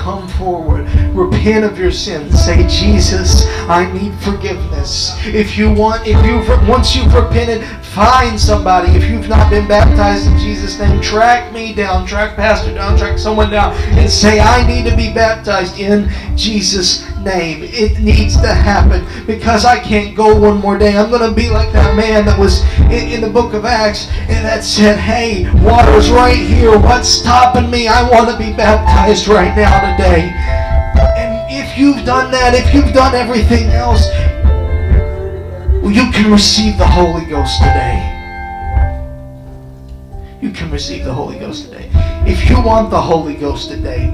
come 0.00 0.26
forward, 0.28 0.88
repent 1.14 1.64
of 1.64 1.78
your 1.78 1.90
sins, 1.90 2.42
say, 2.42 2.66
Jesus, 2.66 3.46
I 3.68 3.92
need 3.92 4.14
forgiveness. 4.20 5.14
If 5.26 5.58
you 5.58 5.70
want, 5.70 6.06
if 6.06 6.24
you 6.24 6.38
once 6.66 6.96
you've 6.96 7.12
repented, 7.12 7.62
find 7.84 8.40
somebody. 8.40 8.92
If 8.92 9.10
you've 9.10 9.28
not 9.28 9.50
been 9.50 9.68
baptized 9.68 10.26
in 10.26 10.38
Jesus' 10.38 10.78
name, 10.78 11.00
track 11.02 11.52
me 11.52 11.74
down, 11.74 12.06
track 12.06 12.34
Pastor 12.34 12.72
down, 12.72 12.96
track 12.96 13.18
someone 13.18 13.50
down, 13.50 13.74
and 13.98 14.10
say, 14.10 14.40
I 14.40 14.66
need 14.66 14.88
to 14.88 14.96
be 14.96 15.12
baptized 15.12 15.78
in 15.78 16.08
Jesus' 16.34 17.09
name. 17.20 17.62
It 17.62 18.00
needs 18.00 18.40
to 18.40 18.48
happen 18.48 19.04
because 19.26 19.64
I 19.64 19.78
can't 19.78 20.16
go 20.16 20.38
one 20.38 20.58
more 20.58 20.78
day. 20.78 20.96
I'm 20.96 21.10
going 21.10 21.28
to 21.28 21.34
be 21.34 21.50
like 21.50 21.72
that 21.72 21.96
man 21.96 22.24
that 22.26 22.38
was 22.38 22.62
in, 22.80 23.12
in 23.12 23.20
the 23.20 23.30
book 23.30 23.54
of 23.54 23.64
Acts 23.64 24.08
and 24.28 24.44
that 24.44 24.64
said, 24.64 24.98
Hey, 24.98 25.50
water's 25.62 26.10
right 26.10 26.36
here. 26.36 26.78
What's 26.78 27.08
stopping 27.08 27.70
me? 27.70 27.88
I 27.88 28.08
want 28.10 28.30
to 28.30 28.36
be 28.36 28.52
baptized 28.52 29.28
right 29.28 29.54
now 29.56 29.96
today. 29.96 30.32
And 31.16 31.52
if 31.52 31.78
you've 31.78 32.04
done 32.04 32.30
that, 32.30 32.54
if 32.54 32.74
you've 32.74 32.92
done 32.92 33.14
everything 33.14 33.70
else, 33.70 34.08
you 35.92 36.10
can 36.12 36.30
receive 36.30 36.78
the 36.78 36.86
Holy 36.86 37.24
Ghost 37.24 37.58
today. 37.58 38.16
You 40.40 40.50
can 40.50 40.70
receive 40.70 41.04
the 41.04 41.12
Holy 41.12 41.38
Ghost 41.38 41.64
today. 41.64 41.90
If 42.26 42.48
you 42.48 42.60
want 42.62 42.90
the 42.90 43.00
Holy 43.00 43.34
Ghost 43.34 43.70
today, 43.70 44.10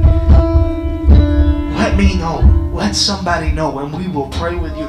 let 1.77 1.97
me 1.97 2.17
know. 2.17 2.56
Let 2.77 2.95
somebody 2.95 3.53
know, 3.53 3.79
and 3.79 3.91
we 3.91 4.07
will 4.07 4.29
pray 4.29 4.55
with 4.55 4.77
you. 4.77 4.87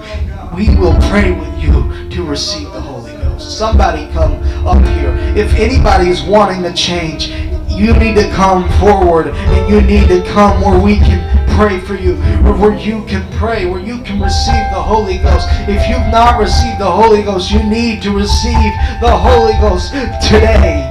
We 0.54 0.76
will 0.76 0.94
pray 1.10 1.32
with 1.32 1.58
you 1.58 2.10
to 2.10 2.24
receive 2.26 2.70
the 2.74 2.82
Holy 2.82 3.14
Ghost. 3.14 3.58
Somebody 3.58 4.12
come 4.12 4.34
up 4.68 4.86
here. 5.00 5.16
If 5.38 5.54
anybody 5.54 6.10
is 6.10 6.22
wanting 6.22 6.64
to 6.64 6.74
change, 6.74 7.30
you 7.70 7.94
need 7.94 8.16
to 8.16 8.30
come 8.32 8.70
forward 8.78 9.28
and 9.28 9.74
you 9.74 9.80
need 9.80 10.10
to 10.10 10.22
come 10.34 10.62
where 10.62 10.78
we 10.78 10.98
can 10.98 11.48
pray 11.56 11.80
for 11.80 11.96
you, 11.96 12.18
where 12.60 12.78
you 12.78 13.06
can 13.06 13.26
pray, 13.38 13.66
where 13.66 13.80
you 13.80 14.02
can 14.02 14.22
receive 14.22 14.66
the 14.74 14.82
Holy 14.82 15.20
Ghost. 15.20 15.48
If 15.70 15.88
you've 15.88 16.12
not 16.12 16.42
received 16.42 16.82
the 16.82 16.92
Holy 16.92 17.24
Ghost, 17.24 17.52
you 17.52 17.64
need 17.64 18.02
to 18.02 18.12
receive 18.12 18.74
the 19.00 19.16
Holy 19.16 19.54
Ghost 19.62 19.94
today. 20.28 20.84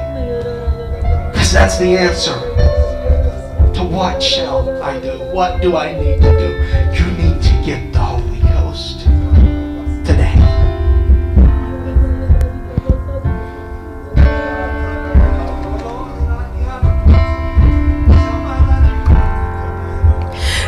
Because 1.30 1.52
that's 1.52 1.76
the 1.76 1.94
answer 1.94 2.75
what 3.96 4.22
shall 4.22 4.82
I 4.82 5.00
do? 5.00 5.18
What 5.32 5.62
do 5.62 5.74
I 5.74 5.98
need 5.98 6.20
to 6.20 6.30
do? 6.36 6.48
You 6.96 7.06
need 7.16 7.42
to 7.42 7.62
get 7.64 7.94
the 7.94 7.98
Holy 7.98 8.40
Ghost 8.40 9.04
today. 10.04 10.36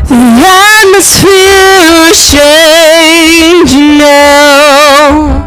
The 0.08 0.20
atmosphere 0.80 2.08
is 2.08 2.30
changing 2.32 3.98
now. 3.98 5.44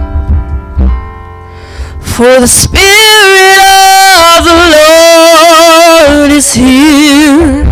For 2.00 2.42
the 2.42 2.48
Spirit 2.48 3.58
of 4.38 4.46
the 4.46 4.54
Lord 4.70 5.51
is 6.32 6.54
here. 6.54 7.64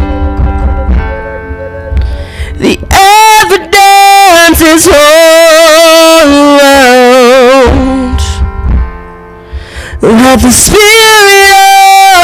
The 2.57 2.77
evidence 2.91 4.61
is 4.61 4.87
all 4.87 6.29
around 6.57 8.19
that 10.01 10.39
the 10.41 10.51
Spirit 10.51 11.51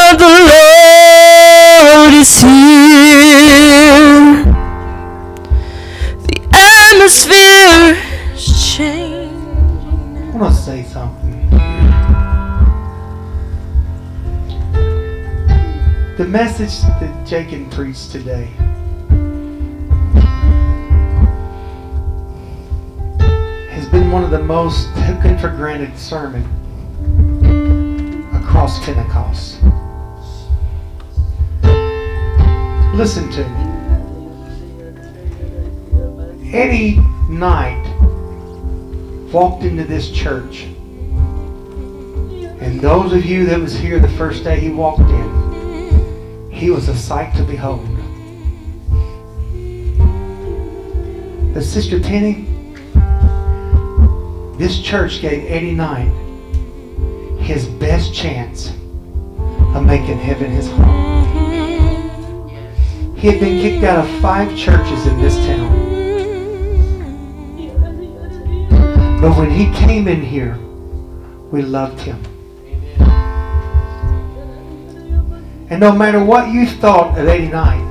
of 0.10 0.20
the 0.20 0.34
Lord 0.52 2.14
is 2.14 2.34
here. 2.38 3.66
The 6.28 6.38
atmosphere 6.54 7.45
message 16.36 16.82
that 17.00 17.26
Jacob 17.26 17.72
preached 17.72 18.12
today 18.12 18.48
has 23.72 23.88
been 23.88 24.12
one 24.12 24.22
of 24.22 24.32
the 24.32 24.44
most 24.44 24.94
taken 24.98 25.38
for 25.38 25.48
granted 25.48 25.98
sermon 25.98 26.44
across 28.36 28.84
Pentecost. 28.84 29.64
Listen 32.98 33.32
to 33.32 33.48
me. 33.48 33.64
Eddie 36.54 37.00
Knight 37.30 37.82
walked 39.32 39.64
into 39.64 39.86
this 39.86 40.12
church. 40.12 40.64
And 42.60 42.82
those 42.82 43.14
of 43.14 43.24
you 43.24 43.46
that 43.46 43.58
was 43.58 43.80
here 43.80 44.00
the 44.00 44.10
first 44.10 44.44
day 44.44 44.60
he 44.60 44.70
walked 44.70 45.00
in, 45.00 45.46
he 46.56 46.70
was 46.72 46.88
a 46.88 46.96
sight 46.96 47.36
to 47.36 47.44
behold. 47.44 47.86
But 51.54 51.64
Sister 51.64 52.00
Penny, 52.00 52.48
this 54.58 54.80
church 54.82 55.20
gave 55.20 55.52
Eddie 55.52 55.74
Knight 55.74 56.12
his 57.42 57.66
best 57.66 58.14
chance 58.14 58.70
of 58.70 59.86
making 59.86 60.18
heaven 60.18 60.50
his 60.50 60.72
home. 60.72 61.26
He 63.18 63.28
had 63.28 63.42
been 63.42 63.62
kicked 63.62 63.84
out 63.84 64.06
of 64.06 64.22
five 64.22 64.56
churches 64.56 65.08
in 65.08 65.22
this 65.22 65.36
town. 65.46 65.86
But 69.20 69.38
when 69.38 69.52
he 69.52 69.72
came 69.74 70.08
in 70.08 70.22
here, 70.22 70.58
we 71.52 71.62
loved 71.62 72.00
him. 72.00 72.22
And 75.76 75.82
no 75.82 75.92
matter 75.92 76.24
what 76.24 76.54
you 76.54 76.66
thought 76.66 77.20
of 77.20 77.28
Eddie 77.28 77.50
Knight, 77.50 77.84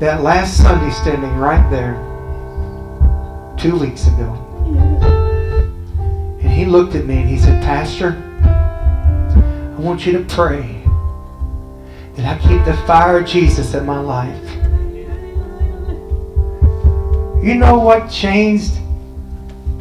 that 0.00 0.22
last 0.22 0.56
Sunday 0.56 0.90
standing 0.90 1.36
right 1.36 1.68
there, 1.68 1.92
two 3.58 3.78
weeks 3.78 4.06
ago, 4.06 4.32
and 6.40 6.50
he 6.50 6.64
looked 6.64 6.94
at 6.94 7.04
me 7.04 7.18
and 7.18 7.28
he 7.28 7.38
said, 7.38 7.62
Pastor, 7.62 8.12
I 8.46 9.78
want 9.78 10.06
you 10.06 10.12
to 10.12 10.24
pray 10.24 10.82
that 12.14 12.24
I 12.24 12.38
keep 12.38 12.64
the 12.64 12.74
fire 12.86 13.18
of 13.18 13.26
Jesus 13.26 13.74
in 13.74 13.84
my 13.84 14.00
life. 14.00 14.50
You 17.44 17.56
know 17.56 17.78
what 17.78 18.10
changed 18.10 18.72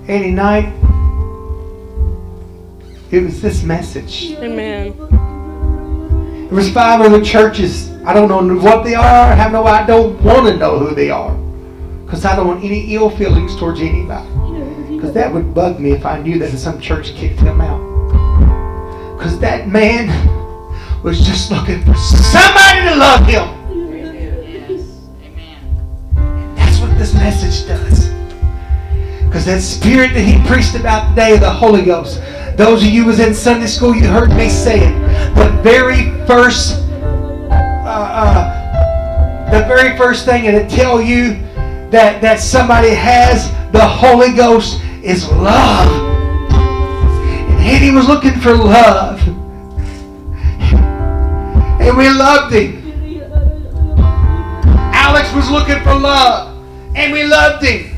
Eddie 0.06 0.32
Knight? 0.32 0.74
It 3.10 3.24
was 3.24 3.42
this 3.42 3.64
message. 3.64 4.34
Amen. 4.34 5.19
There 6.50 6.58
was 6.58 6.72
five 6.72 7.00
other 7.00 7.24
churches. 7.24 7.92
I 8.04 8.12
don't 8.12 8.28
know 8.28 8.42
what 8.60 8.84
they 8.84 8.96
are. 8.96 9.04
I 9.04 9.36
have 9.36 9.52
no. 9.52 9.66
I 9.66 9.86
don't 9.86 10.20
want 10.24 10.48
to 10.48 10.58
know 10.58 10.80
who 10.80 10.96
they 10.96 11.12
are, 11.12 11.36
because 12.06 12.26
I 12.26 12.36
don't 12.36 12.48
want 12.48 12.64
any 12.64 12.96
ill 12.96 13.12
feelings 13.12 13.56
towards 13.56 13.80
anybody. 13.82 14.28
Because 14.96 15.14
that 15.14 15.32
would 15.32 15.54
bug 15.54 15.80
me 15.80 15.92
if 15.92 16.08
I 16.08 16.20
knew 16.20 16.40
that 16.40 16.58
some 16.58 16.82
church 16.82 17.14
kicked 17.14 17.40
him 17.40 17.62
out. 17.62 17.80
Because 19.16 19.38
that 19.42 19.68
man 19.68 20.10
was 21.04 21.22
just 21.22 21.52
looking 21.52 21.84
for 21.84 21.94
somebody 21.94 22.82
to 22.82 22.96
love 22.96 23.26
him. 23.28 23.48
That's 26.56 26.80
what 26.80 26.98
this 26.98 27.14
message 27.14 27.68
does. 27.68 28.10
Because 29.26 29.46
that 29.46 29.62
spirit 29.62 30.14
that 30.16 30.22
he 30.22 30.44
preached 30.48 30.74
about 30.74 31.10
today, 31.10 31.36
of 31.36 31.42
the 31.42 31.52
Holy 31.52 31.86
Ghost. 31.86 32.20
Those 32.60 32.84
of 32.84 32.90
you 32.90 33.04
who 33.04 33.08
was 33.08 33.22
in 33.22 33.34
Sunday 33.34 33.68
school, 33.68 33.96
you 33.96 34.06
heard 34.06 34.32
me 34.32 34.50
say 34.50 34.82
it. 34.82 35.34
The 35.34 35.50
very 35.64 36.12
first, 36.28 36.76
uh, 37.50 37.88
uh, 37.88 39.50
the 39.50 39.66
very 39.66 39.98
first 39.98 40.26
thing 40.26 40.44
it'll 40.44 40.70
tell 40.70 41.02
you 41.02 41.36
that 41.90 42.22
that 42.22 42.42
somebody 42.42 42.90
has 42.90 43.50
the 43.72 43.88
Holy 43.88 44.34
Ghost 44.34 44.82
is 45.02 45.26
love. 45.32 45.88
And 46.52 47.62
Eddie 47.62 47.92
was 47.92 48.10
looking 48.10 48.38
for 48.42 48.54
love, 48.54 49.26
and 51.80 51.98
we 51.98 52.10
loved 52.10 52.54
him. 52.54 53.22
Alex 54.94 55.34
was 55.34 55.50
looking 55.50 55.82
for 55.82 55.96
love, 55.96 56.62
and 56.94 57.14
we 57.14 57.24
loved 57.24 57.64
him. 57.64 57.96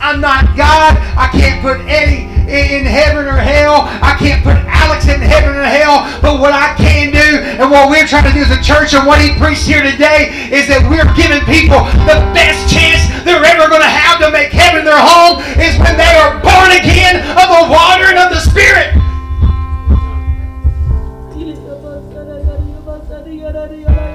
I'm 0.00 0.20
not 0.20 0.56
God. 0.56 0.96
I 1.16 1.28
can't 1.30 1.62
put 1.62 1.78
Eddie 1.86 2.29
in 2.50 2.84
heaven 2.84 3.30
or 3.30 3.38
hell. 3.38 3.86
I 4.02 4.18
can't 4.18 4.42
put 4.42 4.58
Alex 4.66 5.06
in 5.06 5.22
heaven 5.22 5.54
or 5.54 5.62
hell. 5.62 6.02
But 6.18 6.42
what 6.42 6.52
I 6.52 6.74
can 6.74 7.14
do 7.14 7.38
and 7.62 7.70
what 7.70 7.88
we're 7.88 8.06
trying 8.06 8.26
to 8.26 8.34
do 8.34 8.42
as 8.42 8.50
a 8.50 8.60
church 8.60 8.92
and 8.92 9.06
what 9.06 9.22
he 9.22 9.30
preached 9.38 9.66
here 9.66 9.82
today 9.86 10.50
is 10.50 10.66
that 10.66 10.82
we're 10.90 11.06
giving 11.14 11.40
people 11.46 11.78
the 12.10 12.18
best 12.34 12.66
chance 12.66 13.06
they're 13.22 13.44
ever 13.44 13.70
going 13.70 13.86
to 13.86 13.94
have 13.94 14.18
to 14.18 14.30
make 14.34 14.50
heaven 14.50 14.84
their 14.84 14.98
home 14.98 15.38
is 15.62 15.78
when 15.78 15.94
they 15.94 16.12
are 16.18 16.34
born 16.42 16.74
again 16.74 17.22
of 17.38 17.46
the 17.46 17.64
water 17.70 18.10
and 18.10 18.18
of 18.18 18.34
the 18.34 18.42
Spirit. 18.42 18.98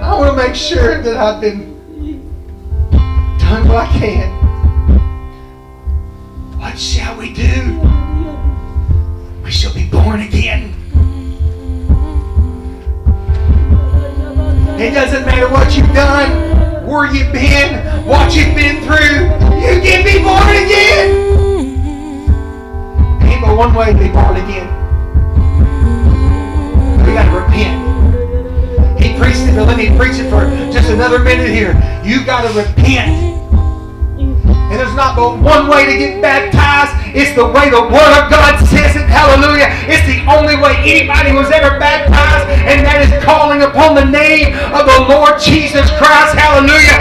I 0.03 0.17
want 0.17 0.37
to 0.37 0.47
make 0.47 0.55
sure 0.55 1.01
that 1.01 1.17
I've 1.17 1.41
been 1.41 1.75
done 3.37 3.67
what 3.67 3.77
I 3.77 3.87
can. 3.97 4.45
What 6.59 6.79
shall 6.79 7.17
we 7.17 7.33
do? 7.33 7.79
We 9.45 9.51
shall 9.51 9.75
be 9.75 9.87
born 9.87 10.21
again. 10.21 10.73
It 14.79 14.91
doesn't 14.95 15.23
matter 15.23 15.47
what 15.49 15.77
you've 15.77 15.93
done. 15.93 16.87
where 16.87 17.13
you've 17.13 17.31
been, 17.31 18.05
what 18.07 18.35
you've 18.35 18.55
been 18.55 18.81
through. 18.81 19.29
You 19.61 19.81
can 19.85 20.03
be 20.03 20.17
born 20.23 20.49
again. 20.49 21.11
Ain't 23.21 23.41
but 23.41 23.55
one 23.55 23.75
way 23.75 23.93
to 23.93 23.99
be 23.99 24.09
born 24.09 24.35
again. 24.35 24.67
We 27.05 27.13
got 27.13 27.29
to 27.29 27.39
repent. 27.39 28.99
He 28.99 29.15
preached 29.15 29.41
it, 29.41 29.55
but 29.55 29.67
let 29.67 29.77
me 29.77 29.95
preach 29.95 30.17
it 30.17 30.27
for 30.27 30.49
just 30.73 30.89
another 30.89 31.19
minute 31.19 31.49
here. 31.49 31.73
You 32.03 32.25
got 32.25 32.51
to 32.51 32.59
repent. 32.59 33.11
And 34.17 34.71
there's 34.71 34.95
not 34.95 35.15
but 35.15 35.39
one 35.39 35.69
way 35.69 35.85
to 35.85 35.97
get 35.99 36.19
baptized. 36.19 37.04
It's 37.15 37.31
the 37.33 37.47
way 37.47 37.71
the 37.71 37.81
Word 37.87 38.13
of 38.19 38.27
God 38.29 38.59
says 38.67 38.95
it. 38.99 39.07
Hallelujah. 39.07 39.71
It's 39.87 40.03
the 40.03 40.19
only 40.27 40.59
way 40.59 40.75
anybody 40.83 41.31
was 41.31 41.47
ever 41.49 41.79
baptized, 41.79 42.51
and 42.67 42.83
that 42.83 42.99
is 43.07 43.11
calling 43.23 43.63
upon 43.63 43.95
the 43.95 44.03
name 44.03 44.51
of 44.75 44.83
the 44.83 44.99
Lord 45.07 45.39
Jesus 45.39 45.87
Christ. 45.95 46.35
Hallelujah. 46.35 46.99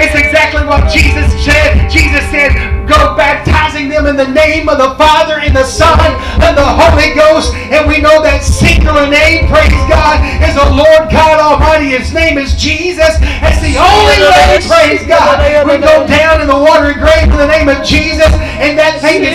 It's 0.00 0.16
exactly 0.16 0.64
what 0.64 0.88
Jesus 0.88 1.28
said. 1.44 1.88
Jesus 1.92 2.24
said, 2.32 2.56
Go 2.84 3.16
baptizing 3.16 3.88
them 3.88 4.04
in 4.04 4.16
the 4.16 4.28
name 4.28 4.68
of 4.68 4.76
the 4.76 4.92
Father 5.00 5.40
and 5.40 5.56
the 5.56 5.64
Son 5.64 5.96
and 6.44 6.52
the 6.52 6.64
Holy 6.64 7.16
Ghost. 7.16 7.52
And 7.72 7.88
we 7.88 7.96
know 8.00 8.20
that 8.20 8.44
singular 8.44 9.08
name, 9.08 9.48
praise 9.48 9.72
God, 9.88 10.20
is 10.44 10.52
the 10.52 10.68
Lord 10.68 11.08
God 11.08 11.40
Almighty. 11.40 11.96
His 11.96 12.12
name 12.12 12.36
is 12.36 12.52
Jesus. 12.56 13.16
That's 13.40 13.60
the 13.64 13.80
only 13.80 14.20
way, 14.20 14.60
praise 14.68 15.00
God. 15.08 15.40
We 15.64 15.80
go 15.80 16.04
down 16.04 16.44
in 16.44 16.48
the 16.48 16.56
watery 16.60 16.92
grave 17.00 17.24
in 17.32 17.40
the 17.40 17.48
name 17.48 17.72
of 17.72 17.80
Jesus, 17.84 18.28
and 18.60 18.76
that 18.76 19.00
name 19.00 19.24
is. 19.24 19.33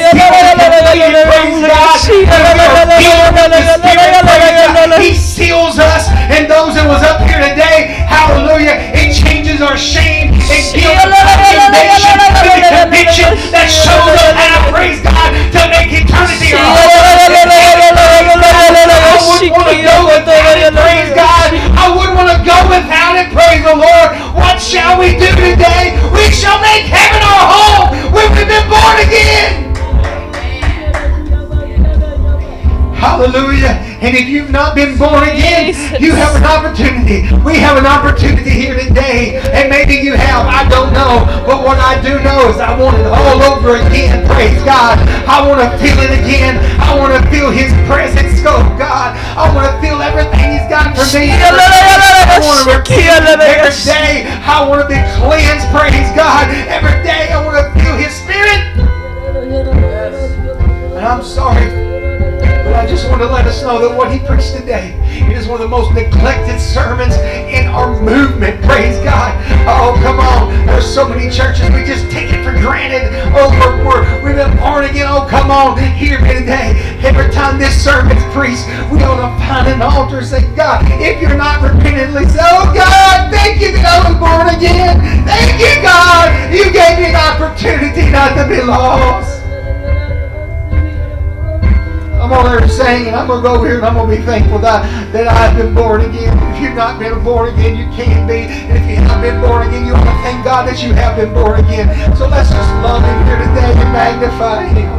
He 5.00 5.14
seals 5.16 5.80
us, 5.80 6.08
and 6.32 6.50
those 6.50 6.76
that 6.76 6.88
was 6.88 7.04
up 7.04 7.22
here 7.28 7.40
today, 7.40 7.94
hallelujah, 8.08 8.76
it 8.96 9.14
changes 9.16 9.62
our 9.62 9.78
shame, 9.78 10.34
it 10.50 10.64
gives 10.76 11.04
condemnation, 11.04 12.16
the 12.44 12.62
conviction 12.84 13.30
that 13.52 13.68
shows 13.70 14.16
up 14.24 14.36
now, 14.36 14.72
praise 14.74 15.00
God, 15.04 15.30
to 15.56 15.62
make 15.72 15.92
eternity 15.94 16.56
our 16.56 16.64
home. 16.64 16.90
I 19.00 19.20
wouldn't 19.30 19.52
want 19.56 19.70
to 19.70 19.80
go 19.84 19.98
without 20.10 20.58
it, 20.58 20.74
praise 20.74 21.12
God. 21.16 21.48
I 21.76 21.86
wouldn't 21.94 22.16
want 22.18 22.30
to 22.34 22.40
go 22.44 22.58
without 22.70 23.16
it, 23.20 23.28
praise 23.32 23.62
the 23.64 23.76
Lord. 23.76 24.08
What 24.36 24.58
shall 24.62 25.00
we 25.00 25.16
do 25.16 25.30
today? 25.38 25.96
We 26.12 26.28
shall 26.32 26.60
make 26.62 26.88
heaven 26.88 27.22
our 27.24 27.46
home 27.48 28.14
when 28.14 28.28
we've 28.36 28.48
been 28.48 28.68
born 28.70 28.98
again. 29.04 29.69
Hallelujah. 33.00 33.80
And 34.04 34.16
if 34.16 34.28
you've 34.28 34.52
not 34.52 34.76
been 34.76 35.00
born 35.00 35.24
again, 35.24 35.72
you 36.00 36.12
have 36.16 36.36
an 36.36 36.44
opportunity. 36.44 37.32
We 37.48 37.56
have 37.64 37.80
an 37.80 37.88
opportunity 37.88 38.52
here 38.52 38.76
today. 38.76 39.40
And 39.56 39.72
maybe 39.72 39.96
you 39.96 40.20
have. 40.20 40.44
I 40.48 40.68
don't 40.68 40.92
know. 40.92 41.24
But 41.48 41.64
what 41.64 41.80
I 41.80 41.96
do 42.04 42.20
know 42.20 42.52
is 42.52 42.60
I 42.60 42.76
want 42.76 43.00
it 43.00 43.08
all 43.08 43.40
over 43.56 43.80
again. 43.80 44.28
Praise 44.28 44.60
God. 44.68 45.00
I 45.28 45.44
want 45.48 45.64
to 45.64 45.72
feel 45.80 45.96
it 46.00 46.12
again. 46.12 46.60
I 46.80 46.96
want 47.00 47.16
to 47.16 47.24
feel 47.32 47.52
His 47.52 47.72
presence. 47.88 48.44
Oh 48.44 48.64
God. 48.76 49.16
I 49.36 49.48
want 49.56 49.72
to 49.72 49.76
feel 49.80 50.04
everything 50.04 50.60
He's 50.60 50.68
got 50.68 50.92
for 50.92 51.08
me. 51.16 51.32
I 51.32 51.56
want 52.44 52.68
to 52.68 52.84
every 53.40 53.76
day. 53.88 54.28
I 54.28 54.64
want 54.68 54.84
to 54.84 54.88
be 54.88 55.00
cleansed. 55.20 55.68
Praise 55.72 56.12
God. 56.16 56.52
Every 56.68 57.00
day 57.04 57.32
I 57.32 57.40
want 57.44 57.56
to 57.60 57.68
feel 57.80 57.96
His 57.96 58.12
Spirit. 58.12 58.76
And 60.96 61.06
I'm 61.06 61.24
sorry. 61.24 61.99
I 62.80 62.88
just 62.88 63.10
want 63.10 63.20
to 63.20 63.28
let 63.28 63.46
us 63.46 63.62
know 63.62 63.78
that 63.84 63.92
what 63.94 64.10
he 64.10 64.20
preached 64.20 64.56
today 64.56 64.96
it 65.28 65.36
is 65.36 65.52
one 65.52 65.60
of 65.60 65.68
the 65.68 65.76
most 65.76 65.92
neglected 65.92 66.64
sermons 66.64 67.14
in 67.52 67.68
our 67.68 67.92
movement. 68.00 68.64
Praise 68.64 68.96
God. 69.04 69.36
Oh, 69.68 70.00
come 70.00 70.16
on. 70.16 70.48
There's 70.66 70.88
so 70.88 71.04
many 71.04 71.30
churches 71.30 71.68
we 71.76 71.84
just 71.84 72.08
take 72.08 72.32
it 72.32 72.40
for 72.40 72.56
granted. 72.56 73.12
Oh, 73.36 73.52
we're, 73.60 73.84
we're, 73.84 74.04
we've 74.24 74.40
been 74.40 74.56
born 74.56 74.86
again. 74.86 75.12
Oh, 75.12 75.28
come 75.28 75.52
on. 75.52 75.76
Hear 75.78 76.22
me 76.24 76.34
today. 76.40 76.80
Every 77.04 77.28
time 77.36 77.60
this 77.60 77.76
sermon's 77.76 78.24
preached, 78.32 78.64
we 78.88 79.04
ought 79.04 79.20
to 79.20 79.30
find 79.44 79.68
an 79.68 79.84
altar 79.84 80.24
and 80.24 80.28
say, 80.28 80.48
God, 80.56 80.88
if 81.04 81.22
you're 81.22 81.36
not 81.36 81.60
repentantly, 81.60 82.32
say, 82.32 82.40
oh, 82.40 82.72
God, 82.72 83.28
thank 83.28 83.60
you 83.60 83.76
that 83.76 83.92
I 83.92 84.08
was 84.08 84.16
born 84.16 84.48
again. 84.56 85.04
Thank 85.28 85.60
you, 85.60 85.76
God. 85.84 86.32
You 86.48 86.72
gave 86.72 86.96
me 86.96 87.12
an 87.12 87.20
opportunity 87.20 88.08
not 88.08 88.40
to 88.40 88.48
be 88.48 88.64
lost. 88.64 89.39
I'm 92.30 92.46
over 92.46 92.62
there 92.62 92.70
singing. 92.70 93.14
I'm 93.16 93.26
going 93.26 93.42
to 93.42 93.48
go 93.50 93.56
over 93.58 93.66
here 93.66 93.82
and 93.82 93.86
I'm 93.90 93.98
going 93.98 94.06
to 94.06 94.18
be 94.18 94.22
thankful 94.22 94.62
that, 94.62 94.86
that 95.14 95.26
I've 95.26 95.58
been 95.58 95.74
born 95.74 96.06
again. 96.06 96.30
If 96.54 96.62
you've 96.62 96.78
not 96.78 97.02
been 97.02 97.24
born 97.26 97.50
again, 97.50 97.74
you 97.74 97.90
can't 97.90 98.30
be. 98.30 98.46
And 98.46 98.78
if 98.78 98.86
you 98.86 99.02
have 99.02 99.18
been 99.26 99.42
born 99.42 99.66
again, 99.66 99.82
you 99.90 99.98
want 99.98 100.06
to 100.06 100.18
thank 100.22 100.46
God 100.46 100.70
that 100.70 100.78
you 100.78 100.94
have 100.94 101.18
been 101.18 101.34
born 101.34 101.58
again. 101.58 101.90
So 102.14 102.30
let's 102.30 102.54
just 102.54 102.70
love 102.86 103.02
Him 103.02 103.18
here 103.26 103.42
today 103.50 103.74
and 103.74 103.90
magnify 103.90 104.62
Him. 104.78 104.94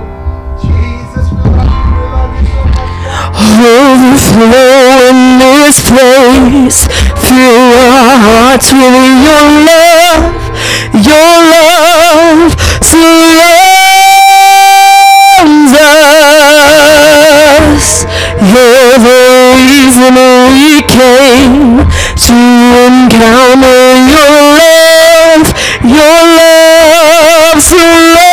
Jesus, 0.58 1.30
we 1.30 1.38
love 1.54 1.70
you. 1.70 2.50
Love 3.62 4.02
you 4.02 4.18
so 4.18 4.42
much. 4.42 4.50
Overflow 4.50 4.90
in 5.06 5.38
this 5.38 5.78
place. 5.86 6.90
Fill 7.14 7.62
our 7.78 8.10
hearts 8.26 8.74
with 8.74 9.06
your 9.22 9.46
love. 9.70 10.34
Your 10.98 11.30
love. 11.46 12.58
So 12.82 12.98
love. 12.98 13.89
Your 18.40 18.96
ways 19.04 19.96
we 20.00 20.80
came 20.88 21.76
to 21.76 22.38
encounter 22.88 23.82
your 24.08 24.32
love, 24.56 25.52
your 25.84 26.20
love, 26.38 27.60
your 27.70 28.14
love. 28.14 28.29